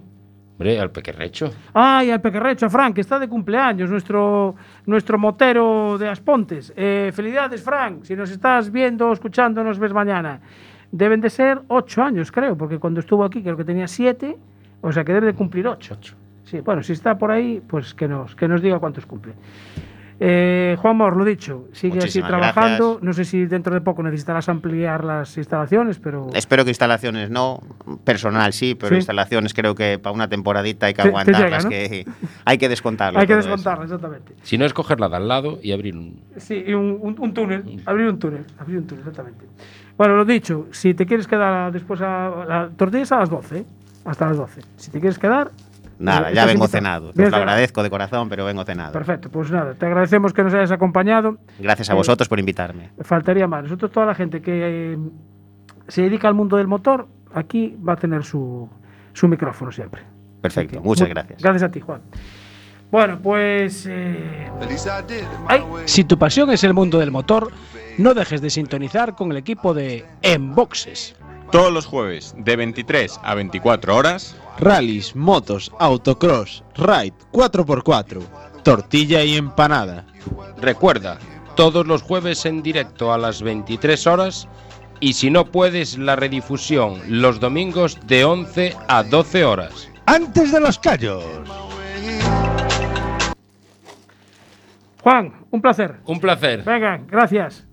hombre, 0.53 0.79
al 0.79 0.91
pequerrecho. 0.91 1.51
Ay, 1.73 2.11
al 2.11 2.21
pequerrecho, 2.21 2.69
Frank, 2.69 2.95
que 2.95 3.01
está 3.01 3.19
de 3.19 3.27
cumpleaños, 3.27 3.89
nuestro, 3.89 4.55
nuestro 4.85 5.17
motero 5.17 5.97
de 5.97 6.07
Aspontes. 6.07 6.71
Eh, 6.77 7.11
felicidades, 7.13 7.61
Frank. 7.61 8.03
Si 8.03 8.15
nos 8.15 8.29
estás 8.31 8.71
viendo 8.71 9.09
o 9.09 9.13
escuchando, 9.13 9.63
nos 9.63 9.77
ves 9.79 9.91
mañana. 9.91 10.39
Deben 10.97 11.19
de 11.19 11.29
ser 11.29 11.59
ocho 11.67 12.01
años, 12.03 12.31
creo, 12.31 12.55
porque 12.57 12.79
cuando 12.79 13.01
estuvo 13.01 13.25
aquí 13.25 13.41
creo 13.43 13.57
que 13.57 13.65
tenía 13.65 13.85
siete, 13.87 14.37
o 14.81 14.93
sea 14.93 15.03
que 15.03 15.11
debe 15.13 15.25
de 15.27 15.33
cumplir 15.33 15.67
ocho. 15.67 15.97
Sí, 16.45 16.61
bueno, 16.61 16.83
si 16.83 16.93
está 16.93 17.17
por 17.17 17.31
ahí, 17.31 17.61
pues 17.67 17.93
que 17.93 18.07
nos, 18.07 18.33
que 18.35 18.47
nos 18.47 18.61
diga 18.61 18.79
cuántos 18.79 19.05
cumple. 19.05 19.33
Eh, 20.17 20.77
Juan 20.79 20.95
Mor, 20.95 21.17
lo 21.17 21.25
dicho, 21.25 21.65
sigue 21.73 21.99
así 21.99 22.21
trabajando. 22.21 22.85
gracias. 22.91 23.03
No 23.03 23.11
sé 23.11 23.25
si 23.25 23.45
dentro 23.47 23.73
de 23.73 23.81
poco 23.81 24.01
necesitarás 24.01 24.47
ampliar 24.47 25.03
las 25.03 25.37
instalaciones, 25.37 25.99
pero... 25.99 26.29
Espero 26.33 26.63
que 26.63 26.69
instalaciones 26.69 27.29
no, 27.29 27.59
personal 28.05 28.53
sí, 28.53 28.75
pero 28.75 28.91
Sí. 28.91 28.95
instalaciones 28.95 29.53
creo 29.53 29.75
que 29.75 29.99
para 29.99 30.13
una 30.15 30.29
temporadita 30.29 30.85
hay 30.85 30.93
que 30.93 31.01
aguantarlas, 31.01 31.43
llega, 31.43 31.63
¿no? 31.63 31.69
que 31.69 32.05
hay 32.45 32.57
que 32.57 32.69
descontarlo. 32.69 33.19
Hay 33.19 33.27
que 33.27 33.35
descontarlo, 33.35 33.83
exactamente. 33.83 34.33
Si 34.43 34.57
no 34.57 34.63
es 34.63 34.73
cogerla 34.73 35.09
de 35.09 35.17
al 35.17 35.27
lado 35.27 35.59
y 35.61 35.73
abrir 35.73 35.97
un. 35.97 36.21
Sí, 36.37 36.63
y 36.65 36.73
un, 36.73 36.97
un- 37.01 37.15
un 37.19 37.33
túnel, 37.33 37.81
abrir 37.85 38.07
un 38.07 38.17
túnel, 38.17 38.45
abrir 38.57 38.77
un 38.77 38.87
túnel, 38.87 38.99
exactamente. 39.01 39.45
Bueno, 39.97 40.15
lo 40.17 40.25
dicho, 40.25 40.67
si 40.71 40.93
te 40.93 41.05
quieres 41.05 41.27
quedar 41.27 41.71
después 41.71 42.01
a 42.01 42.45
la 42.47 42.69
tortilla 42.75 43.03
es 43.03 43.11
a 43.11 43.19
las 43.19 43.29
12, 43.29 43.57
¿eh? 43.59 43.65
hasta 44.05 44.27
las 44.27 44.37
12. 44.37 44.61
Si 44.77 44.91
te 44.91 44.99
quieres 44.99 45.17
quedar... 45.19 45.51
Nada, 45.97 46.29
eh, 46.31 46.35
ya 46.35 46.45
vengo 46.45 46.65
invitado. 46.65 46.67
cenado. 46.67 47.09
Os 47.11 47.15
lo 47.31 47.37
agradezco 47.37 47.81
de 47.81 47.89
corazón, 47.89 48.27
pero 48.27 48.43
vengo 48.43 48.65
cenado. 48.65 48.91
Perfecto, 48.91 49.29
pues 49.29 49.49
nada, 49.49 49.73
te 49.75 49.85
agradecemos 49.85 50.33
que 50.33 50.43
nos 50.43 50.53
hayas 50.53 50.71
acompañado. 50.71 51.37
Gracias 51.59 51.89
a 51.89 51.93
Eh, 51.93 51.95
vosotros 51.95 52.27
por 52.27 52.37
invitarme. 52.39 52.89
Faltaría 53.01 53.47
más. 53.47 53.63
Nosotros, 53.63 53.91
toda 53.91 54.05
la 54.05 54.13
gente 54.15 54.41
que 54.41 54.93
eh, 54.93 54.97
se 55.87 56.01
dedica 56.01 56.27
al 56.27 56.33
mundo 56.33 56.57
del 56.57 56.67
motor, 56.67 57.07
aquí 57.33 57.77
va 57.87 57.93
a 57.93 57.95
tener 57.95 58.25
su, 58.25 58.67
su 59.13 59.29
micrófono 59.29 59.71
siempre. 59.71 60.01
Perfecto, 60.41 60.81
muchas 60.81 61.07
mu- 61.07 61.13
gracias. 61.13 61.41
Gracias 61.41 61.63
a 61.63 61.71
ti, 61.71 61.79
Juan. 61.79 62.01
Bueno, 62.95 63.19
pues... 63.21 63.85
eh, 63.89 64.49
Ay, 65.49 65.61
si 65.83 66.05
tu 66.05 66.17
pasión 66.17 66.49
es 66.51 66.63
el 66.63 66.73
mundo 66.73 66.97
del 66.97 67.11
motor, 67.11 67.51
no 67.97 68.13
dejes 68.13 68.39
de 68.39 68.49
sintonizar 68.49 69.15
con 69.15 69.31
el 69.31 69.35
equipo 69.35 69.73
de 69.73 70.05
Enboxes. 70.21 71.13
Todos 71.51 71.73
los 71.73 71.85
jueves 71.85 72.33
de 72.37 72.55
23 72.55 73.19
a 73.21 73.35
24 73.35 73.97
horas, 73.97 74.37
Rallys, 74.59 75.13
motos, 75.13 75.73
autocross, 75.77 76.63
ride, 76.75 77.13
4x4, 77.33 78.21
tortilla 78.63 79.25
y 79.25 79.35
empanada. 79.35 80.05
Recuerda, 80.61 81.19
todos 81.57 81.85
los 81.85 82.01
jueves 82.01 82.45
en 82.45 82.63
directo 82.63 83.11
a 83.11 83.17
las 83.17 83.41
23 83.41 84.07
horas 84.07 84.47
y 85.01 85.11
si 85.11 85.29
no 85.29 85.43
puedes, 85.43 85.97
la 85.97 86.15
redifusión 86.15 87.01
los 87.09 87.41
domingos 87.41 87.97
de 88.07 88.23
11 88.23 88.73
a 88.87 89.03
12 89.03 89.43
horas. 89.43 89.89
Antes 90.05 90.53
de 90.53 90.61
los 90.61 90.79
callos. 90.79 91.25
Juan, 95.05 95.33
un 95.51 95.61
placer. 95.61 95.97
Un 96.07 96.19
placer. 96.19 96.63
Venga, 96.63 96.99
gracias. 97.07 97.67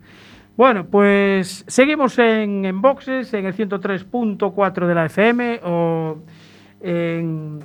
Bueno, 0.54 0.84
pues 0.84 1.64
seguimos 1.66 2.18
en, 2.18 2.66
en 2.66 2.82
boxes, 2.82 3.32
en 3.32 3.46
el 3.46 3.56
103.4 3.56 4.86
de 4.86 4.94
la 4.94 5.06
FM 5.06 5.60
o 5.64 6.18
en, 6.82 7.60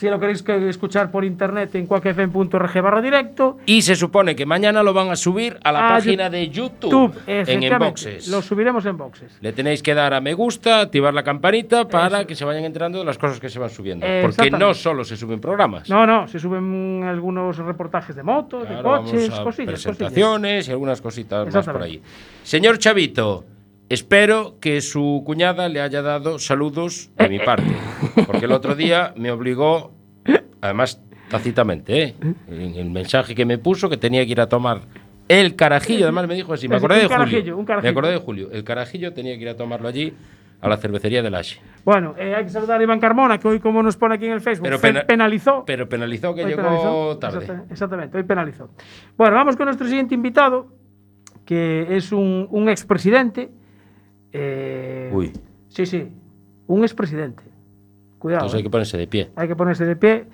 si 0.00 0.08
lo 0.08 0.18
queréis 0.18 0.42
que 0.42 0.66
escuchar 0.70 1.10
por 1.10 1.26
internet 1.26 1.74
en 1.74 1.84
cuacfm.org 1.86 2.82
barra 2.82 3.02
directo. 3.02 3.58
Y 3.66 3.82
se 3.82 3.94
supone 3.96 4.34
que 4.34 4.46
mañana 4.46 4.82
lo 4.82 4.94
van 4.94 5.10
a 5.10 5.16
subir 5.16 5.58
a 5.62 5.70
la 5.72 5.86
Ah, 5.86 5.94
página 5.96 6.30
de 6.30 6.48
YouTube, 6.48 6.90
Tube, 6.90 7.14
en 7.26 7.62
Enboxes. 7.62 8.28
Lo 8.28 8.40
subiremos 8.40 8.86
en 8.86 8.96
boxes. 8.96 9.36
Le 9.42 9.52
tenéis 9.52 9.82
que 9.82 9.92
dar 9.94 10.14
a 10.14 10.20
me 10.22 10.32
gusta, 10.32 10.80
activar 10.80 11.12
la 11.12 11.22
campanita 11.22 11.86
para 11.86 12.20
Eso. 12.20 12.26
que 12.28 12.34
se 12.34 12.46
vayan 12.46 12.64
enterando 12.64 12.98
de 12.98 13.04
las 13.04 13.18
cosas 13.18 13.38
que 13.40 13.50
se 13.50 13.58
van 13.58 13.68
subiendo. 13.68 14.06
Eh, 14.06 14.22
Porque 14.22 14.50
no 14.50 14.72
solo 14.72 15.04
se 15.04 15.18
suben 15.18 15.38
programas. 15.38 15.90
No, 15.90 16.06
no, 16.06 16.26
se 16.28 16.38
suben 16.38 17.04
algunos 17.06 17.58
reportajes 17.58 18.16
de 18.16 18.22
motos, 18.22 18.66
de 18.66 18.82
coches, 18.82 19.28
cosillas, 19.28 19.40
cosillas. 19.40 19.82
presentaciones 19.84 20.66
y 20.68 20.70
algunas 20.70 21.00
cositas 21.02 21.52
más 21.54 21.66
por 21.66 21.82
ahí. 21.82 22.00
Señor 22.42 22.78
Chavito, 22.78 23.44
espero 23.88 24.56
que 24.60 24.80
su 24.80 25.22
cuñada 25.26 25.68
le 25.68 25.80
haya 25.80 26.00
dado 26.02 26.38
saludos 26.38 27.10
de 27.18 27.28
mi 27.28 27.38
parte. 27.40 27.76
Porque 28.26 28.46
el 28.46 28.52
otro 28.52 28.74
día 28.74 29.12
me 29.16 29.30
obligó, 29.30 29.92
además 30.60 31.02
tácitamente, 31.30 32.02
¿eh? 32.02 32.14
En 32.48 32.74
el 32.76 32.90
mensaje 32.90 33.34
que 33.34 33.44
me 33.44 33.58
puso 33.58 33.88
que 33.88 33.96
tenía 33.96 34.24
que 34.24 34.32
ir 34.32 34.40
a 34.40 34.48
tomar 34.48 34.82
el 35.28 35.54
carajillo, 35.54 36.04
además 36.06 36.26
me 36.26 36.34
dijo 36.34 36.52
así, 36.52 36.66
me 36.68 36.76
acordé 36.76 37.02
de 37.02 37.08
Julio. 37.08 37.56
un 37.56 37.64
carajillo. 37.64 37.82
Me 37.82 37.88
acordé 37.90 38.10
de 38.12 38.18
Julio. 38.18 38.50
El 38.50 38.64
carajillo 38.64 39.12
tenía 39.12 39.36
que 39.36 39.42
ir 39.42 39.48
a 39.48 39.56
tomarlo 39.56 39.86
allí 39.88 40.12
a 40.60 40.68
la 40.68 40.76
cervecería 40.76 41.22
de 41.22 41.30
Lache. 41.30 41.60
Bueno, 41.84 42.14
eh, 42.18 42.34
hay 42.34 42.44
que 42.44 42.50
saludar 42.50 42.80
a 42.80 42.82
Iván 42.82 42.98
Carmona, 43.00 43.38
que 43.38 43.46
hoy, 43.48 43.60
como 43.60 43.82
nos 43.82 43.96
pone 43.96 44.16
aquí 44.16 44.26
en 44.26 44.32
el 44.32 44.40
Facebook, 44.40 44.64
Pero 44.64 44.80
pena- 44.80 45.04
penalizó. 45.06 45.64
Pero 45.64 45.88
penalizó 45.88 46.34
que 46.34 46.42
Hoy 46.44 46.50
llegó 46.50 46.62
penalizó. 46.62 47.18
tarde. 47.18 47.38
Exacta- 47.38 47.64
Exactamente, 47.70 48.16
hoy 48.18 48.24
penalizó. 48.24 48.70
Bueno, 49.16 49.36
vamos 49.36 49.56
con 49.56 49.66
nuestro 49.66 49.86
siguiente 49.86 50.14
invitado, 50.14 50.66
que 51.46 51.86
es 51.96 52.10
un, 52.12 52.46
un 52.50 52.68
expresidente. 52.68 53.50
eh, 54.32 55.10
Uy, 55.12 55.32
Sí, 55.68 55.86
sí, 55.86 56.08
un 56.66 56.82
expresidente. 56.82 57.44
Cuidado. 58.20 58.42
entonces 58.46 58.54
hay 58.54 58.60
eh. 58.60 58.64
que 58.64 58.70
ponerse 58.70 58.96
de 58.96 59.06
pie. 59.08 59.30
Hay 59.34 59.48
que 59.48 59.56
ponerse 59.56 59.84
de 59.84 59.96
pie 59.96 60.26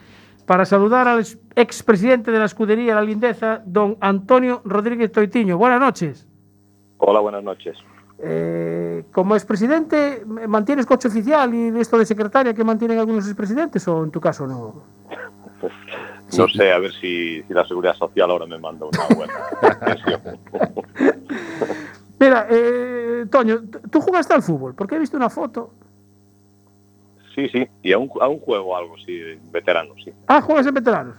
para 0.44 0.66
saludar 0.66 1.08
al 1.08 1.20
ex- 1.20 1.38
expresidente 1.54 2.30
de 2.30 2.38
la 2.38 2.44
escudería 2.44 2.94
La 2.94 3.00
Lindeza, 3.02 3.62
don 3.64 3.96
Antonio 4.00 4.60
Rodríguez 4.64 5.10
Toitiño. 5.10 5.56
Buenas 5.56 5.80
noches. 5.80 6.26
Hola, 6.98 7.20
buenas 7.20 7.42
noches. 7.42 7.78
Eh, 8.18 9.04
como 9.12 9.34
expresidente, 9.36 10.24
¿mantienes 10.48 10.84
coche 10.86 11.08
oficial 11.08 11.52
y 11.54 11.68
esto 11.78 11.98
de 11.98 12.06
secretaria 12.06 12.54
que 12.54 12.64
mantienen 12.64 12.98
algunos 12.98 13.26
expresidentes 13.26 13.86
o 13.88 14.04
en 14.04 14.10
tu 14.10 14.20
caso 14.20 14.46
no? 14.46 14.82
No 16.36 16.48
sé, 16.48 16.72
a 16.72 16.78
ver 16.80 16.92
si, 16.92 17.40
si 17.44 17.54
la 17.54 17.64
Seguridad 17.68 17.94
Social 17.94 18.28
ahora 18.30 18.46
me 18.46 18.58
manda 18.58 18.84
una 18.86 19.16
buena. 19.16 19.32
Mira, 22.18 22.46
eh, 22.50 23.26
Toño, 23.30 23.60
tú 23.90 24.00
jugaste 24.00 24.34
al 24.34 24.42
fútbol, 24.42 24.74
porque 24.74 24.96
he 24.96 24.98
visto 24.98 25.16
una 25.16 25.30
foto. 25.30 25.70
Sí, 27.36 27.48
sí, 27.50 27.68
y 27.82 27.92
a 27.92 27.98
un, 27.98 28.10
a 28.20 28.28
un 28.28 28.40
juego 28.40 28.74
algo, 28.76 28.96
sí, 29.04 29.20
veterano, 29.52 29.92
sí. 30.02 30.10
Ah, 30.26 30.40
juegas 30.40 30.66
en 30.66 30.72
veteranos. 30.74 31.16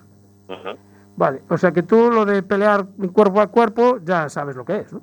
Ajá. 0.50 0.76
Vale, 1.16 1.42
o 1.48 1.58
sea 1.58 1.72
que 1.72 1.84
tú 1.84 2.12
lo 2.12 2.26
de 2.26 2.42
pelear 2.42 2.88
cuerpo 3.14 3.40
a 3.40 3.48
cuerpo 3.48 4.00
ya 4.04 4.28
sabes 4.28 4.56
lo 4.56 4.66
que 4.66 4.78
es, 4.78 4.92
¿no? 4.92 5.02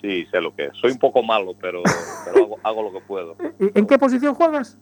Sí, 0.00 0.26
sé 0.30 0.40
lo 0.40 0.54
que 0.54 0.64
es. 0.66 0.72
Soy 0.80 0.90
un 0.90 0.98
poco 0.98 1.22
malo, 1.22 1.52
pero, 1.60 1.82
pero 2.24 2.44
hago, 2.44 2.58
hago 2.62 2.82
lo 2.82 2.92
que 2.92 3.00
puedo. 3.06 3.36
¿Y 3.60 3.78
¿En 3.78 3.86
qué 3.86 3.98
posición 3.98 4.34
juegas? 4.34 4.78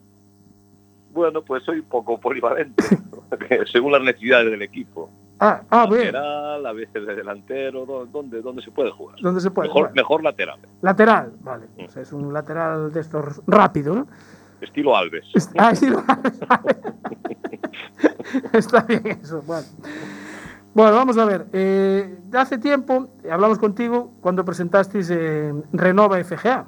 Bueno, 1.12 1.42
pues 1.42 1.64
soy 1.64 1.80
un 1.80 1.86
poco 1.86 2.18
polivalente, 2.20 2.84
según 3.72 3.90
las 3.92 4.02
necesidades 4.02 4.50
del 4.52 4.62
equipo. 4.62 5.10
Ah, 5.40 5.62
ah 5.70 5.86
bien. 5.86 6.12
Lateral, 6.12 6.66
a 6.66 6.72
veces 6.72 7.06
de 7.06 7.14
delantero, 7.14 7.86
¿dó- 7.86 8.06
¿dónde, 8.06 8.40
dónde 8.40 8.62
se 8.62 8.70
puede 8.70 8.90
jugar? 8.92 9.16
¿Dónde 9.20 9.40
se 9.40 9.50
puede? 9.50 9.68
Mejor, 9.68 9.92
mejor 9.94 10.22
lateral, 10.22 10.60
Lateral, 10.82 11.32
vale. 11.40 11.66
O 11.84 11.90
sea, 11.90 12.02
es 12.02 12.12
un 12.12 12.32
lateral 12.32 12.92
de 12.92 13.00
estos 13.00 13.42
rápido, 13.46 13.94
¿no? 13.94 14.06
Estilo 14.60 14.96
Alves. 14.96 15.24
Es- 15.34 15.50
Ah, 15.58 15.74
sí, 15.74 15.86
lo- 15.88 16.02
Está 18.52 18.82
bien 18.82 19.06
eso. 19.22 19.42
Bueno, 19.46 19.66
Bueno, 20.74 20.92
vamos 20.96 21.18
a 21.18 21.24
ver. 21.24 21.46
eh, 21.52 22.18
hace 22.34 22.58
tiempo 22.58 23.08
hablamos 23.30 23.58
contigo 23.58 24.12
cuando 24.20 24.44
presentasteis 24.44 25.10
eh, 25.10 25.52
Renova 25.72 26.22
FGA. 26.22 26.64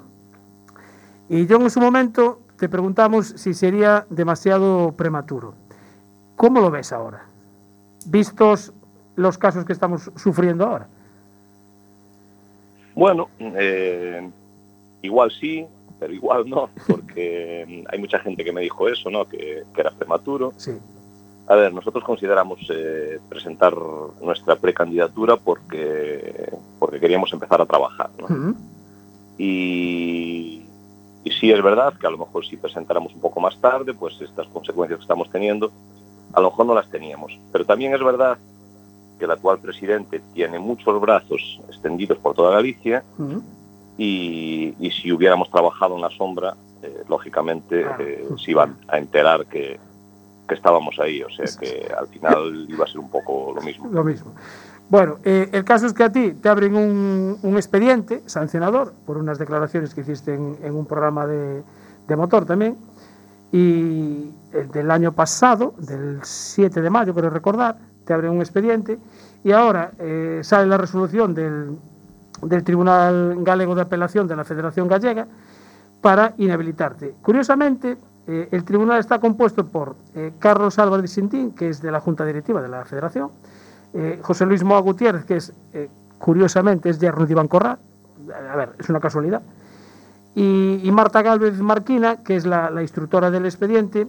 Y 1.29 1.45
yo 1.47 1.57
en 1.57 1.69
su 1.69 1.79
momento 1.79 2.41
te 2.57 2.69
preguntamos 2.69 3.27
si 3.27 3.53
sería 3.53 4.05
demasiado 4.09 4.91
prematuro. 4.91 5.55
¿Cómo 6.35 6.61
lo 6.61 6.71
ves 6.71 6.91
ahora? 6.91 7.25
Vistos 8.07 8.73
los 9.15 9.37
casos 9.37 9.65
que 9.65 9.73
estamos 9.73 10.11
sufriendo 10.15 10.65
ahora. 10.65 10.87
Bueno, 12.95 13.29
eh, 13.39 14.29
igual 15.01 15.31
sí, 15.31 15.65
pero 16.03 16.13
igual 16.13 16.49
no, 16.49 16.69
porque 16.85 17.65
mm, 17.65 17.87
hay 17.89 17.97
mucha 17.97 18.19
gente 18.19 18.43
que 18.43 18.51
me 18.51 18.59
dijo 18.59 18.89
eso, 18.89 19.09
¿no? 19.09 19.25
Que, 19.25 19.63
que 19.73 19.81
era 19.81 19.89
prematuro. 19.91 20.51
Sí. 20.57 20.71
A 21.47 21.55
ver, 21.55 21.73
nosotros 21.73 22.03
consideramos 22.03 22.59
eh, 22.69 23.21
presentar 23.29 23.73
nuestra 24.21 24.57
precandidatura 24.57 25.37
porque, 25.37 26.51
porque 26.77 26.99
queríamos 26.99 27.31
empezar 27.31 27.61
a 27.61 27.65
trabajar, 27.65 28.09
¿no? 28.17 28.53
Y, 29.37 30.65
y 31.23 31.31
sí 31.39 31.51
es 31.51 31.63
verdad 31.63 31.93
que 31.97 32.05
a 32.05 32.09
lo 32.09 32.17
mejor 32.17 32.45
si 32.45 32.57
presentáramos 32.57 33.13
un 33.13 33.21
poco 33.21 33.39
más 33.39 33.57
tarde, 33.61 33.93
pues 33.93 34.19
estas 34.19 34.47
consecuencias 34.47 34.99
que 34.99 35.03
estamos 35.03 35.29
teniendo, 35.29 35.71
a 36.33 36.41
lo 36.41 36.49
mejor 36.49 36.65
no 36.65 36.75
las 36.75 36.89
teníamos. 36.89 37.39
Pero 37.53 37.65
también 37.65 37.93
es 37.93 38.03
verdad 38.03 38.37
que 39.17 39.23
el 39.23 39.31
actual 39.31 39.59
presidente 39.59 40.21
tiene 40.33 40.59
muchos 40.59 40.99
brazos 40.99 41.61
extendidos 41.69 42.17
por 42.17 42.35
toda 42.35 42.55
Galicia. 42.55 43.03
Y, 43.97 44.75
y 44.79 44.91
si 44.91 45.11
hubiéramos 45.11 45.49
trabajado 45.51 45.95
en 45.95 46.01
la 46.01 46.09
sombra, 46.09 46.55
eh, 46.81 47.03
lógicamente 47.07 47.85
Ah. 47.85 47.97
eh, 47.99 48.27
se 48.37 48.51
iban 48.51 48.75
a 48.87 48.97
enterar 48.97 49.45
que, 49.45 49.79
que 50.47 50.55
estábamos 50.55 50.99
ahí. 50.99 51.21
O 51.23 51.29
sea 51.29 51.45
que 51.59 51.87
al 51.97 52.07
final 52.07 52.65
iba 52.69 52.85
a 52.85 52.87
ser 52.87 52.99
un 52.99 53.09
poco 53.09 53.53
lo 53.55 53.61
mismo. 53.61 53.89
Lo 53.91 54.03
mismo. 54.03 54.33
Bueno, 54.89 55.17
eh, 55.23 55.49
el 55.53 55.63
caso 55.63 55.85
es 55.85 55.93
que 55.93 56.03
a 56.03 56.11
ti 56.11 56.33
te 56.33 56.49
abren 56.49 56.75
un, 56.75 57.37
un 57.41 57.55
expediente 57.55 58.21
sancionador 58.25 58.93
por 59.05 59.17
unas 59.17 59.39
declaraciones 59.39 59.93
que 59.93 60.01
hiciste 60.01 60.33
en, 60.33 60.57
en 60.61 60.75
un 60.75 60.85
programa 60.85 61.25
de, 61.25 61.63
de 62.07 62.15
motor 62.15 62.45
también. 62.45 62.77
Y 63.51 64.31
el 64.51 64.69
del 64.71 64.89
año 64.91 65.11
pasado, 65.13 65.73
del 65.77 66.19
7 66.23 66.81
de 66.81 66.89
mayo, 66.89 67.13
quiero 67.13 67.29
recordar, 67.29 67.77
te 68.05 68.13
abren 68.13 68.31
un 68.31 68.39
expediente. 68.39 68.97
Y 69.43 69.51
ahora 69.51 69.91
eh, 69.99 70.41
sale 70.43 70.65
la 70.67 70.77
resolución 70.77 71.33
del, 71.33 71.77
del 72.41 72.63
Tribunal 72.63 73.35
Galego 73.39 73.75
de 73.75 73.81
Apelación 73.81 74.27
de 74.27 74.35
la 74.35 74.43
Federación 74.43 74.87
Gallega 74.87 75.27
para 76.01 76.33
inhabilitarte. 76.37 77.15
Curiosamente, 77.21 77.97
eh, 78.27 78.47
el 78.51 78.63
tribunal 78.63 78.99
está 78.99 79.19
compuesto 79.19 79.65
por 79.65 79.95
eh, 80.15 80.33
Carlos 80.39 80.79
Álvarez 80.79 81.11
Sintín, 81.11 81.51
que 81.51 81.69
es 81.69 81.81
de 81.81 81.91
la 81.91 81.99
Junta 81.99 82.25
Directiva 82.25 82.61
de 82.61 82.69
la 82.69 82.85
Federación, 82.85 83.31
eh, 83.93 84.19
José 84.21 84.45
Luis 84.45 84.63
Moa 84.63 84.79
Gutiérrez, 84.79 85.25
que 85.25 85.37
es, 85.37 85.53
curiosamente, 86.19 86.89
es 86.89 86.99
de 86.99 87.07
Iván 87.29 87.47
Corral, 87.47 87.77
a 88.51 88.55
ver, 88.55 88.73
es 88.79 88.89
una 88.89 88.99
casualidad, 88.99 89.41
y, 90.35 90.89
Marta 90.91 91.21
Gálvez 91.21 91.59
Marquina, 91.59 92.23
que 92.23 92.35
es 92.35 92.45
la, 92.45 92.81
instructora 92.81 93.29
del 93.29 93.45
expediente, 93.45 94.07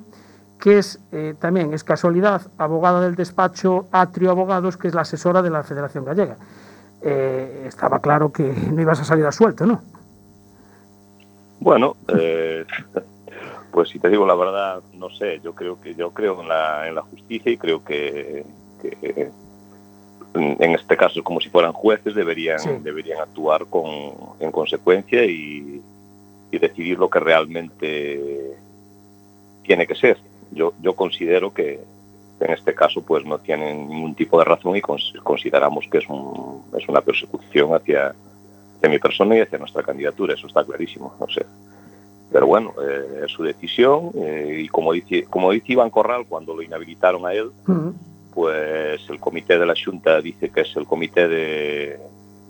que 0.59 0.79
es 0.79 0.99
también, 1.39 1.75
es 1.75 1.85
casualidad, 1.85 2.43
abogada 2.57 3.03
del 3.03 3.15
despacho 3.15 3.87
Atrio 3.93 4.31
Abogados, 4.31 4.79
que 4.79 4.89
es 4.89 4.95
la 4.95 5.03
asesora 5.03 5.43
de 5.43 5.51
la 5.51 5.63
Federación 5.65 6.05
Gallega. 6.05 6.39
Eh, 7.07 7.65
estaba 7.67 7.99
claro 8.01 8.33
que 8.33 8.43
no 8.45 8.81
ibas 8.81 8.99
a 9.01 9.05
salir 9.05 9.27
a 9.27 9.33
suelto, 9.33 9.67
¿no? 9.67 9.83
Bueno, 11.61 11.97
eh, 12.09 12.65
pues 13.73 13.91
si 13.91 13.99
te 13.99 14.09
digo 14.09 14.27
la 14.27 14.35
verdad, 14.35 14.83
no 14.95 15.11
sé. 15.11 15.41
Yo 15.45 15.55
creo 15.55 15.81
que 15.81 15.95
yo 15.95 16.11
creo 16.11 16.41
en 16.41 16.49
la, 16.49 16.89
en 16.89 16.95
la 16.95 17.03
justicia 17.03 17.53
y 17.53 17.57
creo 17.59 17.85
que, 17.85 18.45
que 18.81 19.31
en 20.35 20.73
este 20.75 20.97
caso, 20.97 21.23
como 21.23 21.41
si 21.41 21.49
fueran 21.51 21.73
jueces, 21.73 22.15
deberían 22.15 22.59
Sí. 22.59 22.71
deberían 22.83 23.21
actuar 23.21 23.67
con, 23.67 23.91
en 24.41 24.51
consecuencia 24.51 25.25
y, 25.25 25.83
y 26.51 26.59
decidir 26.59 26.99
lo 26.99 27.09
que 27.11 27.21
realmente 27.21 28.57
tiene 29.63 29.87
que 29.87 29.95
ser. 29.95 30.19
Yo 30.53 30.73
yo 30.81 30.95
considero 30.95 31.53
que 31.53 31.81
en 32.41 32.51
este 32.53 32.75
caso 32.75 33.03
pues 33.03 33.25
no 33.25 33.39
tienen 33.39 33.89
ningún 33.89 34.15
tipo 34.15 34.39
de 34.39 34.45
razón 34.45 34.77
y 34.77 34.81
cons- 34.83 35.17
consideramos 35.23 35.87
que 35.91 35.99
es 35.99 36.09
un, 36.09 36.63
es 36.77 36.89
una 36.89 37.01
persecución 37.01 37.75
hacia 37.75 38.15
hacia 38.77 38.89
mi 38.91 38.99
persona 38.99 39.37
y 39.37 39.41
hacia 39.41 39.59
nuestra 39.59 39.83
candidatura, 39.83 40.35
eso 40.35 40.47
está 40.47 40.63
clarísimo, 40.65 41.15
no 41.19 41.27
sé. 41.29 41.47
Pero 42.33 42.47
bueno, 42.49 42.75
eh, 42.83 43.23
es 43.27 43.33
su 43.33 43.43
decisión 43.45 44.11
eh, 44.17 44.63
y 44.65 44.69
como 44.69 44.93
dice, 44.93 45.25
como 45.25 45.53
dice 45.53 45.73
Iván 45.73 45.91
Corral 45.91 46.27
cuando 46.29 46.55
lo 46.55 46.63
inhabilitaron 46.63 47.25
a 47.25 47.33
él, 47.33 47.51
pues 48.35 49.01
el 49.09 49.21
comité 49.21 49.59
de 49.59 49.67
la 49.67 49.75
Junta 49.83 50.21
dice 50.21 50.51
que 50.51 50.63
es 50.63 50.77
el 50.77 50.87
comité 50.87 51.29
de, 51.29 51.99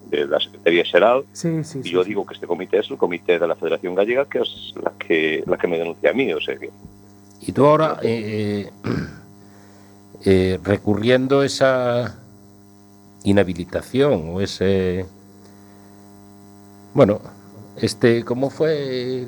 de 0.09 0.27
la 0.27 0.41
Secretaría 0.41 0.85
Xeral 0.85 1.25
Sí, 1.33 1.63
sí, 1.63 1.81
y 1.81 1.83
sí, 1.83 1.91
yo 1.91 2.03
sí. 2.03 2.09
digo 2.09 2.25
que 2.25 2.35
este 2.35 2.47
comité 2.47 2.79
es 2.79 2.91
el 2.91 2.97
comité 2.97 3.39
de 3.39 3.47
la 3.47 3.55
Federación 3.57 3.95
Gallega 3.95 4.25
que 4.25 4.39
es 4.39 4.73
la 4.83 4.93
que 4.99 5.45
la 5.47 5.59
que 5.59 5.69
me 5.69 5.79
denuncia 5.79 6.11
a 6.11 6.15
mí, 6.15 6.33
o 6.33 6.41
sea 6.41 6.57
que 6.57 6.71
Y 7.43 7.53
tú 7.53 7.67
ahora, 7.67 7.99
eh, 8.03 8.71
eh, 10.25 10.59
recurriendo 10.63 11.43
esa 11.43 12.17
inhabilitación 13.25 14.31
o 14.35 14.41
ese... 14.41 15.07
Bueno, 16.95 17.21
este, 17.77 18.25
¿cómo 18.25 18.51
fue? 18.51 19.27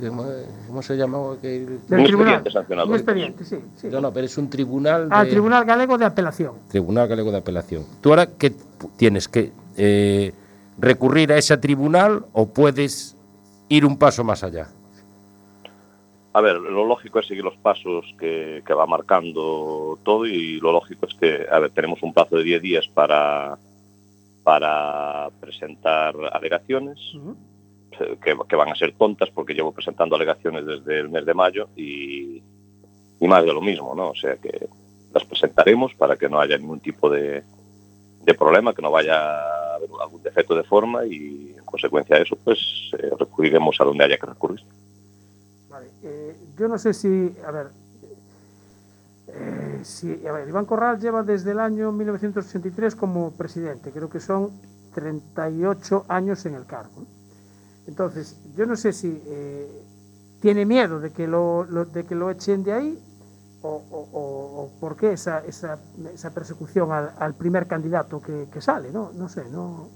¿Cómo, 0.69 0.83
se 0.83 0.97
llamaba? 0.97 1.35
aquel- 1.35 1.81
Del 1.89 1.99
Un 2.01 2.05
tribunal. 2.07 2.43
Un 2.87 2.95
expediente, 2.95 3.45
sí. 3.45 3.57
sí. 3.77 3.89
No, 3.91 4.01
no, 4.01 4.13
pero 4.13 4.27
es 4.27 4.39
un 4.39 4.49
tribunal 4.49 5.09
Al 5.11 5.25
de- 5.27 5.33
Tribunal 5.33 5.65
Galego 5.65 5.99
de 5.99 6.05
Apelación. 6.05 6.53
Tribunal 6.69 7.09
Galego 7.09 7.33
de 7.33 7.39
Apelación. 7.39 7.85
¿Tú 8.01 8.11
ahora 8.11 8.27
qué 8.27 8.55
tienes 8.97 9.27
que 9.29 9.53
eh, 9.77 10.33
recurrir 10.79 11.33
a 11.33 11.39
ese 11.39 11.57
tribunal 11.57 12.25
o 12.33 12.47
puedes 12.47 13.17
ir 13.69 13.85
un 13.85 13.97
paso 13.99 14.23
más 14.23 14.45
allá? 14.45 14.69
A 16.37 16.43
ver, 16.43 16.57
lo 16.57 16.85
lógico 16.85 17.19
es 17.19 17.27
seguir 17.27 17.45
los 17.45 17.57
pasos 17.57 18.15
que, 18.19 18.63
que 18.67 18.75
va 18.75 18.87
marcando 18.87 19.99
todo 20.03 20.27
y 20.27 20.61
lo 20.61 20.71
lógico 20.71 21.07
es 21.07 21.15
que, 21.15 21.47
a 21.51 21.59
ver, 21.61 21.71
tenemos 21.71 22.03
un 22.03 22.13
plazo 22.13 22.37
de 22.37 22.43
10 22.45 22.61
días 22.61 22.89
para, 22.89 23.57
para 24.45 25.31
presentar 25.41 26.15
alegaciones, 26.31 27.01
que 28.21 28.57
van 28.57 28.69
a 28.69 28.75
ser 28.75 28.93
tontas 28.93 29.31
porque 29.31 29.55
llevo 29.55 29.73
presentando 29.73 30.15
alegaciones 30.15 30.67
desde 30.67 31.01
el 31.01 31.09
mes 31.09 31.25
de 31.25 31.33
mayo 31.33 31.71
y, 31.75 32.43
y 33.19 33.27
más 33.27 33.43
de 33.43 33.55
lo 33.55 33.63
mismo, 33.63 33.95
¿no? 33.95 34.11
O 34.11 34.15
sea 34.15 34.37
que 34.37 34.69
las 35.15 35.25
presentaremos 35.25 35.95
para 35.95 36.19
que 36.19 36.29
no 36.29 36.39
haya 36.39 36.59
ningún 36.59 36.81
tipo 36.81 37.09
de, 37.09 37.45
de 38.25 38.35
problema, 38.35 38.75
que 38.75 38.83
no 38.83 38.91
vaya 38.91 39.15
a 39.15 39.77
haber 39.77 39.89
algún 40.03 40.23
defecto 40.23 40.55
de 40.55 40.65
forma 40.65 41.07
y 41.07 41.55
en 41.57 41.65
consecuencia 41.65 42.17
de 42.17 42.25
eso 42.25 42.37
pues 42.45 42.91
eh, 42.99 43.09
recurriremos 43.19 43.81
a 43.81 43.85
donde 43.85 44.05
haya 44.05 44.19
que 44.19 44.27
recurrir. 44.27 44.61
Vale, 45.77 45.91
eh, 46.05 46.35
yo 46.57 46.69
no 46.69 46.79
sé 46.79 46.95
si, 46.95 47.37
a 47.47 47.51
ver, 47.51 47.67
eh, 49.29 49.81
si, 49.85 50.27
a 50.27 50.33
ver, 50.33 50.49
Iván 50.49 50.65
Corral 50.65 50.99
lleva 50.99 51.23
desde 51.23 51.51
el 51.51 51.61
año 51.61 51.93
1983 51.93 52.97
como 52.97 53.33
presidente, 53.33 53.91
creo 53.91 54.09
que 54.09 54.19
son 54.19 54.53
38 54.95 56.07
años 56.09 56.47
en 56.47 56.55
el 56.55 56.65
cargo. 56.65 57.05
Entonces, 57.87 58.37
yo 58.57 58.65
no 58.65 58.75
sé 58.77 58.95
si 58.95 59.21
eh, 59.27 59.83
tiene 60.41 60.65
miedo 60.65 60.99
de 60.99 61.11
que 61.11 61.27
lo, 61.27 61.67
de 61.93 62.05
que 62.07 62.15
lo 62.15 62.31
echen 62.31 62.65
de 62.65 62.73
ahí 62.73 62.99
o, 63.61 63.69
o- 63.91 64.09
o- 64.15 64.71
por 64.81 64.97
qué 64.97 65.13
esa, 65.13 65.45
esa, 65.45 65.79
esa 66.15 66.31
persecución 66.31 66.91
al, 66.91 67.35
primer 67.35 67.67
candidato 67.67 68.23
que, 68.23 68.49
que 68.51 68.63
sale, 68.63 68.91
¿no? 68.93 69.13
No 69.15 69.29
sé, 69.29 69.45
no. 69.51 69.89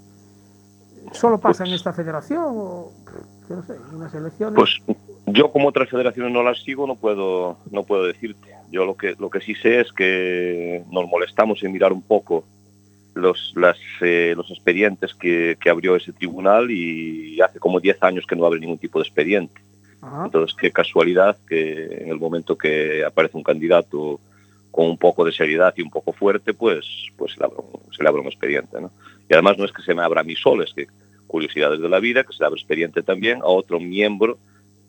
¿Solo 1.13 1.39
pasa 1.39 1.65
en 1.65 1.73
esta 1.73 1.91
federación 1.91 2.43
o, 2.49 2.91
yo 3.49 3.55
no 3.55 3.63
sé, 3.63 3.73
en 3.75 3.95
unas 3.95 4.13
elecciones? 4.13 4.55
Pues 4.55 4.97
yo 5.31 5.51
como 5.51 5.69
otras 5.69 5.89
federaciones 5.89 6.31
no 6.31 6.43
las 6.43 6.61
sigo, 6.63 6.87
no 6.87 6.95
puedo, 6.95 7.57
no 7.71 7.83
puedo 7.83 8.03
decirte. 8.03 8.49
Yo 8.71 8.85
lo 8.85 8.95
que, 8.95 9.15
lo 9.19 9.29
que 9.29 9.41
sí 9.41 9.55
sé 9.55 9.81
es 9.81 9.91
que 9.91 10.83
nos 10.91 11.07
molestamos 11.07 11.63
en 11.63 11.71
mirar 11.71 11.91
un 11.91 12.01
poco 12.01 12.45
los, 13.13 13.53
las, 13.55 13.77
eh, 14.01 14.33
los 14.35 14.49
expedientes 14.49 15.13
que, 15.13 15.57
que 15.59 15.69
abrió 15.69 15.95
ese 15.95 16.13
tribunal 16.13 16.71
y 16.71 17.39
hace 17.41 17.59
como 17.59 17.79
10 17.79 18.01
años 18.03 18.25
que 18.25 18.35
no 18.35 18.45
abre 18.45 18.59
ningún 18.59 18.77
tipo 18.77 18.99
de 18.99 19.07
expediente. 19.07 19.61
Ajá. 20.01 20.25
Entonces, 20.25 20.55
qué 20.55 20.71
casualidad 20.71 21.37
que 21.47 22.03
en 22.03 22.09
el 22.09 22.19
momento 22.19 22.57
que 22.57 23.03
aparece 23.03 23.37
un 23.37 23.43
candidato 23.43 24.19
con 24.71 24.85
un 24.85 24.97
poco 24.97 25.25
de 25.25 25.33
seriedad 25.33 25.73
y 25.75 25.81
un 25.81 25.91
poco 25.91 26.13
fuerte, 26.13 26.53
pues, 26.53 26.85
pues 27.17 27.33
se, 27.33 27.39
le 27.39 27.45
abre 27.45 27.57
un, 27.57 27.93
se 27.93 28.01
le 28.01 28.09
abre 28.09 28.21
un 28.21 28.27
expediente. 28.27 28.79
¿no? 28.81 28.91
Y 29.29 29.33
además 29.33 29.57
no 29.57 29.65
es 29.65 29.71
que 29.71 29.81
se 29.81 29.93
me 29.93 30.01
abra 30.01 30.21
a 30.21 30.23
mí 30.23 30.35
solo, 30.35 30.63
es 30.63 30.73
que 30.73 30.87
curiosidades 31.27 31.81
de 31.81 31.89
la 31.89 31.99
vida, 31.99 32.23
que 32.23 32.33
se 32.33 32.39
le 32.39 32.47
abre 32.47 32.59
expediente 32.59 33.03
también 33.03 33.41
a 33.41 33.47
otro 33.47 33.79
miembro 33.79 34.37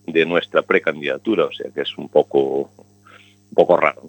de 0.06 0.26
nuestra 0.26 0.62
precandidatura, 0.62 1.44
o 1.46 1.52
sea 1.52 1.70
que 1.70 1.82
es 1.82 1.96
un 1.98 2.08
poco, 2.08 2.70
un 3.48 3.54
poco 3.54 3.76
raro. 3.76 4.02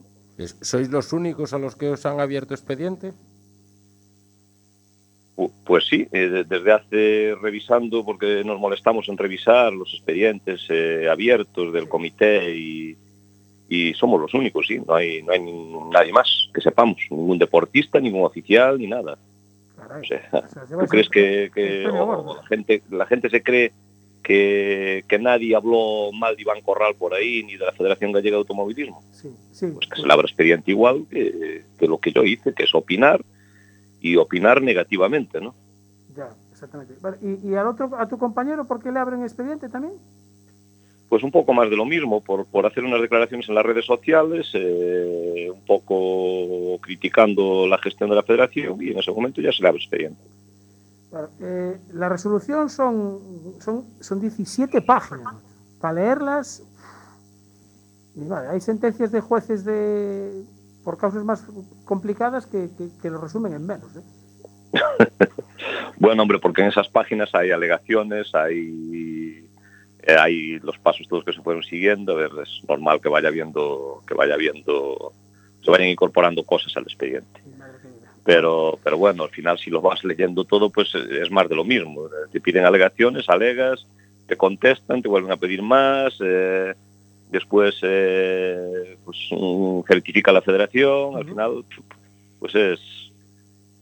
¿Sois 0.61 0.89
los 0.89 1.13
únicos 1.13 1.53
a 1.53 1.59
los 1.59 1.75
que 1.75 1.89
os 1.89 2.05
han 2.05 2.19
abierto 2.19 2.53
expediente? 2.53 3.13
Pu- 5.35 5.51
Pues 5.65 5.85
sí, 5.87 6.07
eh, 6.11 6.27
de- 6.29 6.43
desde 6.43 6.71
hace 6.71 7.35
revisando, 7.41 8.03
porque 8.05 8.43
nos 8.43 8.59
molestamos 8.59 9.07
en 9.09 9.17
revisar 9.17 9.73
los 9.73 9.93
expedientes 9.93 10.61
eh, 10.69 11.07
abiertos 11.09 11.73
del 11.73 11.87
comité 11.89 12.55
y, 12.55 12.97
y 13.69 13.93
somos 13.95 14.19
los 14.21 14.33
únicos, 14.33 14.67
sí, 14.67 14.79
no 14.85 14.93
hay, 14.95 15.21
no 15.23 15.31
hay 15.33 15.41
nadie 15.91 16.11
más 16.11 16.49
que 16.53 16.61
sepamos, 16.61 16.97
ningún 17.09 17.37
deportista, 17.39 17.99
ningún 17.99 18.23
oficial, 18.25 18.77
ni 18.77 18.87
nada. 18.87 19.17
Caray. 19.75 20.01
O 20.01 20.05
sea, 20.05 20.29
¿tú 20.79 20.85
crees 20.87 21.09
que, 21.09 21.45
un 21.47 21.53
que- 21.53 21.83
premio 21.83 22.03
o 22.03 22.05
gordo. 22.05 22.35
la 22.41 22.47
gente, 22.47 22.83
la 22.91 23.05
gente 23.05 23.29
se 23.29 23.41
cree 23.41 23.71
que, 24.23 25.03
que 25.07 25.19
nadie 25.19 25.55
habló 25.55 26.11
mal 26.11 26.35
de 26.35 26.41
Iván 26.41 26.61
Corral 26.61 26.95
por 26.95 27.13
ahí, 27.13 27.43
ni 27.43 27.57
de 27.57 27.65
la 27.65 27.71
Federación 27.71 28.11
Gallega 28.11 28.35
de 28.35 28.39
Automovilismo? 28.39 29.03
Sí, 29.11 29.29
sí. 29.51 29.67
Pues 29.73 29.87
que 29.87 30.01
se 30.01 30.07
le 30.07 30.13
abra 30.13 30.25
expediente 30.25 30.71
igual 30.71 31.05
que, 31.09 31.63
que 31.77 31.87
lo 31.87 31.97
que 31.97 32.11
yo 32.11 32.23
hice, 32.23 32.53
que 32.53 32.63
es 32.63 32.73
opinar 32.73 33.23
y 33.99 34.15
opinar 34.15 34.61
negativamente, 34.61 35.39
¿no? 35.41 35.53
Ya, 36.15 36.29
exactamente. 36.51 36.95
Vale, 37.01 37.17
¿Y, 37.21 37.49
y 37.49 37.55
al 37.55 37.67
otro, 37.67 37.91
a 37.97 38.07
tu 38.07 38.17
compañero, 38.17 38.65
por 38.65 38.81
qué 38.81 38.91
le 38.91 38.99
abren 38.99 39.23
expediente 39.23 39.69
también? 39.69 39.93
pues 41.13 41.21
un 41.21 41.29
poco 41.29 41.53
más 41.53 41.69
de 41.69 41.75
lo 41.75 41.85
mismo, 41.85 42.23
por, 42.23 42.47
por 42.47 42.65
hacer 42.65 42.83
unas 42.83 42.99
declaraciones 42.99 43.47
en 43.47 43.53
las 43.53 43.63
redes 43.63 43.85
sociales, 43.85 44.49
eh, 44.55 45.47
un 45.53 45.63
poco 45.63 46.79
criticando 46.81 47.67
la 47.67 47.77
gestión 47.77 48.09
de 48.09 48.15
la 48.15 48.23
federación 48.23 48.81
y 48.81 48.89
en 48.89 48.97
ese 48.97 49.11
momento 49.11 49.39
ya 49.39 49.51
se 49.51 49.61
le 49.61 49.67
abre 49.67 49.79
expediente. 49.79 50.19
Eh, 51.39 51.79
la 51.93 52.09
resolución 52.09 52.69
son, 52.69 53.55
son, 53.59 53.85
son 53.99 54.19
17 54.19 54.81
páginas. 54.81 55.35
Para 55.79 55.93
leerlas, 55.95 56.63
y 58.15 58.27
vale, 58.27 58.49
hay 58.49 58.61
sentencias 58.61 59.11
de 59.11 59.21
jueces 59.21 59.65
de 59.65 60.43
por 60.83 60.97
causas 60.97 61.23
más 61.23 61.45
complicadas 61.85 62.45
que, 62.45 62.69
que, 63.01 63.09
lo 63.09 63.19
resumen 63.19 63.53
en 63.53 63.65
menos. 63.65 63.89
¿eh? 63.95 64.01
Bueno, 65.97 66.23
hombre, 66.23 66.39
porque 66.39 66.61
en 66.61 66.67
esas 66.67 66.89
páginas 66.89 67.33
hay 67.33 67.51
alegaciones, 67.51 68.33
hay, 68.35 69.47
eh, 70.01 70.15
hay 70.19 70.59
los 70.59 70.77
pasos 70.77 71.07
todos 71.07 71.23
que 71.23 71.31
se 71.31 71.41
fueron 71.41 71.63
siguiendo, 71.63 72.19
es 72.41 72.61
normal 72.67 72.99
que 72.99 73.07
vaya 73.07 73.29
viendo, 73.29 74.03
que 74.05 74.13
vaya 74.13 74.35
viendo, 74.35 75.13
se 75.63 75.71
vayan 75.71 75.87
incorporando 75.87 76.43
cosas 76.43 76.75
al 76.75 76.83
expediente. 76.83 77.41
Pero 78.25 78.79
pero 78.83 78.97
bueno 78.97 79.23
al 79.23 79.29
final 79.29 79.57
si 79.59 79.69
lo 79.69 79.81
vas 79.81 80.03
leyendo 80.03 80.45
todo 80.45 80.69
pues 80.69 80.93
es 80.95 81.31
más 81.31 81.49
de 81.49 81.55
lo 81.55 81.63
mismo. 81.63 82.07
Te 82.31 82.39
piden 82.39 82.65
alegaciones 82.65 83.29
alegas 83.29 83.85
te 84.27 84.37
contestan 84.37 85.01
te 85.01 85.09
vuelven 85.09 85.31
a 85.33 85.37
pedir 85.37 85.61
más 85.61 86.17
eh, 86.21 86.73
después 87.29 87.75
eh, 87.83 88.97
pues 89.03 89.17
mm, 89.31 89.81
certifica 89.87 90.31
la 90.31 90.41
federación 90.41 91.17
al 91.17 91.25
final 91.25 91.65
pues 92.39 92.55
es 92.55 92.79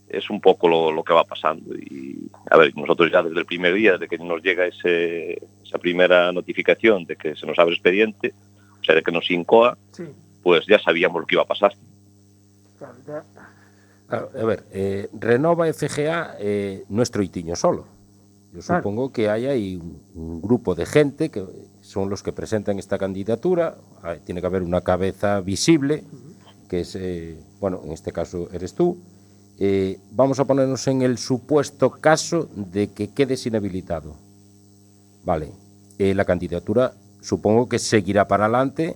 es 0.10 0.30
un 0.30 0.42
poco 0.42 0.68
lo, 0.68 0.92
lo 0.92 1.04
que 1.04 1.14
va 1.14 1.24
pasando. 1.24 1.74
Y 1.74 2.30
a 2.50 2.58
ver 2.58 2.76
nosotros 2.76 3.10
ya 3.10 3.24
desde 3.24 3.40
el 3.40 3.46
primer 3.46 3.74
día 3.74 3.98
de 3.98 4.10
que 4.10 4.18
nos 4.18 4.44
llega 4.44 4.66
ese, 4.66 5.42
esa 5.64 5.78
primera 5.78 6.34
notificación 6.34 7.06
de 7.06 7.16
que 7.16 7.36
se 7.36 7.46
nos 7.46 7.58
abre 7.58 7.74
expediente 7.74 8.34
o 8.82 8.84
sea 8.84 8.96
de 8.96 9.04
que 9.04 9.12
nos 9.12 9.30
incoa 9.32 9.78
Sí, 9.92 10.04
pues 10.44 10.66
ya 10.66 10.80
sabíamos 10.80 11.22
lo 11.22 11.28
que 11.28 11.36
iba 11.36 11.44
a 11.44 11.48
pasar. 11.48 11.74
Claro, 12.78 12.96
ya. 13.08 13.24
Claro, 14.12 14.30
a 14.40 14.46
ver, 14.46 14.66
eh, 14.72 15.10
Renova 15.20 15.72
FGA 15.72 16.36
eh, 16.40 16.84
no 16.90 17.02
es 17.02 17.10
Troitiño 17.12 17.56
solo. 17.56 17.86
Yo 18.54 18.60
Claro. 18.60 18.82
supongo 18.84 19.12
que 19.14 19.30
hay 19.30 19.46
ahí 19.46 19.76
un, 19.78 20.02
un 20.14 20.42
grupo 20.42 20.76
de 20.76 20.86
gente 20.86 21.30
que 21.30 21.46
son 21.82 22.10
los 22.10 22.22
que 22.22 22.34
presentan 22.34 22.78
esta 22.78 22.98
candidatura. 22.98 23.78
Tiene 24.26 24.42
que 24.42 24.48
haber 24.48 24.64
una 24.64 24.82
cabeza 24.82 25.40
visible, 25.40 26.04
que 26.70 26.82
es, 26.82 26.96
eh, 26.96 27.38
bueno, 27.62 27.82
en 27.86 27.94
este 27.94 28.12
caso 28.12 28.50
eres 28.52 28.74
tú. 28.74 28.98
Eh, 29.58 30.00
vamos 30.12 30.40
a 30.40 30.46
ponernos 30.46 30.86
en 30.88 31.02
el 31.04 31.18
supuesto 31.18 31.92
caso 31.92 32.50
de 32.56 32.92
que 32.92 33.10
quedes 33.14 33.46
inhabilitado. 33.46 34.16
Vale, 35.24 35.52
eh, 36.00 36.14
la 36.16 36.26
candidatura 36.26 36.94
supongo 37.22 37.70
que 37.70 37.78
seguirá 37.80 38.28
para 38.28 38.46
adelante 38.46 38.96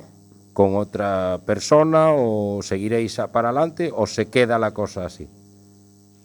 con 0.55 0.77
otra 0.77 1.41
persona 1.45 2.13
o 2.13 2.61
seguiréis 2.63 3.19
para 3.33 3.49
adelante 3.49 3.91
o 3.93 4.07
se 4.07 4.29
queda 4.29 4.57
la 4.57 4.73
cosa 4.73 5.03
así. 5.05 5.27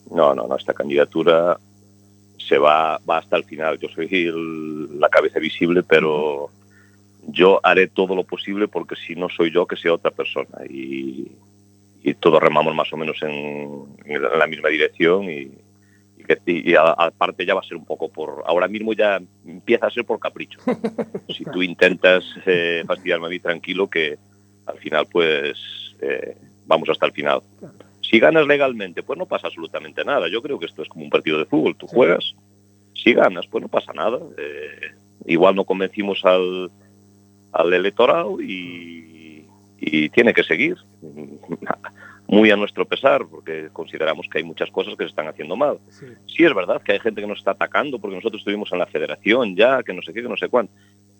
No, 0.08 0.36
no, 0.36 0.46
no, 0.46 0.54
esta 0.54 0.72
candidatura 0.72 1.58
se 2.38 2.56
va, 2.56 2.98
va 2.98 3.18
hasta 3.18 3.36
el 3.36 3.42
final. 3.42 3.76
Yo 3.80 3.88
soy 3.88 4.06
el- 4.12 5.00
la 5.00 5.08
cabeza 5.08 5.40
visible, 5.40 5.82
pero 5.82 6.48
yo 7.26 7.58
haré 7.64 7.88
todo 7.88 8.14
lo 8.14 8.22
posible 8.22 8.68
porque 8.68 8.94
si 8.94 9.16
no 9.16 9.28
soy 9.28 9.50
yo, 9.52 9.66
que 9.66 9.74
sea 9.76 9.94
otra 9.94 10.12
persona. 10.12 10.64
Y, 10.68 11.32
y 12.04 12.14
todos 12.14 12.40
remamos 12.40 12.72
más 12.72 12.92
o 12.92 12.96
menos 12.96 13.16
en, 13.22 13.84
en 14.04 14.22
la 14.38 14.46
misma 14.46 14.68
dirección 14.68 15.24
y, 15.24 15.50
y 16.20 16.24
que, 16.24 16.38
y 16.46 16.74
a- 16.74 16.92
aparte 16.92 17.44
ya 17.46 17.54
va 17.54 17.60
a 17.60 17.64
ser 17.64 17.76
un 17.76 17.84
poco 17.84 18.08
por... 18.10 18.42
Ahora 18.46 18.68
mismo 18.68 18.92
ya 18.92 19.20
empieza 19.46 19.86
a 19.86 19.90
ser 19.90 20.04
por 20.04 20.18
capricho. 20.18 20.58
si 21.28 21.44
tú 21.44 21.62
intentas 21.62 22.24
eh, 22.46 22.82
fastidiarme 22.86 23.26
a 23.26 23.30
mí 23.30 23.38
tranquilo, 23.40 23.88
que 23.88 24.18
al 24.66 24.78
final 24.78 25.06
pues 25.10 25.58
eh, 26.00 26.36
vamos 26.66 26.88
hasta 26.88 27.06
el 27.06 27.12
final. 27.12 27.40
Si 28.02 28.18
ganas 28.18 28.46
legalmente, 28.46 29.02
pues 29.02 29.18
no 29.18 29.26
pasa 29.26 29.46
absolutamente 29.48 30.04
nada. 30.04 30.28
Yo 30.28 30.42
creo 30.42 30.58
que 30.58 30.66
esto 30.66 30.82
es 30.82 30.88
como 30.88 31.04
un 31.04 31.10
partido 31.10 31.38
de 31.38 31.44
fútbol. 31.46 31.76
Tú 31.76 31.86
juegas, 31.86 32.34
si 32.94 33.12
ganas, 33.12 33.46
pues 33.46 33.62
no 33.62 33.68
pasa 33.68 33.92
nada. 33.92 34.18
Eh, 34.38 34.92
igual 35.26 35.54
no 35.54 35.64
convencimos 35.64 36.24
al, 36.24 36.70
al 37.52 37.72
electorado 37.72 38.40
y, 38.40 39.46
y 39.78 40.08
tiene 40.08 40.32
que 40.32 40.42
seguir. 40.42 40.76
Muy 42.32 42.48
a 42.52 42.56
nuestro 42.56 42.86
pesar, 42.86 43.26
porque 43.28 43.70
consideramos 43.72 44.28
que 44.30 44.38
hay 44.38 44.44
muchas 44.44 44.70
cosas 44.70 44.94
que 44.96 45.02
se 45.02 45.10
están 45.10 45.26
haciendo 45.26 45.56
mal. 45.56 45.80
Sí. 45.88 46.06
Sí 46.26 46.44
es 46.44 46.54
verdad 46.54 46.80
que 46.80 46.92
hay 46.92 47.00
gente 47.00 47.20
que 47.20 47.26
nos 47.26 47.38
está 47.38 47.50
atacando 47.50 47.98
porque 47.98 48.14
nosotros 48.14 48.40
estuvimos 48.40 48.70
en 48.70 48.78
la 48.78 48.86
federación 48.86 49.56
ya, 49.56 49.82
que 49.82 49.92
no 49.92 50.00
sé 50.00 50.12
qué, 50.12 50.22
que 50.22 50.28
no 50.28 50.36
sé 50.36 50.48
cuánto. 50.48 50.72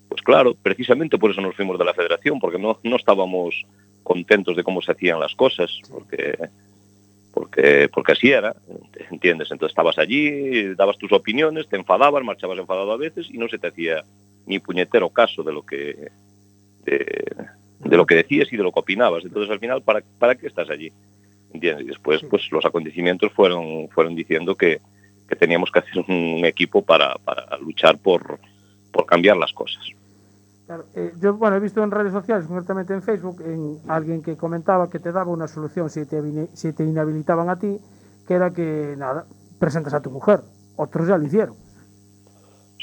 Pues 0.09 0.23
claro, 0.23 0.55
precisamente 0.55 1.19
por 1.19 1.33
eso 1.33 1.41
nos 1.41 1.57
fuimos 1.57 1.81
de 1.81 1.85
la 1.85 1.95
federación, 1.95 2.39
porque 2.39 2.61
no, 2.61 2.79
no 2.85 2.95
estábamos 2.95 3.67
contentos 4.05 4.57
de 4.57 4.63
cómo 4.63 4.81
se 4.83 4.93
hacían 4.93 5.19
las 5.19 5.35
cosas, 5.35 5.81
porque, 5.91 6.39
porque, 7.35 7.89
porque 7.93 8.13
así 8.13 8.31
era, 8.31 8.55
¿entiendes? 9.11 9.51
Entonces 9.51 9.73
estabas 9.73 9.99
allí, 9.99 10.75
dabas 10.75 10.97
tus 10.97 11.11
opiniones, 11.11 11.69
te 11.69 11.77
enfadabas, 11.77 12.23
marchabas 12.23 12.59
enfadado 12.59 12.93
a 12.93 12.97
veces 12.97 13.29
y 13.31 13.37
no 13.37 13.49
se 13.49 13.59
te 13.59 13.67
hacía 13.67 14.05
ni 14.47 14.61
puñetero 14.61 15.11
caso 15.11 15.43
de 15.43 15.53
lo 15.53 15.67
que 15.67 16.11
de, 16.85 17.25
de 17.81 17.97
lo 17.97 18.07
que 18.07 18.15
decías 18.15 18.53
y 18.53 18.57
de 18.57 18.63
lo 18.63 18.73
que 18.73 18.81
opinabas. 18.81 19.25
Entonces 19.25 19.51
al 19.51 19.59
final, 19.59 19.83
¿para, 19.83 20.03
para 20.19 20.35
qué 20.35 20.47
estás 20.47 20.69
allí? 20.71 20.93
Y 21.53 21.59
después, 21.59 22.23
pues 22.31 22.51
los 22.53 22.65
acontecimientos 22.65 23.33
fueron, 23.33 23.89
fueron 23.89 24.15
diciendo 24.15 24.55
que, 24.55 24.81
que 25.29 25.37
teníamos 25.37 25.71
que 25.71 25.81
hacer 25.81 26.05
un 26.07 26.45
equipo 26.45 26.83
para, 26.83 27.15
para 27.25 27.57
luchar 27.59 27.99
por, 27.99 28.39
por 28.93 29.07
cambiar 29.07 29.37
las 29.37 29.53
cosas. 29.53 29.83
Claro, 30.67 30.85
eh, 30.95 31.13
yo, 31.21 31.35
bueno, 31.35 31.57
he 31.57 31.61
visto 31.61 31.83
en 31.83 31.91
redes 31.91 32.13
sociales, 32.13 32.47
concretamente 32.47 32.95
en 32.95 33.03
Facebook, 33.03 33.43
en 33.45 33.79
alguien 33.89 34.23
que 34.23 34.37
comentaba 34.37 34.89
que 34.89 35.01
te 35.01 35.11
daba 35.11 35.33
una 35.33 35.49
solución 35.49 35.91
si 35.91 36.07
te, 36.07 36.21
si 36.55 36.73
te 36.73 36.85
inhabilitaban 36.85 37.49
a 37.49 37.59
ti, 37.59 37.79
que 38.29 38.35
era 38.35 38.53
que, 38.53 38.95
nada, 38.97 39.25
presentas 39.59 39.95
a 39.95 40.01
tu 40.01 40.11
mujer. 40.11 40.41
Otros 40.77 41.09
ya 41.09 41.19
lo 41.19 41.27
hicieron. 41.27 41.57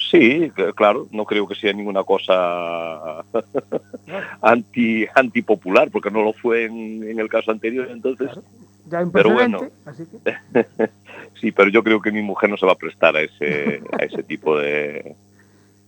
Sí, 0.10 0.51
claro, 0.76 1.08
no 1.12 1.26
creo 1.26 1.47
que 1.47 1.55
sea 1.55 1.74
ninguna 1.74 2.03
cosa 2.03 3.24
anti 4.41 5.05
antipopular, 5.14 5.89
porque 5.91 6.12
no 6.12 6.24
lo 6.24 6.34
fue 6.34 6.66
en, 6.66 7.03
en 7.03 7.20
el 7.20 7.28
caso 7.28 7.51
anterior, 7.51 7.89
entonces 7.91 8.30
Claro. 8.32 8.43
Ya 8.89 9.03
un 9.03 9.12
Pero 9.12 9.32
bueno. 9.32 9.68
así 9.86 10.03
que... 10.05 10.36
sí, 11.41 11.51
pero 11.51 11.70
yo 11.70 11.84
creo 11.84 12.01
que 12.01 12.12
mi 12.12 12.22
mujer 12.22 12.49
no 12.49 12.58
se 12.58 12.66
va 12.66 12.74
a 12.74 12.78
prestar 12.78 13.16
a 13.18 13.22
ese, 13.22 13.82
a 13.91 14.05
ese 14.05 14.24
tipo 14.24 14.58
de, 14.58 15.16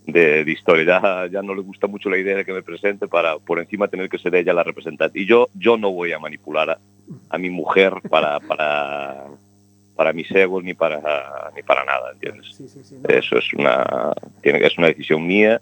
de, 0.06 0.44
de 0.44 0.52
historia. 0.52 0.84
Ya, 0.84 1.28
ya 1.32 1.42
no 1.42 1.56
le 1.56 1.62
gusta 1.62 1.88
mucho 1.88 2.10
la 2.10 2.18
idea 2.18 2.36
de 2.36 2.46
que 2.46 2.54
me 2.54 2.62
presente 2.62 3.08
para 3.08 3.38
por 3.38 3.60
encima 3.60 3.88
tener 3.88 4.10
que 4.10 4.18
ser 4.18 4.36
ella 4.36 4.54
la 4.54 4.64
representante. 4.64 5.20
Y 5.20 5.26
yo, 5.26 5.48
yo 5.54 5.78
no 5.78 5.92
voy 5.92 6.12
a 6.12 6.20
manipular 6.20 6.70
a, 6.72 6.80
a 7.30 7.38
mi 7.38 7.50
mujer 7.50 7.94
para, 8.10 8.40
para, 8.42 9.28
para 10.00 10.14
mis 10.14 10.32
egos 10.32 10.64
ni 10.64 10.74
para, 10.74 11.52
ni 11.54 11.62
para 11.62 11.84
nada, 11.84 12.14
¿entiendes? 12.14 12.56
Sí, 12.56 12.70
sí, 12.70 12.82
sí. 12.86 12.96
no. 13.04 13.10
Eso 13.10 13.38
es 13.38 13.54
una, 13.54 14.14
tiene, 14.42 14.66
es 14.66 14.78
una 14.78 14.88
decisión 14.88 15.28
mía 15.28 15.60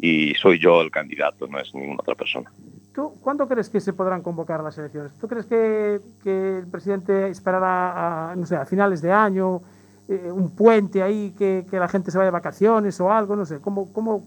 y 0.00 0.32
soy 0.36 0.60
yo 0.60 0.80
el 0.80 0.92
candidato, 0.92 1.48
no 1.48 1.58
es 1.58 1.74
ninguna 1.74 1.98
otra 1.98 2.14
persona. 2.14 2.52
¿Tú 2.94 3.16
cuándo 3.20 3.48
crees 3.48 3.68
que 3.68 3.80
se 3.80 3.92
podrán 3.92 4.22
convocar 4.22 4.62
las 4.62 4.78
elecciones? 4.78 5.18
¿Tú 5.18 5.26
crees 5.26 5.46
que, 5.46 5.98
que 6.22 6.58
el 6.58 6.68
presidente 6.68 7.26
esperará 7.30 8.30
a, 8.30 8.36
no 8.36 8.46
sé, 8.46 8.54
a 8.54 8.64
finales 8.64 9.02
de 9.02 9.10
año, 9.10 9.60
eh, 10.08 10.30
un 10.30 10.54
puente 10.54 11.02
ahí, 11.02 11.34
que, 11.36 11.66
que 11.68 11.76
la 11.76 11.88
gente 11.88 12.12
se 12.12 12.18
vaya 12.18 12.26
de 12.26 12.30
vacaciones 12.30 13.00
o 13.00 13.10
algo? 13.10 13.34
No 13.34 13.44
sé, 13.44 13.60
¿cómo, 13.60 13.92
cómo, 13.92 14.22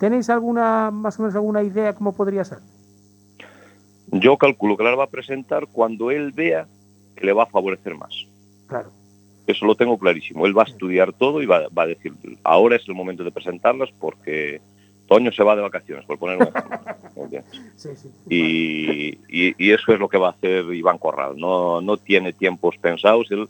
¿tenéis 0.00 0.28
alguna, 0.28 0.90
más 0.90 1.20
o 1.20 1.22
menos 1.22 1.36
alguna 1.36 1.62
idea 1.62 1.94
cómo 1.94 2.16
podría 2.16 2.44
ser? 2.44 2.58
Yo 4.10 4.36
calculo 4.36 4.76
que 4.76 4.82
la 4.82 4.96
va 4.96 5.04
a 5.04 5.08
presentar 5.08 5.68
cuando 5.68 6.10
él 6.10 6.32
vea 6.32 6.66
que 7.14 7.24
le 7.24 7.32
va 7.32 7.44
a 7.44 7.46
favorecer 7.46 7.94
más. 7.94 8.27
Eso 9.48 9.64
lo 9.66 9.74
tengo 9.74 9.98
clarísimo. 9.98 10.46
Él 10.46 10.56
va 10.56 10.62
a 10.62 10.66
estudiar 10.66 11.12
todo 11.12 11.42
y 11.42 11.46
va, 11.46 11.66
va 11.76 11.82
a 11.82 11.86
decir, 11.86 12.12
ahora 12.44 12.76
es 12.76 12.86
el 12.86 12.94
momento 12.94 13.24
de 13.24 13.32
presentarlas 13.32 13.88
porque 13.98 14.60
Toño 15.08 15.32
se 15.32 15.42
va 15.42 15.56
de 15.56 15.62
vacaciones, 15.62 16.04
por 16.04 16.18
poner 16.18 16.36
un 16.36 16.42
ejemplo. 16.48 16.78
¿entiendes? 17.16 17.62
Sí, 17.76 17.88
sí. 17.96 18.08
y, 18.28 19.18
y- 19.28 19.54
y 19.58 19.70
eso 19.72 19.92
es 19.92 19.98
lo 19.98 20.08
que 20.08 20.18
va 20.18 20.28
a 20.28 20.32
hacer 20.32 20.64
Iván 20.74 20.98
Corral. 20.98 21.36
No, 21.38 21.80
no 21.80 21.96
tiene 21.96 22.32
tiempos 22.32 22.76
pensados. 22.76 23.30
Él, 23.30 23.48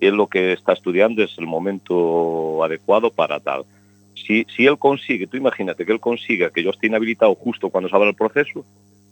él 0.00 0.14
lo 0.14 0.28
que 0.28 0.52
está 0.52 0.72
estudiando 0.72 1.22
es 1.22 1.36
el 1.38 1.46
momento 1.48 2.62
adecuado 2.64 3.10
para 3.10 3.40
tal. 3.40 3.64
Si, 4.14 4.44
si 4.54 4.66
él 4.66 4.78
consigue, 4.78 5.26
tú 5.26 5.36
imagínate 5.36 5.84
que 5.84 5.92
él 5.92 6.00
consiga 6.00 6.50
que 6.50 6.62
yo 6.62 6.70
esté 6.70 6.86
inhabilitado 6.86 7.34
justo 7.34 7.70
cuando 7.70 7.88
se 7.88 7.96
abra 7.96 8.08
el 8.08 8.14
proceso, 8.14 8.64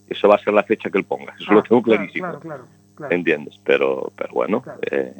esa 0.08 0.28
va 0.28 0.36
a 0.36 0.38
ser 0.44 0.54
la 0.54 0.62
fecha 0.62 0.90
que 0.90 0.98
él 0.98 1.04
ponga. 1.04 1.34
Eso 1.40 1.52
lo 1.52 1.60
Ah, 1.60 1.64
tengo 1.68 1.82
clarísimo. 1.82 2.24
Claro, 2.26 2.40
claro, 2.40 2.64
claro. 2.94 3.14
¿Entiendes? 3.14 3.58
Pero, 3.64 4.12
pero 4.16 4.32
bueno, 4.34 4.62
eh, 4.90 5.14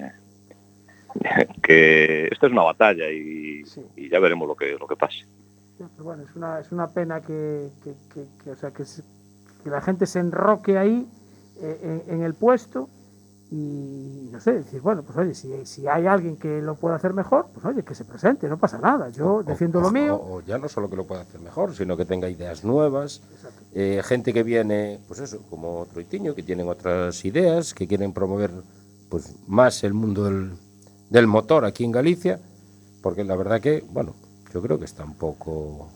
que 1.62 2.26
esta 2.30 2.46
es 2.46 2.52
una 2.52 2.62
batalla 2.62 3.11
y, 3.11 3.64
Sí. 3.64 3.82
y 3.96 4.09
ya 4.09 4.18
veremos 4.20 4.46
lo 4.48 4.54
que, 4.56 4.76
lo 4.78 4.86
que 4.86 4.96
pase. 4.96 5.26
Sí, 5.76 5.84
pero 5.94 6.04
bueno, 6.04 6.24
es 6.28 6.34
una, 6.36 6.59
es 6.61 6.72
una 6.72 6.88
pena 6.88 7.20
que, 7.20 7.70
que, 7.84 7.92
que- 8.12 8.26
que, 8.42 8.50
o 8.50 8.56
sea, 8.56 8.70
que, 8.72 8.84
se- 8.84 9.02
que 9.62 9.70
la 9.70 9.80
gente 9.80 10.06
se 10.06 10.18
enroque 10.20 10.76
ahí 10.78 11.06
eh, 11.61 12.02
en, 12.09 12.14
en 12.16 12.22
el 12.22 12.34
puesto 12.34 12.88
y 13.50 14.28
no 14.30 14.40
sé, 14.40 14.52
decir, 14.52 14.80
bueno, 14.82 15.02
pues 15.02 15.16
oye, 15.16 15.34
si, 15.34 15.64
si 15.64 15.86
hay 15.88 16.06
alguien 16.06 16.36
que 16.36 16.61
lo 16.61 16.74
pueda 16.74 16.96
hacer 16.96 17.14
mejor, 17.14 17.46
pues 17.54 17.64
oye, 17.64 17.82
que 17.82 17.94
se 17.94 18.04
presente, 18.04 18.46
no 18.48 18.59
pasa 18.59 18.78
nada. 18.78 19.09
Yo 19.09 19.42
defiendo 19.42 19.80
lo 19.80 19.88
O- 19.88 19.90
mío. 19.92 20.16
O, 20.16 20.36
o 20.36 20.40
ya 20.42 20.59
no 20.59 20.68
solo 20.68 20.90
que 20.90 20.96
lo 20.96 21.06
pueda 21.06 21.22
hacer 21.22 21.40
mejor, 21.40 21.74
sino 21.74 21.96
que 21.96 22.04
tenga 22.04 22.28
ideas 22.28 22.62
nuevas. 22.64 23.22
Eh, 23.74 24.02
gente 24.04 24.32
que 24.34 24.42
viene, 24.42 25.00
pues 25.09 25.20
eso, 25.20 25.42
como 25.48 25.86
Troitiño, 25.92 26.34
que 26.34 26.42
tienen 26.42 26.68
otras 26.68 27.24
ideas, 27.24 27.72
que 27.72 27.86
quieren 27.86 28.12
promover 28.12 28.50
pues 29.09 29.34
más 29.46 29.82
el 29.84 29.94
mundo 29.94 30.24
del, 30.24 30.52
del 31.11 31.26
motor 31.26 31.64
aquí 31.64 31.84
en 31.84 31.92
Galicia, 31.92 32.40
porque 33.02 33.24
la 33.24 33.36
verdad 33.36 33.61
que, 33.61 33.82
bueno, 33.90 34.14
yo 34.52 34.61
creo 34.62 34.78
que 34.78 34.84
está 34.84 35.04
un 35.04 35.16
poco 35.16 35.88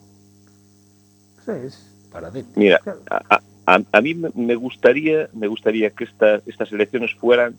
sé, 1.44 1.66
es- 1.66 1.88
paradito. 2.12 2.48
Mira, 2.56 2.78
Claro. 2.78 3.00
a, 3.10 3.40
a- 3.66 3.82
a 3.92 4.00
mí 4.00 4.14
me- 4.14 4.54
gustaría, 4.54 5.28
me 5.32 5.46
gustaría 5.48 5.90
que 5.90 6.04
esta- 6.04 6.40
estas 6.46 6.70
elecciones 6.72 7.14
fueran 7.14 7.56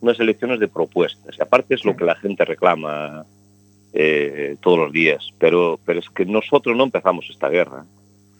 unas 0.00 0.18
elecciones 0.20 0.60
de 0.60 0.68
propuestas. 0.68 1.36
Y 1.38 1.42
aparte 1.42 1.74
es 1.74 1.84
lo 1.84 1.92
Sí. 1.92 1.98
que 1.98 2.04
la 2.04 2.14
gente 2.16 2.44
reclama 2.44 3.24
eh, 3.98 4.56
todos 4.60 4.78
los 4.78 4.92
días, 4.92 5.30
pero, 5.38 5.80
pero 5.86 6.00
es 6.00 6.10
que 6.10 6.26
nosotros 6.26 6.76
no 6.76 6.84
empezamos 6.84 7.26
esta 7.30 7.48
guerra. 7.48 7.86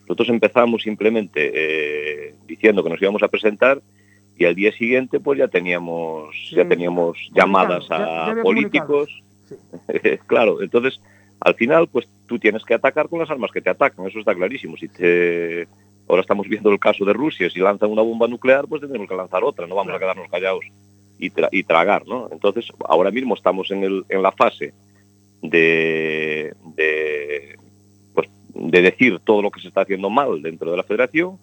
Nosotros 0.03 0.29
empezamos 0.29 0.83
simplemente 0.83 1.51
eh, 1.55 2.35
diciendo 2.47 2.85
que 2.85 2.91
nos 2.91 3.01
íbamos 3.01 3.23
a 3.23 3.29
presentar 3.29 3.81
y 4.39 4.45
al 4.45 4.55
día 4.55 4.73
siguiente 4.73 5.19
pues 5.21 5.39
ya 5.39 5.49
teníamos 5.49 6.35
Sí. 6.51 6.57
ya 6.57 6.69
teníamos 6.69 7.17
llamadas 7.35 7.87
Comunicados, 7.87 8.27
ya- 8.29 8.35
ya 8.35 8.41
a 8.41 8.43
políticos 8.43 9.23
sí. 9.49 9.55
claro, 10.27 10.61
entonces 10.63 11.01
al 11.41 11.55
final 11.55 11.89
pues 11.89 12.09
tú 12.27 12.39
tienes 12.39 12.65
que 12.65 12.75
atacar 12.75 13.09
con 13.09 13.19
las 13.21 13.31
armas 13.31 13.51
que 13.53 13.61
te 13.61 13.71
atacan, 13.71 14.07
eso 14.07 14.19
está 14.19 14.35
clarísimo. 14.35 14.77
Si 14.77 14.89
te 14.89 15.69
ahora 16.09 16.23
estamos 16.23 16.49
viendo 16.49 16.71
el 16.71 16.79
caso 16.79 17.05
de 17.05 17.13
Rusia, 17.13 17.51
si 17.51 17.61
lanzan 17.61 17.91
una 17.91 18.03
bomba 18.03 18.27
nuclear, 18.29 18.67
pues 18.67 18.81
tendremos 18.81 19.09
que 19.09 19.15
lanzar 19.17 19.45
otra, 19.45 19.67
no 19.67 19.75
vamos 19.75 19.95
a 19.95 19.99
quedarnos 19.99 20.29
callados 20.31 20.65
y, 21.19 21.31
tra- 21.31 21.49
y 21.53 21.63
tragar, 21.63 22.07
¿no? 22.07 22.29
Entonces 22.33 22.69
ahora 22.89 23.11
mismo 23.11 23.35
estamos 23.35 23.71
en, 23.71 23.85
el, 23.85 24.05
en 24.09 24.23
la 24.23 24.33
fase 24.33 24.73
de, 25.43 26.55
de 26.77 27.57
pues 28.15 28.29
de 28.55 28.83
decir 28.83 29.19
todo 29.21 29.43
lo 29.43 29.51
que 29.51 29.61
se 29.61 29.69
está 29.69 29.83
haciendo 29.83 30.11
mal 30.11 30.43
dentro 30.43 30.71
de 30.71 30.77
la 30.77 30.83
Federación 30.83 31.39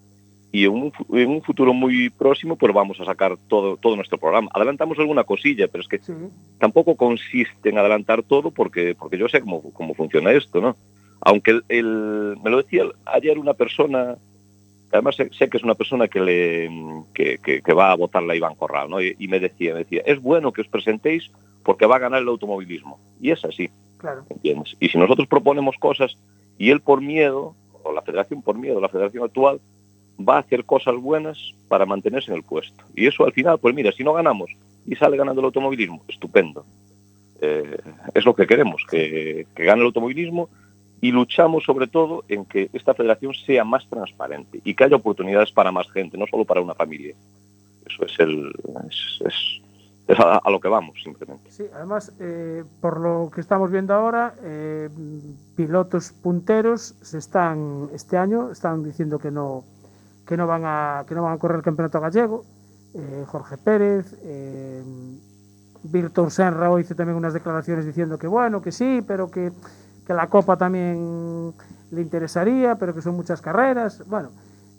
y 0.53 0.65
en 0.65 0.71
un, 0.71 0.93
en 1.13 1.29
un 1.31 1.41
futuro 1.41 1.73
muy 1.73 2.09
próximo 2.11 2.55
pues 2.55 2.71
vamos 2.73 2.99
a 3.01 3.05
sacar 3.05 3.35
todo, 3.47 3.75
todo 3.75 3.95
nuestro 3.95 4.19
programa. 4.19 4.49
Adelantamos 4.53 4.99
alguna 4.99 5.23
cosilla, 5.23 5.67
pero 5.67 5.81
es 5.81 5.87
que 5.89 5.97
Sí, 5.97 6.13
tampoco 6.59 6.95
consiste 6.95 7.69
en 7.69 7.79
adelantar 7.79 8.21
todo 8.21 8.51
porque, 8.51 8.93
porque 8.97 9.17
yo 9.17 9.27
sé 9.27 9.41
cómo, 9.41 9.63
cómo 9.73 9.95
funciona 9.95 10.31
esto, 10.31 10.61
¿no? 10.61 10.75
Aunque 11.21 11.51
el, 11.51 11.63
el- 11.69 12.37
me 12.43 12.51
lo 12.51 12.57
decía 12.57 12.83
ayer 13.05 13.39
una 13.39 13.55
persona, 13.55 14.15
además 14.91 15.15
sé, 15.15 15.29
sé 15.33 15.49
que 15.49 15.57
es 15.57 15.63
una 15.63 15.73
persona 15.73 16.07
que, 16.07 16.19
le, 16.21 16.69
que, 17.15 17.39
que- 17.39 17.61
que 17.63 17.73
va 17.73 17.91
a 17.91 17.95
votarle 17.95 18.33
a 18.33 18.35
Iván 18.35 18.53
Corral, 18.55 18.89
¿no? 18.91 19.01
Y, 19.01 19.15
y 19.17 19.27
me 19.27 19.39
decía, 19.39 19.73
me 19.73 19.79
decía, 19.79 20.03
es 20.05 20.21
bueno 20.21 20.51
que 20.53 20.61
os 20.61 20.67
presentéis 20.67 21.31
porque 21.63 21.87
va 21.87 21.95
a 21.95 21.99
ganar 21.99 22.21
el 22.21 22.27
automovilismo. 22.27 22.99
Y 23.19 23.31
es 23.31 23.43
así, 23.43 23.71
claro. 23.97 24.23
¿entiendes? 24.29 24.75
Y 24.79 24.89
si 24.89 24.99
nosotros 24.99 25.27
proponemos 25.27 25.77
cosas 25.79 26.15
y 26.59 26.69
él 26.69 26.79
por 26.81 27.01
miedo, 27.01 27.55
o 27.81 27.91
la 27.91 28.03
federación 28.03 28.43
por 28.43 28.55
miedo, 28.55 28.79
la 28.79 28.89
federación 28.89 29.23
actual, 29.23 29.59
va 30.19 30.37
a 30.37 30.39
hacer 30.39 30.65
cosas 30.65 30.95
buenas 30.95 31.37
para 31.67 31.85
mantenerse 31.85 32.31
en 32.31 32.37
el 32.37 32.43
puesto. 32.43 32.83
Y 32.95 33.07
eso 33.07 33.25
al 33.25 33.33
final, 33.33 33.57
pues 33.59 33.73
mira, 33.75 33.91
si 33.91 34.03
no 34.03 34.13
ganamos 34.13 34.51
y 34.85 34.95
sale 34.95 35.17
ganando 35.17 35.41
el 35.41 35.45
automovilismo, 35.45 36.03
estupendo. 36.07 36.65
Eh, 37.41 37.77
es 38.13 38.25
lo 38.25 38.33
que 38.35 38.47
queremos, 38.47 38.83
que, 38.89 39.47
gane 39.55 39.81
el 39.81 39.87
automovilismo 39.87 40.49
y 41.01 41.11
luchamos 41.11 41.63
sobre 41.65 41.87
todo 41.87 42.23
en 42.29 42.45
que 42.45 42.69
esta 42.73 42.93
federación 42.93 43.33
sea 43.33 43.65
más 43.65 43.87
transparente 43.89 44.61
y 44.63 44.73
que 44.73 44.83
haya 44.85 44.95
oportunidades 44.95 45.51
para 45.51 45.71
más 45.71 45.89
gente, 45.91 46.17
no 46.17 46.25
solo 46.27 46.45
para 46.45 46.61
una 46.61 46.73
familia. 46.73 47.15
Eso 47.85 48.05
es 48.05 48.19
el 48.19 48.53
es, 48.89 49.19
es- 49.25 49.63
a 50.17 50.49
lo 50.49 50.59
que 50.59 50.67
vamos 50.67 51.01
simplemente. 51.01 51.49
Sí, 51.49 51.63
además, 51.73 52.13
eh, 52.19 52.63
por 52.81 52.99
lo 52.99 53.31
que 53.33 53.39
estamos 53.39 53.71
viendo 53.71 53.93
ahora, 53.93 54.35
eh, 54.43 54.89
pilotos 55.55 56.11
punteros 56.11 56.95
se 57.01 57.17
están 57.17 57.89
este 57.93 58.17
año 58.17 58.51
están 58.51 58.83
diciendo 58.83 59.17
que 59.17 59.31
no 59.31 59.63
que 60.25 60.37
no 60.37 60.47
van 60.47 60.63
a 60.65 61.05
que 61.07 61.15
no 61.15 61.23
van 61.23 61.33
a 61.33 61.37
correr 61.37 61.57
el 61.57 61.63
campeonato 61.63 61.99
gallego. 61.99 62.45
Eh, 62.93 63.25
Jorge 63.27 63.57
Pérez, 63.57 64.15
eh, 64.23 64.83
Virton 65.83 66.31
Senra 66.31 66.79
hizo 66.79 66.95
también 66.95 67.17
unas 67.17 67.33
declaraciones 67.33 67.85
diciendo 67.85 68.17
que 68.17 68.27
bueno, 68.27 68.61
que 68.61 68.71
sí, 68.71 69.03
pero 69.05 69.29
que, 69.29 69.51
que 70.05 70.13
la 70.13 70.27
Copa 70.27 70.57
también 70.57 71.53
le 71.91 72.01
interesaría, 72.01 72.75
pero 72.75 72.93
que 72.93 73.01
son 73.01 73.15
muchas 73.15 73.41
carreras. 73.41 74.03
Bueno, 74.07 74.29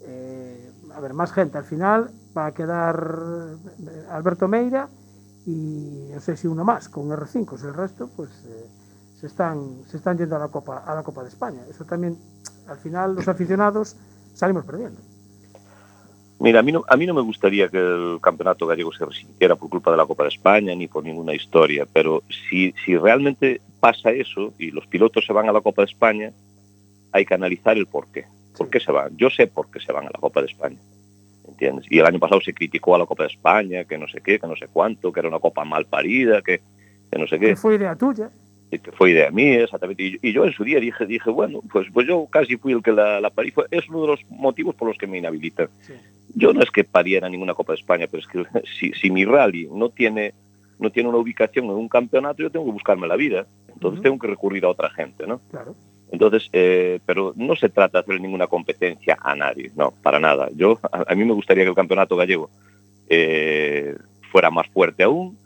eh, 0.02 0.72
a 0.94 1.00
ver, 1.00 1.12
más 1.12 1.32
gente. 1.32 1.58
Al 1.58 1.64
final 1.64 2.10
va 2.36 2.46
a 2.46 2.52
quedar 2.52 3.18
eh, 3.78 4.06
Alberto 4.10 4.48
Meira 4.48 4.88
y 5.46 6.10
no 6.12 6.20
sé 6.20 6.36
si 6.36 6.46
uno 6.46 6.64
más 6.64 6.88
con 6.88 7.08
R5, 7.10 7.62
el 7.64 7.74
resto 7.74 8.08
pues 8.16 8.30
eh, 8.46 8.66
se 9.20 9.26
están 9.26 9.82
se 9.86 9.98
están 9.98 10.16
yendo 10.16 10.36
a 10.36 10.38
la 10.38 10.48
Copa 10.48 10.78
a 10.86 10.94
la 10.94 11.02
Copa 11.02 11.22
de 11.22 11.28
España. 11.28 11.60
Eso 11.68 11.84
también 11.84 12.18
al 12.66 12.78
final 12.78 13.14
los 13.14 13.28
aficionados 13.28 13.96
salimos 14.34 14.64
perdiendo. 14.64 15.00
Mira, 16.40 16.60
a 16.60 16.62
mí, 16.62 16.72
no, 16.72 16.84
a 16.88 16.96
mí 16.96 17.06
no 17.06 17.14
me 17.14 17.22
gustaría 17.22 17.68
que 17.68 17.78
el 17.78 18.18
campeonato 18.20 18.66
gallego 18.66 18.92
se 18.92 19.04
resintiera 19.04 19.54
por 19.56 19.70
culpa 19.70 19.90
de 19.90 19.96
la 19.96 20.06
Copa 20.06 20.24
de 20.24 20.30
España 20.30 20.74
ni 20.74 20.88
por 20.88 21.04
ninguna 21.04 21.34
historia, 21.34 21.86
pero 21.90 22.22
si, 22.48 22.74
si 22.84 22.96
realmente 22.96 23.60
pasa 23.80 24.10
eso 24.10 24.52
y 24.58 24.70
los 24.70 24.86
pilotos 24.86 25.24
se 25.24 25.32
van 25.32 25.48
a 25.48 25.52
la 25.52 25.60
Copa 25.60 25.82
de 25.82 25.86
España, 25.86 26.32
hay 27.12 27.24
que 27.24 27.34
analizar 27.34 27.76
el 27.76 27.86
por 27.86 28.08
qué. 28.08 28.24
¿Por 28.56 28.68
qué 28.68 28.80
se 28.80 28.92
van? 28.92 29.16
Yo 29.16 29.30
sé 29.30 29.46
por 29.46 29.70
qué 29.70 29.80
se 29.80 29.92
van 29.92 30.06
a 30.06 30.10
la 30.10 30.18
Copa 30.20 30.40
de 30.40 30.48
España. 30.48 30.78
¿Entiendes? 31.46 31.86
Y 31.90 31.98
el 31.98 32.06
año 32.06 32.18
pasado 32.18 32.40
se 32.40 32.52
criticó 32.52 32.94
a 32.94 32.98
la 32.98 33.06
Copa 33.06 33.24
de 33.24 33.30
España, 33.30 33.84
que 33.84 33.98
no 33.98 34.08
sé 34.08 34.20
qué, 34.20 34.38
que 34.38 34.46
no 34.46 34.56
sé 34.56 34.66
cuánto, 34.72 35.12
que 35.12 35.20
era 35.20 35.28
una 35.28 35.38
copa 35.38 35.64
mal 35.64 35.86
parida, 35.86 36.42
que, 36.42 36.60
que 37.10 37.18
no 37.18 37.26
sé 37.26 37.38
qué. 37.38 37.48
Que 37.48 37.56
fue 37.56 37.76
idea 37.76 37.94
tuya. 37.94 38.30
Que 38.78 38.92
fue 38.92 39.10
idea 39.12 39.30
mía, 39.30 39.64
exactamente. 39.64 40.02
Y, 40.02 40.18
y 40.22 40.32
yo 40.32 40.44
en 40.44 40.52
su 40.52 40.64
día 40.64 40.80
dije, 40.80 41.06
dije 41.06 41.30
bueno, 41.30 41.60
pues, 41.72 41.86
pues 41.92 42.06
yo 42.06 42.26
casi 42.30 42.56
fui 42.56 42.72
el 42.72 42.82
que 42.82 42.92
la, 42.92 43.20
la 43.20 43.30
parí. 43.30 43.50
Fue- 43.50 43.66
Es 43.70 43.88
uno 43.88 44.02
de 44.02 44.06
los 44.08 44.20
motivos 44.30 44.74
por 44.74 44.88
los 44.88 44.98
que 44.98 45.06
me 45.06 45.18
inhabilitan. 45.18 45.68
Sí. 45.82 45.92
Yo 46.34 46.52
no 46.52 46.62
es 46.62 46.70
que 46.70 46.84
pariera 46.84 47.28
ninguna 47.28 47.54
Copa 47.54 47.72
de 47.74 47.78
España, 47.80 48.06
pero 48.10 48.20
es 48.22 48.26
que 48.26 48.44
si, 48.78 48.92
si 48.92 49.10
mi 49.10 49.24
rally 49.24 49.68
no 49.72 49.88
tiene, 49.90 50.34
no 50.78 50.90
tiene 50.90 51.08
una 51.08 51.18
ubicación 51.18 51.66
en 51.66 51.72
un 51.72 51.88
campeonato, 51.88 52.42
yo 52.42 52.50
tengo 52.50 52.66
que 52.66 52.72
buscarme 52.72 53.06
la 53.06 53.16
vida. 53.16 53.46
Entonces 53.72 54.02
tengo 54.02 54.18
que 54.18 54.26
recurrir 54.28 54.64
a 54.64 54.68
otra 54.70 54.90
gente, 54.90 55.26
¿no? 55.26 55.40
Claro. 55.50 55.74
Entonces, 56.12 56.48
eh, 56.52 57.00
pero 57.06 57.32
no 57.36 57.56
se 57.56 57.68
trata 57.68 57.98
de 57.98 58.02
hacer 58.04 58.20
ninguna 58.20 58.46
competencia 58.46 59.16
a 59.20 59.34
nadie, 59.34 59.72
no, 59.74 59.92
para 60.02 60.20
nada. 60.20 60.48
Yo, 60.54 60.78
a, 60.92 61.04
a 61.10 61.14
mí 61.16 61.24
me 61.24 61.32
gustaría 61.32 61.64
que 61.64 61.70
el 61.70 61.74
campeonato 61.76 62.14
gallego 62.16 62.50
eh, 63.08 63.96
fuera 64.30 64.50
más 64.50 64.66
fuerte 64.68 65.02
aún 65.02 65.36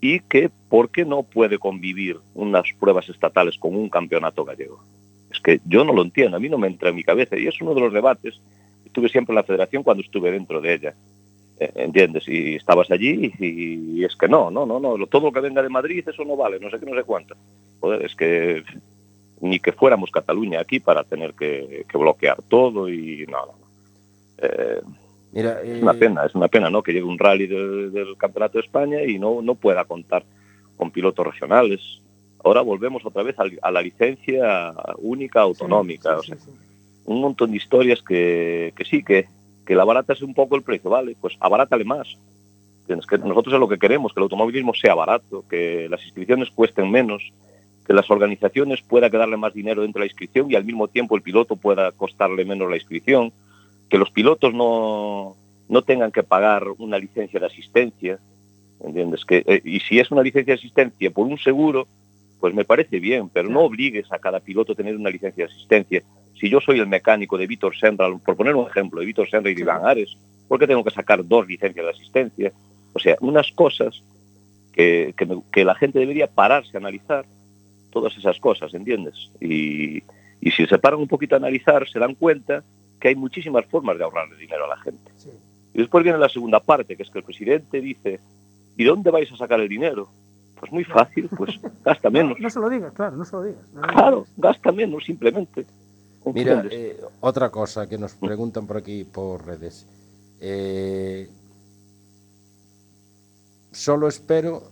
y 0.00 0.20
que, 0.20 0.50
¿por 0.68 0.90
qué 0.90 1.04
no 1.04 1.22
puede 1.22 1.58
convivir 1.58 2.18
unas 2.34 2.64
pruebas 2.78 3.08
estatales 3.08 3.58
con 3.58 3.74
un 3.74 3.88
campeonato 3.88 4.44
gallego? 4.44 4.82
Es 5.30 5.40
que 5.40 5.60
yo 5.64 5.84
no 5.84 5.92
lo 5.92 6.02
entiendo, 6.02 6.36
a 6.36 6.40
mí 6.40 6.48
no 6.48 6.58
me 6.58 6.68
entra 6.68 6.90
en 6.90 6.96
mi 6.96 7.04
cabeza 7.04 7.36
y 7.36 7.46
es 7.46 7.60
uno 7.60 7.74
de 7.74 7.80
los 7.80 7.92
debates 7.92 8.40
que 8.84 8.90
tuve 8.90 9.08
siempre 9.08 9.34
la 9.34 9.42
federación 9.42 9.82
cuando 9.82 10.02
estuve 10.02 10.30
dentro 10.30 10.60
de 10.60 10.74
ella. 10.74 10.94
Eh, 11.60 11.72
¿Entiendes? 11.74 12.28
Y 12.28 12.54
estabas 12.54 12.90
allí 12.90 13.32
y, 13.40 14.04
es 14.04 14.14
que 14.14 14.28
no, 14.28 14.50
no, 14.50 14.64
no, 14.64 14.78
no, 14.78 15.06
todo 15.06 15.26
lo 15.26 15.32
que 15.32 15.40
venga 15.40 15.62
de 15.62 15.68
Madrid, 15.68 16.08
eso 16.08 16.24
no 16.24 16.36
vale, 16.36 16.60
no 16.60 16.70
sé 16.70 16.78
qué, 16.78 16.86
no 16.86 16.96
sé 16.96 17.02
cuánto. 17.02 17.34
Joder, 17.80 18.04
es 18.04 18.14
que 18.14 18.62
ni 19.40 19.58
que 19.58 19.72
fuéramos 19.72 20.10
Cataluña 20.10 20.60
aquí 20.60 20.80
para 20.80 21.04
tener 21.04 21.34
que, 21.34 21.84
que 21.88 21.98
bloquear 21.98 22.42
todo 22.48 22.88
y 22.88 23.26
no. 23.26 23.46
no. 23.46 23.54
Eh, 24.38 24.80
Mira, 25.32 25.60
es 25.62 25.82
una 25.82 25.92
eh, 25.92 25.96
pena, 25.96 26.24
es 26.26 26.34
una 26.34 26.48
pena, 26.48 26.70
¿no? 26.70 26.82
Que 26.82 26.92
llegue 26.92 27.04
un 27.04 27.18
rally 27.18 27.46
de- 27.46 27.90
del 27.90 28.16
Campeonato 28.16 28.58
de 28.58 28.64
España 28.64 29.02
y 29.02 29.18
no, 29.18 29.42
no 29.42 29.54
pueda 29.54 29.84
contar 29.84 30.24
con 30.76 30.90
pilotos 30.90 31.26
regionales. 31.26 32.00
Ahora 32.44 32.62
volvemos 32.62 33.04
otra 33.04 33.22
vez 33.22 33.38
al- 33.38 33.58
a, 33.62 33.70
la 33.70 33.82
licencia 33.82 34.72
única 34.98 35.40
autonómica. 35.42 36.18
Sí, 36.22 36.32
o 36.32 36.36
sea, 36.36 36.52
un 37.04 37.20
montón 37.20 37.50
de 37.50 37.56
historias 37.56 38.02
que, 38.02 38.72
que 38.76 38.84
sí, 38.84 39.02
que, 39.02 39.26
que 39.66 39.74
la 39.74 39.84
barata 39.84 40.12
es 40.12 40.22
un 40.22 40.34
poco 40.34 40.56
el 40.56 40.62
precio, 40.62 40.88
¿vale? 40.90 41.16
Pues 41.20 41.36
abarátale 41.40 41.84
más. 41.84 42.16
Que 42.86 42.96
nosotros 43.18 43.52
es 43.52 43.60
lo 43.60 43.68
que 43.68 43.78
queremos, 43.78 44.14
que 44.14 44.20
el 44.20 44.22
automovilismo 44.22 44.72
sea 44.72 44.94
barato, 44.94 45.44
que 45.50 45.88
las 45.90 46.02
inscripciones 46.04 46.50
cuesten 46.50 46.90
menos, 46.90 47.32
que 47.86 47.92
las 47.92 48.10
organizaciones 48.10 48.80
pueda 48.80 49.10
quedarle 49.10 49.36
más 49.36 49.52
dinero 49.52 49.82
dentro 49.82 50.00
de 50.00 50.06
la 50.06 50.10
inscripción 50.10 50.50
y 50.50 50.54
al 50.54 50.64
mismo 50.64 50.88
tiempo 50.88 51.14
el 51.14 51.20
piloto 51.22 51.56
pueda 51.56 51.92
costarle 51.92 52.46
menos 52.46 52.70
la 52.70 52.76
inscripción, 52.76 53.30
que 53.88 53.98
los 53.98 54.10
pilotos 54.10 54.52
no, 54.54 55.36
no 55.68 55.82
tengan 55.82 56.12
que 56.12 56.22
pagar 56.22 56.64
una 56.78 56.98
licencia 56.98 57.40
de 57.40 57.46
asistencia, 57.46 58.18
¿entiendes? 58.84 59.24
Que, 59.24 59.42
eh, 59.46 59.60
y 59.64 59.80
si 59.80 59.98
es 59.98 60.10
una 60.10 60.22
licencia 60.22 60.54
de 60.54 60.58
asistencia 60.58 61.10
por 61.10 61.26
un 61.26 61.38
seguro, 61.38 61.86
pues 62.40 62.54
me 62.54 62.64
parece 62.64 63.00
bien, 63.00 63.28
pero 63.28 63.48
no 63.48 63.62
obligues 63.62 64.12
a 64.12 64.18
cada 64.18 64.40
piloto 64.40 64.72
a 64.72 64.76
tener 64.76 64.94
una 64.96 65.10
licencia 65.10 65.46
de 65.46 65.52
asistencia. 65.52 66.02
Si 66.38 66.48
yo 66.48 66.60
soy 66.60 66.78
el 66.78 66.86
mecánico 66.86 67.36
de 67.36 67.46
Víctor 67.46 67.76
Senra, 67.76 68.08
por 68.18 68.36
poner 68.36 68.54
un 68.54 68.68
ejemplo, 68.68 69.00
de 69.00 69.06
Víctor 69.06 69.28
Senra 69.28 69.50
y 69.50 69.54
de 69.54 69.62
Iván 69.62 69.84
Ares, 69.84 70.16
¿por 70.46 70.58
qué 70.60 70.66
tengo 70.66 70.84
que 70.84 70.90
sacar 70.90 71.26
dos 71.26 71.48
licencias 71.48 71.84
de 71.84 71.90
asistencia? 71.90 72.52
O 72.92 72.98
sea, 73.00 73.16
unas 73.20 73.50
cosas 73.52 74.02
que, 74.72 75.14
que, 75.16 75.26
me- 75.26 75.42
que 75.50 75.64
la 75.64 75.74
gente 75.74 75.98
debería 75.98 76.28
pararse 76.28 76.76
a 76.76 76.80
analizar, 76.80 77.24
todas 77.90 78.16
esas 78.16 78.38
cosas, 78.38 78.72
¿entiendes? 78.74 79.30
Y, 79.40 80.02
y 80.40 80.50
si 80.52 80.66
se 80.66 80.78
paran 80.78 81.00
un 81.00 81.08
poquito 81.08 81.34
a 81.34 81.38
analizar, 81.38 81.88
se 81.88 81.98
dan 81.98 82.14
cuenta 82.14 82.62
que 83.00 83.08
hay 83.08 83.14
muchísimas 83.16 83.64
formas 83.66 83.96
de 83.98 84.04
ahorrarle 84.04 84.36
dinero 84.36 84.64
a 84.64 84.68
la 84.68 84.76
gente. 84.78 85.10
Sí. 85.16 85.30
Y 85.74 85.78
después 85.78 86.02
viene 86.02 86.18
la 86.18 86.28
segunda 86.28 86.60
parte, 86.60 86.96
que 86.96 87.02
es 87.02 87.10
que 87.10 87.18
el 87.18 87.24
presidente 87.24 87.80
dice, 87.80 88.20
¿y 88.76 88.84
dónde 88.84 89.10
vais 89.10 89.30
a 89.32 89.36
sacar 89.36 89.60
el 89.60 89.68
dinero? 89.68 90.08
Pues 90.58 90.72
muy 90.72 90.84
fácil, 90.84 91.28
pues 91.36 91.60
gasta 91.84 92.08
No, 92.10 92.12
menos. 92.12 92.40
no 92.40 92.50
se 92.50 92.58
lo 92.58 92.68
digas, 92.68 92.92
claro, 92.92 93.16
no 93.16 93.24
se 93.24 93.36
lo 93.36 93.42
digas. 93.44 93.62
No 93.72 93.82
Claro, 93.82 94.16
digas. 94.22 94.32
gasta 94.36 94.72
menos 94.72 95.04
simplemente. 95.04 95.66
Mira, 96.34 96.64
eh, 96.70 97.00
otra 97.20 97.48
cosa 97.50 97.88
que 97.88 97.96
nos 97.96 98.12
preguntan 98.14 98.66
por 98.66 98.76
aquí 98.76 99.04
por 99.04 99.46
redes. 99.46 99.86
Eh, 100.40 101.28
solo 103.72 104.08
espero 104.08 104.64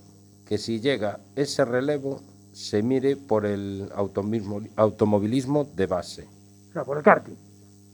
que 0.47 0.57
si 0.57 0.79
llega 0.79 1.19
ese 1.35 1.65
relevo 1.65 2.21
se 2.53 2.81
mire 2.83 3.15
por 3.15 3.45
el 3.45 3.89
automismo- 3.95 4.67
automovilismo 4.75 5.63
de 5.75 5.85
base. 5.87 6.27
O 6.69 6.73
sea, 6.73 6.83
por 6.83 6.97
el 6.97 7.03
karting, 7.03 7.35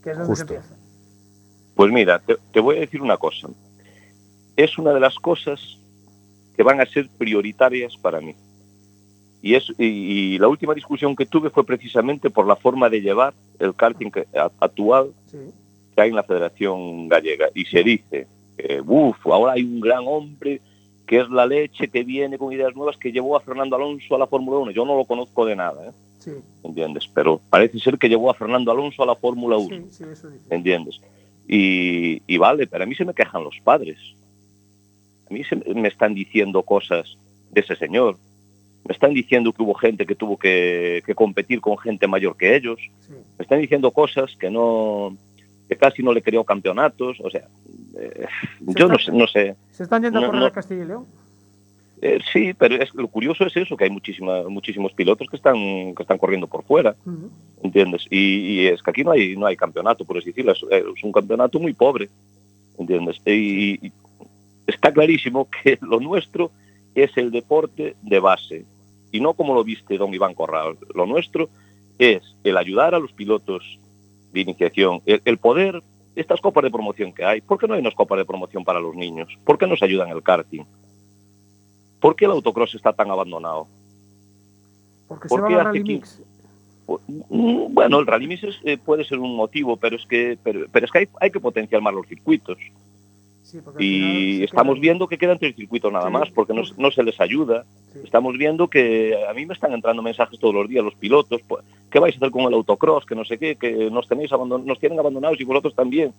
que 0.04 0.12
es 0.12 0.18
donde 0.18 0.30
Justo. 0.32 0.48
se 0.48 0.54
empieza. 0.56 0.76
Pues 1.76 1.92
mira, 1.92 2.20
te, 2.20 2.38
te 2.52 2.60
voy 2.60 2.78
a 2.78 2.82
decir 2.82 3.02
una 3.02 3.18
cosa. 3.18 3.48
Es 4.56 4.78
una 4.78 4.94
de 4.94 5.00
las 5.00 5.16
cosas 5.16 5.78
que 6.56 6.62
van 6.64 6.80
a 6.80 6.86
ser 6.86 7.10
prioritarias 7.18 7.98
para 7.98 8.22
mí. 8.22 8.36
Y, 9.42 9.56
es, 9.56 9.66
y, 9.78 9.86
y 9.86 10.38
la 10.38 10.48
última 10.48 10.74
discusión 10.74 11.16
que 11.16 11.26
tuve 11.26 11.50
fue 11.50 11.66
precisamente 11.66 12.30
por 12.30 12.46
la 12.48 12.56
forma 12.56 12.90
de 12.90 13.02
llevar 13.02 13.34
el 13.60 13.74
karting 13.76 14.12
que- 14.12 14.28
a- 14.38 14.52
actual 14.60 15.12
Sí. 15.28 15.38
que 15.96 16.02
hay 16.02 16.10
en 16.10 16.16
la 16.16 16.24
Federación 16.24 17.10
Gallega. 17.10 17.48
Y 17.56 17.66
se 17.66 17.84
dice, 17.84 18.28
que, 18.58 18.82
uff, 18.86 19.26
ahora 19.26 19.54
hay 19.54 19.64
un 19.64 19.80
gran 19.82 20.04
hombre 20.06 20.62
que 21.08 21.20
es 21.20 21.30
la 21.30 21.46
leche 21.46 21.90
que 21.90 22.04
viene 22.04 22.38
con 22.38 22.54
ideas 22.54 22.74
nuevas 22.76 22.96
que 22.98 23.12
llevó 23.12 23.36
a 23.36 23.42
Fernando 23.42 23.76
Alonso 23.76 24.16
a 24.16 24.20
la 24.20 24.28
Fórmula 24.28 24.60
1. 24.60 24.72
Yo 24.72 24.86
no 24.86 24.96
lo 24.96 25.04
conozco 25.06 25.46
de 25.46 25.56
nada, 25.56 25.88
¿eh? 25.90 25.92
Sí, 26.24 26.32
¿entiendes? 26.64 27.08
Pero 27.14 27.42
parece 27.50 27.80
ser 27.80 27.98
que 27.98 28.08
llevó 28.10 28.30
a 28.30 28.34
Fernando 28.34 28.72
Alonso 28.72 29.04
a 29.04 29.06
la 29.06 29.16
Fórmula 29.16 29.58
1. 29.58 29.76
sí, 29.76 29.86
sí, 29.90 30.04
eso 30.12 30.30
dice. 30.30 30.44
¿entiendes? 30.50 31.02
Y, 31.48 32.22
y 32.26 32.38
vale, 32.38 32.68
pero 32.68 32.84
a 32.84 32.88
mí 32.88 32.96
se 32.96 33.04
me 33.06 33.14
quejan 33.14 33.44
los 33.44 33.60
padres. 33.64 33.98
A 35.30 35.34
mí 35.34 35.44
se 35.44 35.56
me 35.56 35.88
están 35.88 36.14
diciendo 36.14 36.64
cosas 36.64 37.18
de 37.52 37.62
ese 37.62 37.76
señor. 37.76 38.18
Me 38.86 38.94
están 38.94 39.14
diciendo 39.14 39.52
que 39.54 39.64
hubo 39.64 39.74
gente 39.74 40.06
que 40.06 40.16
tuvo 40.16 40.38
que, 40.38 41.02
que 41.06 41.16
competir 41.16 41.60
con 41.62 41.78
gente 41.78 42.08
mayor 42.08 42.36
que 42.38 42.56
ellos. 42.56 42.80
Sí. 43.02 43.14
Me 43.38 43.44
están 43.44 43.60
diciendo 43.60 43.92
cosas 43.92 44.36
que 44.38 44.50
no 44.50 45.16
que 45.70 45.78
casi 45.78 46.04
no 46.04 46.12
le 46.14 46.22
creó 46.22 46.44
campeonatos. 46.44 47.18
O 47.22 47.30
sea, 47.30 47.48
eh, 47.98 48.26
yo 48.60 48.88
no 48.88 49.00
sé, 49.00 49.12
no 49.12 49.28
sé. 49.28 49.56
¿Se 49.72 49.84
están 49.84 50.04
yendo 50.04 50.20
a 50.20 50.22
No, 50.22 50.28
correr 50.28 50.42
no. 50.42 50.48
a 50.48 50.52
Castilla 50.52 50.84
y 50.84 50.88
León? 50.88 51.06
Eh, 52.06 52.20
sí, 52.34 52.54
pero 52.54 52.76
es, 52.76 52.94
lo 52.94 53.08
curioso 53.08 53.46
es 53.46 53.56
eso, 53.56 53.78
que 53.78 53.86
hay 53.86 53.90
muchísima, 53.90 54.44
muchísimos 54.50 54.92
pilotos 54.92 55.30
que 55.30 55.38
están, 55.38 55.56
que 55.96 56.04
están 56.04 56.18
corriendo 56.18 56.48
por 56.48 56.66
fuera. 56.66 56.98
¿entiendes? 57.64 58.06
Y, 58.10 58.18
y 58.20 58.68
es 58.68 58.84
que 58.84 58.92
aquí 58.92 59.04
no 59.06 59.12
hay, 59.12 59.38
no 59.38 59.46
hay 59.46 59.56
campeonato, 59.56 60.04
por 60.04 60.18
así 60.18 60.28
decirlo, 60.28 60.52
es, 60.52 60.62
es 60.70 61.04
un 61.04 61.14
campeonato 61.14 61.60
muy 61.60 61.74
pobre, 61.74 62.10
¿entiendes? 62.78 63.22
Y, 63.26 63.88
y 63.88 63.94
está 64.68 64.92
clarísimo 64.92 65.48
que 65.64 65.80
lo 65.82 66.02
nuestro 66.02 66.52
es 66.94 67.16
el 67.16 67.32
deporte 67.32 67.96
de 68.02 68.20
base, 68.20 68.66
y 69.14 69.22
no 69.22 69.34
como 69.34 69.56
lo 69.56 69.64
viste 69.64 69.98
don 69.98 70.14
Iván 70.14 70.34
Corral, 70.34 70.78
lo 70.94 71.06
nuestro 71.06 71.50
es 71.98 72.22
el 72.44 72.58
ayudar 72.58 72.94
a 72.94 73.00
los 73.00 73.14
pilotos 73.14 73.80
de 74.34 74.42
iniciación, 74.42 75.02
el, 75.06 75.22
el 75.24 75.38
poder, 75.38 75.82
estas 76.18 76.42
copas 76.42 76.66
de 76.66 76.72
promoción 76.72 77.14
que 77.14 77.24
hay, 77.24 77.40
¿por 77.40 77.58
qué 77.58 77.68
no 77.68 77.76
hay 77.76 77.80
unas 77.80 77.96
copas 77.96 78.18
de 78.18 78.26
promoción 78.26 78.66
para 78.66 78.82
los 78.82 78.94
niños? 78.94 79.30
¿Por 79.46 79.58
qué 79.58 79.68
nos 79.68 79.82
ayudan 79.82 80.10
el 80.10 80.22
karting? 80.22 80.66
¿Por 82.04 82.18
qué 82.18 82.26
el 82.26 82.32
autocross 82.32 82.76
está 82.76 82.92
tan 82.92 83.10
abandonado? 83.10 83.66
Porque 85.08 85.30
¿Por 85.30 85.48
se 85.48 85.56
va 85.56 85.70
hace 85.70 85.80
Mix. 85.80 86.22
Mm, 87.30 87.74
Bueno, 87.74 88.00
el 88.00 88.06
rally 88.06 88.28
mix 88.28 88.44
es, 88.44 88.60
eh, 88.66 88.78
puede 88.78 89.06
ser 89.06 89.20
un 89.20 89.38
motivo, 89.38 89.78
pero 89.78 89.96
es 89.96 90.06
que, 90.06 90.38
pero, 90.44 90.66
pero 90.70 90.86
es 90.86 90.92
que 90.92 90.98
hay, 90.98 91.08
hay 91.22 91.32
que 91.32 91.40
potenciar 91.40 91.82
más 91.82 91.94
los 91.94 92.06
circuitos. 92.06 92.58
Sí, 93.44 93.60
Y 93.80 94.44
estamos 94.44 94.82
viendo 94.82 95.08
que 95.08 95.18
quedan 95.18 95.40
tres 95.40 95.56
circuitos 95.56 95.94
nada 95.94 96.08
Sí. 96.08 96.12
más, 96.12 96.30
porque 96.32 96.54
no, 96.54 96.64
no 96.78 96.92
se 96.92 97.04
les 97.04 97.22
ayuda. 97.22 97.64
Sí. 97.94 98.00
Estamos 98.04 98.38
viendo 98.38 98.68
que 98.68 99.16
a 99.26 99.34
mí 99.34 99.46
me 99.46 99.54
están 99.54 99.72
entrando 99.72 100.02
mensajes 100.02 100.38
todos 100.40 100.54
los 100.56 100.68
días 100.68 100.84
los 100.84 100.96
pilotos, 100.96 101.40
pues, 101.48 101.64
¿qué 101.90 102.00
vais 102.00 102.16
a 102.16 102.18
hacer 102.18 102.32
con 102.32 102.42
el 102.42 102.54
autocross? 102.54 103.06
Que 103.06 103.16
no 103.16 103.24
sé 103.24 103.38
qué, 103.38 103.56
que 103.56 103.90
nos 103.90 104.10
tenéis 104.10 104.34
abandon 104.34 104.66
nos 104.66 104.78
tienen 104.80 105.00
abandonados 105.00 105.40
y 105.40 105.46
vosotros 105.46 105.74
también. 105.74 106.12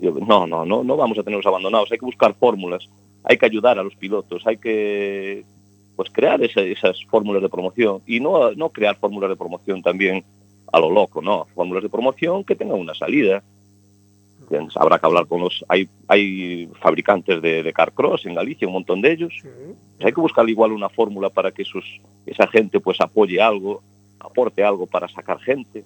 Yo, 0.00 0.12
no, 0.12 0.46
no, 0.46 0.64
no, 0.64 0.82
no 0.84 0.96
vamos 0.96 1.18
a 1.18 1.22
tenerlos 1.22 1.46
abandonados, 1.46 1.90
hay 1.92 1.98
que 1.98 2.06
buscar 2.06 2.34
fórmulas, 2.34 2.88
hay 3.24 3.36
que 3.36 3.46
ayudar 3.46 3.78
a 3.78 3.82
los 3.82 3.94
pilotos, 3.96 4.46
hay 4.46 4.56
que 4.56 5.44
pues 5.96 6.08
crear 6.10 6.42
esa- 6.42 6.62
esas 6.62 7.04
fórmulas 7.06 7.42
de 7.42 7.48
promoción 7.50 8.00
y 8.06 8.20
no, 8.20 8.52
no 8.52 8.70
crear 8.70 8.96
fórmulas 8.96 9.28
de 9.30 9.36
promoción 9.36 9.82
también 9.82 10.24
a 10.72 10.78
lo 10.80 10.90
loco, 10.90 11.20
no, 11.20 11.46
fórmulas 11.54 11.82
de 11.82 11.90
promoción 11.90 12.44
que 12.44 12.54
tengan 12.56 12.78
una 12.78 12.94
salida. 12.94 13.42
Habrá 14.76 14.98
que 14.98 15.06
hablar 15.06 15.26
con 15.26 15.40
los... 15.42 15.64
Hay, 15.68 15.88
hay 16.08 16.68
fabricantes 16.80 17.40
de, 17.42 17.62
de 17.62 17.72
carcross 17.72 18.24
en 18.26 18.34
Galicia, 18.34 18.66
un 18.66 18.74
montón 18.74 19.00
de 19.00 19.12
ellos. 19.12 19.32
Pues 19.42 20.06
hay 20.06 20.12
que 20.12 20.20
buscar 20.20 20.48
igual 20.48 20.72
una 20.72 20.88
fórmula 20.88 21.28
para 21.30 21.52
que 21.52 21.62
esos, 21.62 21.84
esa 22.26 22.46
gente 22.48 22.80
pues 22.80 23.00
apoye 23.00 23.40
algo, 23.40 23.82
aporte 24.18 24.64
algo 24.64 24.86
para 24.86 25.06
sacar 25.08 25.38
gente. 25.40 25.84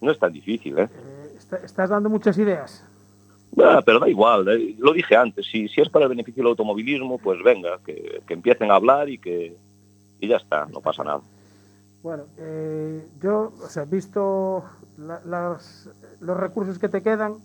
No 0.00 0.10
es 0.10 0.18
tan 0.18 0.32
difícil, 0.32 0.78
¿eh? 0.78 0.88
Está- 1.48 1.64
estás 1.64 1.88
dando 1.90 2.10
muchas 2.10 2.36
ideas. 2.36 2.84
Ah, 3.58 3.80
pero 3.84 3.98
da 3.98 4.06
igual, 4.08 4.46
eh, 4.48 4.76
lo 4.78 4.92
dije 4.92 5.16
antes, 5.16 5.46
si, 5.46 5.66
si 5.68 5.80
es 5.80 5.88
para 5.88 6.04
el 6.04 6.10
beneficio 6.10 6.42
del 6.42 6.50
automovilismo, 6.50 7.16
pues 7.16 7.42
venga, 7.42 7.78
que, 7.84 8.20
que 8.26 8.34
empiecen 8.34 8.70
a 8.70 8.74
hablar 8.74 9.08
y 9.08 9.16
que 9.18 9.56
y 10.20 10.28
ya 10.28 10.36
está, 10.36 10.66
no 10.66 10.80
pasa 10.82 11.02
nada. 11.04 11.22
Bueno, 12.02 12.24
eh, 12.36 13.02
yo, 13.22 13.52
o 13.64 13.68
sea, 13.68 13.84
visto 13.86 14.62
la- 14.98 15.22
las- 15.24 15.88
los 16.20 16.36
recursos 16.36 16.78
que 16.78 16.88
te 16.90 17.02
quedan, 17.02 17.36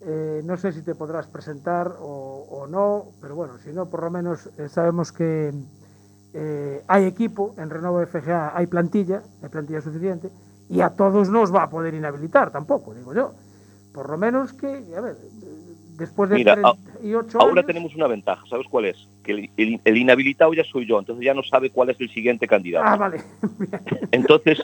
eh, 0.00 0.42
no 0.44 0.56
sé 0.56 0.72
si 0.72 0.82
te 0.82 0.94
podrás 0.96 1.28
presentar 1.28 1.94
o, 2.00 2.46
o 2.50 2.66
no, 2.66 3.12
pero 3.20 3.36
bueno, 3.36 3.58
si 3.58 3.70
no, 3.72 3.86
por 3.88 4.02
lo 4.02 4.10
menos 4.10 4.50
eh, 4.58 4.68
sabemos 4.68 5.12
que 5.12 5.52
eh, 6.34 6.82
hay 6.88 7.04
equipo, 7.04 7.54
en 7.58 7.70
Renova 7.70 8.02
FGA 8.06 8.56
hay 8.56 8.66
plantilla, 8.66 9.22
hay 9.42 9.48
plantilla 9.48 9.80
suficiente, 9.80 10.30
y 10.68 10.80
a 10.80 10.90
todos 10.90 11.28
nos 11.28 11.54
va 11.54 11.64
a 11.64 11.70
poder 11.70 11.94
inhabilitar 11.94 12.50
tampoco, 12.50 12.94
digo 12.94 13.14
yo. 13.14 13.32
Por 13.92 14.10
lo 14.10 14.18
menos 14.18 14.52
que, 14.52 14.94
a 14.96 15.00
ver, 15.00 15.16
después 15.96 16.30
de 16.30 16.36
Mira, 16.36 16.52
a- 16.62 16.74
38 16.74 17.38
Ahora 17.40 17.52
años... 17.60 17.66
tenemos 17.66 17.94
una 17.94 18.06
ventaja, 18.06 18.44
¿sabes 18.48 18.66
cuál 18.70 18.86
es? 18.86 19.08
Que 19.22 19.32
el, 19.32 19.50
el- 19.56 19.80
el 19.84 19.96
inhabilitado 19.96 20.52
ya 20.54 20.64
soy 20.64 20.86
yo, 20.86 20.98
entonces 20.98 21.24
ya 21.24 21.34
no 21.34 21.42
sabe 21.42 21.70
cuál 21.70 21.90
es 21.90 22.00
el 22.00 22.10
siguiente 22.10 22.46
candidato. 22.46 22.86
Ah, 22.88 22.96
vale. 22.96 23.22
Entonces, 24.12 24.62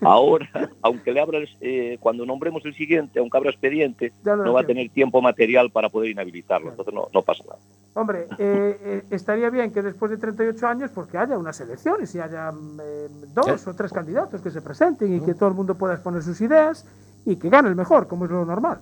ahora, 0.00 0.48
aunque 0.82 1.12
le 1.12 1.20
abra, 1.20 1.38
el- 1.38 1.48
eh, 1.60 1.98
cuando 2.00 2.26
nombremos 2.26 2.64
el 2.64 2.74
siguiente, 2.74 3.18
aunque 3.18 3.36
abra 3.36 3.50
expediente, 3.50 4.12
no 4.24 4.52
va 4.52 4.60
a 4.60 4.66
tener 4.66 4.88
tiempo 4.90 5.20
material 5.22 5.70
para 5.70 5.88
poder 5.88 6.10
inhabilitarlo, 6.10 6.70
entonces 6.70 6.92
no, 6.94 7.08
no 7.12 7.22
pasa 7.22 7.44
nada. 7.44 7.58
Hombre, 7.94 8.26
eh, 8.38 8.78
eh, 8.82 9.02
estaría 9.10 9.50
bien 9.50 9.72
que 9.72 9.80
después 9.82 10.10
de 10.10 10.16
38 10.18 10.66
años 10.66 10.90
pues 10.92 11.06
que 11.08 11.16
haya 11.16 11.38
unas 11.38 11.60
elecciones 11.60 12.12
y 12.14 12.18
haya 12.20 12.50
mm, 12.50 12.80
eh, 12.82 13.08
dos 13.34 13.66
o 13.68 13.74
tres 13.74 13.92
candidatos 13.92 14.40
que 14.40 14.50
se 14.50 14.60
presenten 14.62 15.14
y 15.14 15.20
que 15.20 15.34
todo 15.34 15.48
el 15.48 15.54
mundo 15.54 15.76
pueda 15.76 15.94
exponer 15.94 16.22
sus 16.22 16.40
ideas 16.40 16.84
y 17.24 17.36
que 17.36 17.48
gane 17.48 17.68
el 17.68 17.76
mejor, 17.76 18.08
como 18.08 18.24
es 18.24 18.30
lo 18.32 18.44
normal. 18.44 18.80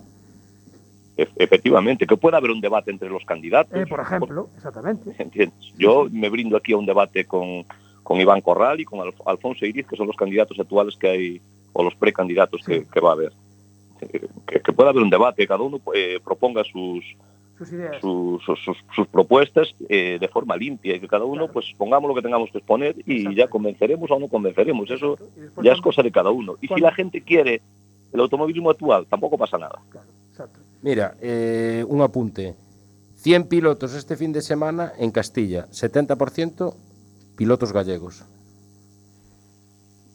Efectivamente, 1.15 2.07
que 2.07 2.17
pueda 2.17 2.37
haber 2.37 2.51
un 2.51 2.61
debate 2.61 2.89
entre 2.91 3.09
los 3.09 3.23
candidatos. 3.25 3.79
Eh, 3.79 3.85
por 3.87 3.99
ejemplo, 3.99 4.49
exactamente. 4.55 5.11
¿entiendes? 5.19 5.73
Yo 5.77 6.07
me 6.11 6.29
brindo 6.29 6.57
aquí 6.57 6.73
a 6.73 6.77
un 6.77 6.85
debate 6.87 7.25
con, 7.25 7.65
con 8.01 8.19
Iván 8.19 8.41
Corral 8.41 8.79
y 8.79 8.85
con 8.85 8.99
Alf- 8.99 9.21
Alfonso 9.25 9.65
Iriz, 9.65 9.85
que 9.85 9.95
son 9.95 10.07
los 10.07 10.15
candidatos 10.15 10.59
actuales 10.59 10.95
que 10.97 11.07
hay, 11.07 11.41
o 11.73 11.83
los 11.83 11.93
precandidatos 11.95 12.61
que, 12.65 12.85
que 12.85 12.99
va 12.99 13.09
a 13.09 13.13
haber. 13.13 13.31
Que, 14.47 14.59
que 14.59 14.73
pueda 14.73 14.89
haber 14.89 15.03
un 15.03 15.09
debate, 15.09 15.47
cada 15.47 15.61
uno 15.63 15.79
eh, 15.93 16.19
proponga 16.23 16.63
sus, 16.63 17.05
Sus 17.57 17.71
ideas. 17.71 18.01
sus, 18.01 18.43
sus- 18.43 19.07
propuestas 19.11 19.73
eh, 19.87 20.17
de 20.19 20.27
forma 20.27 20.57
limpia 20.57 20.95
y 20.95 20.99
que 20.99 21.07
cada 21.07 21.23
uno 21.25 21.47
pues 21.47 21.71
pongamos 21.77 22.09
lo 22.09 22.15
que 22.15 22.21
tengamos 22.23 22.49
que 22.51 22.57
exponer 22.57 22.95
y 23.05 23.33
ya 23.35 23.47
convenceremos 23.47 24.09
o 24.11 24.19
no 24.19 24.27
convenceremos. 24.27 24.89
Eso 24.89 25.17
ya 25.63 25.73
es 25.73 25.79
cosa 25.81 26.01
de 26.01 26.11
cada 26.11 26.31
uno. 26.31 26.55
Y 26.59 26.67
si 26.67 26.81
la 26.81 26.91
gente 26.91 27.21
quiere 27.21 27.61
el 28.11 28.19
automovilismo 28.19 28.71
actual, 28.71 29.05
tampoco 29.07 29.37
pasa 29.37 29.57
nada. 29.59 29.79
Mira, 30.83 31.15
eh, 31.21 31.83
un 31.87 32.01
apunte. 32.01 32.55
100 33.15 33.47
pilotos 33.47 33.93
este 33.95 34.15
fin 34.17 34.31
de 34.33 34.41
semana 34.41 34.91
en 34.99 35.09
Castilla, 35.11 35.65
70% 35.71 36.75
pilotos 37.37 37.71
gallegos. 37.73 38.23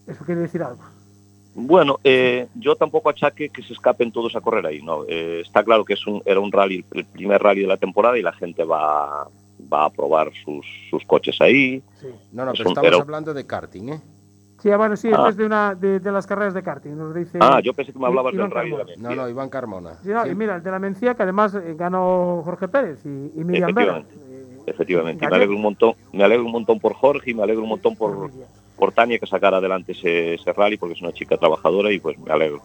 Eso 0.07 0.23
quiere 0.25 0.41
decir 0.41 0.61
algo. 0.63 0.83
Bueno, 1.55 1.99
eh, 2.03 2.47
yo 2.55 2.75
tampoco 2.75 3.09
achaque 3.09 3.49
que 3.49 3.63
se 3.63 3.73
escapen 3.73 4.11
todos 4.11 4.35
a 4.35 4.41
correr 4.41 4.65
ahí, 4.65 4.81
¿no? 4.83 5.03
Eh, 5.07 5.41
está 5.43 5.63
claro 5.63 5.83
que 5.83 5.93
es 5.93 6.05
un, 6.07 6.21
era 6.23 6.39
un 6.39 6.51
rally, 6.51 6.85
el 6.93 7.05
primer 7.05 7.41
rally 7.41 7.61
de 7.61 7.67
la 7.67 7.77
temporada 7.77 8.17
y 8.17 8.21
la 8.21 8.31
gente 8.33 8.63
va, 8.63 9.27
va 9.73 9.85
a 9.85 9.89
probar 9.89 10.31
sus, 10.45 10.65
sus 10.91 11.03
coches 11.05 11.41
ahí. 11.41 11.81
No, 12.31 12.45
no, 12.45 12.51
Es 12.53 12.59
pero 12.59 12.69
un- 12.69 12.77
estamos 12.77 13.01
hablando 13.01 13.33
de 13.33 13.45
karting, 13.45 13.89
¿eh? 13.89 14.01
Sí, 14.61 14.69
bueno, 14.69 14.95
sí, 14.97 15.09
Ah. 15.13 15.27
es 15.29 15.37
de, 15.37 15.45
una, 15.45 15.73
de, 15.73 15.99
de 15.99 16.11
las 16.11 16.27
carreras 16.27 16.53
de 16.53 16.61
karting, 16.61 16.91
nos 16.97 17.15
dice... 17.15 17.37
Ah, 17.41 17.61
yo 17.63 17.73
pensé 17.73 17.93
que 17.93 17.99
me 17.99 18.07
hablabas 18.07 18.33
Iván 18.33 18.49
del 18.49 18.55
rally 18.55 18.71
de. 18.71 18.97
No, 18.97 19.15
no, 19.15 19.29
Iván 19.29 19.49
Carmona. 19.49 19.93
Sí, 20.03 20.09
no, 20.09 20.27
y 20.27 20.35
mira, 20.35 20.55
el 20.57 20.63
de 20.63 20.71
la 20.71 20.79
Mencía, 20.79 21.15
que 21.15 21.23
además 21.23 21.55
eh, 21.55 21.75
ganó 21.77 22.41
Jorge 22.43 22.67
Pérez 22.67 22.99
y, 23.05 23.09
y 23.39 23.43
Miriam 23.43 23.73
Vera. 23.73 24.03
Efectivamente. 24.03 24.69
Efectivamente. 24.69 25.25
Y 25.25 25.27
me 25.29 25.35
alegro 25.35 25.55
un 25.55 25.61
montón, 25.61 25.93
me 26.11 26.23
alegro 26.23 26.45
un 26.45 26.51
montón 26.51 26.79
por 26.79 26.93
Jorge 26.93 27.31
y 27.31 27.33
me 27.33 27.43
alegro 27.43 27.63
un 27.63 27.69
montón 27.69 27.95
por, 27.95 28.29
por 28.75 28.91
Tania 28.91 29.17
que 29.17 29.25
sacara 29.25 29.57
adelante 29.57 29.93
ese, 29.93 30.33
ese 30.35 30.53
rally 30.53 30.77
porque 30.77 30.93
es 30.95 31.01
una 31.01 31.13
chica 31.13 31.37
trabajadora 31.37 31.91
y 31.91 31.99
pues 31.99 32.19
me 32.19 32.31
alegro. 32.31 32.61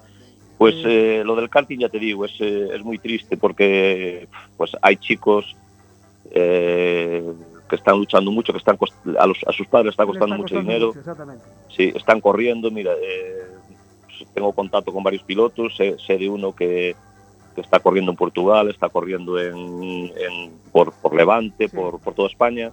Pues 0.58 0.74
eh, 0.84 1.22
lo 1.24 1.34
del 1.36 1.48
karting 1.48 1.78
ya 1.78 1.88
te 1.88 1.98
digo, 1.98 2.24
es, 2.24 2.32
eh, 2.40 2.70
es 2.74 2.84
muy 2.84 2.98
triste 2.98 3.36
porque 3.36 4.28
pues 4.56 4.72
hay 4.82 4.96
chicos 4.96 5.56
eh, 6.30 7.22
que 7.68 7.76
están 7.76 7.98
luchando 7.98 8.30
mucho, 8.30 8.52
que 8.52 8.58
están 8.58 8.76
a, 9.18 9.26
los- 9.26 9.44
a 9.46 9.52
sus 9.52 9.66
padres 9.66 9.90
está 9.92 10.04
costando 10.04 10.34
está 10.34 10.36
mucho 10.42 10.54
costando 10.54 10.70
dinero. 10.72 10.86
mucho, 10.88 11.00
exactamente. 11.00 11.44
Sí, 11.74 11.92
están 11.94 12.20
corriendo. 12.20 12.70
Mira, 12.70 12.92
eh, 12.92 13.46
pues, 14.06 14.28
tengo 14.34 14.52
contacto 14.52 14.92
con 14.92 15.02
varios 15.02 15.22
pilotos. 15.22 15.74
Sé, 15.76 15.96
sé 16.06 16.18
de 16.18 16.28
uno 16.28 16.54
que, 16.54 16.94
que 17.54 17.60
está 17.60 17.80
corriendo 17.80 18.10
en 18.12 18.16
Portugal, 18.16 18.68
está 18.68 18.88
corriendo 18.88 19.38
en, 19.40 20.12
en- 20.16 20.52
por, 20.72 20.92
por 20.92 21.14
Levante, 21.14 21.68
por, 21.68 22.00
por 22.00 22.14
toda 22.14 22.28
España. 22.28 22.72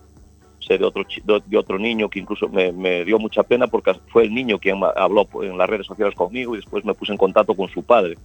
Sé 0.60 0.78
de 0.78 0.86
otro, 0.86 1.04
de 1.46 1.58
otro 1.58 1.80
niño 1.80 2.08
que 2.08 2.20
incluso 2.20 2.48
me, 2.48 2.72
me 2.72 3.04
dio 3.04 3.18
mucha 3.18 3.42
pena 3.42 3.66
porque 3.68 3.96
fue 4.10 4.24
el 4.24 4.34
niño 4.34 4.60
quien 4.60 4.80
habló 4.96 5.28
en 5.42 5.58
las 5.58 5.68
redes 5.68 5.88
sociales 5.88 6.14
conmigo 6.14 6.54
y 6.54 6.58
después 6.60 6.86
me 6.86 6.94
puse 6.94 7.12
en 7.12 7.18
contacto 7.18 7.56
con 7.56 7.68
su 7.70 7.82
padre. 7.82 8.16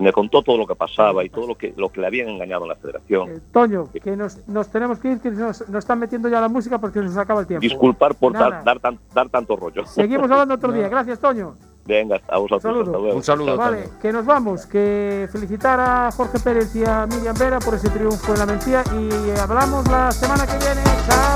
Me 0.00 0.12
contó 0.12 0.42
todo 0.42 0.56
lo 0.56 0.66
que 0.66 0.74
pasaba 0.74 1.22
y 1.24 1.28
todo 1.28 1.46
lo 1.46 1.54
que, 1.56 1.72
lo 1.76 1.90
que 1.90 2.00
le 2.00 2.06
habían 2.06 2.28
engañado 2.28 2.62
en 2.62 2.68
la 2.70 2.76
federación. 2.76 3.42
Toño, 3.52 3.88
que 3.92 4.16
nos, 4.16 4.48
nos 4.48 4.68
tenemos 4.68 4.98
que 4.98 5.12
ir, 5.12 5.20
que 5.20 5.30
nos, 5.30 5.68
nos 5.68 5.78
están 5.78 5.98
metiendo 5.98 6.28
ya 6.28 6.40
la 6.40 6.48
música 6.48 6.78
porque 6.78 7.00
nos 7.00 7.16
acaba 7.16 7.40
el 7.40 7.46
tiempo. 7.46 7.60
Disculpar 7.62 8.14
por 8.14 8.32
dar, 8.32 8.64
dar, 8.64 8.80
tan- 8.80 8.98
dar 9.14 9.28
tanto 9.28 9.56
rollo. 9.56 9.84
Seguimos 9.86 10.30
hablando 10.30 10.54
otro 10.54 10.72
día. 10.72 10.88
Gracias, 10.90 11.18
Toño. 11.20 11.54
Venga, 11.86 12.20
a 12.28 12.38
vosotros. 12.38 12.62
Saludo. 12.62 12.82
hasta 12.84 12.92
luego. 13.02 13.18
Vale, 13.56 13.88
que 14.00 14.12
nos 14.12 14.24
vamos. 14.24 14.66
Que 14.66 15.28
felicitar 15.32 15.80
a 15.80 16.10
Jorge 16.12 16.38
Pérez 16.38 16.74
y 16.76 16.84
a 16.84 17.06
Miriam 17.06 17.36
Vera 17.36 17.58
por 17.58 17.74
ese 17.74 17.88
triunfo 17.90 18.32
en 18.32 18.38
la 18.38 18.46
mentira 18.46 18.84
y 18.92 19.38
hablamos 19.40 19.86
la 19.90 20.12
semana 20.12 20.46
que 20.46 20.56
viene. 20.58 20.82
Chao. 21.06 21.34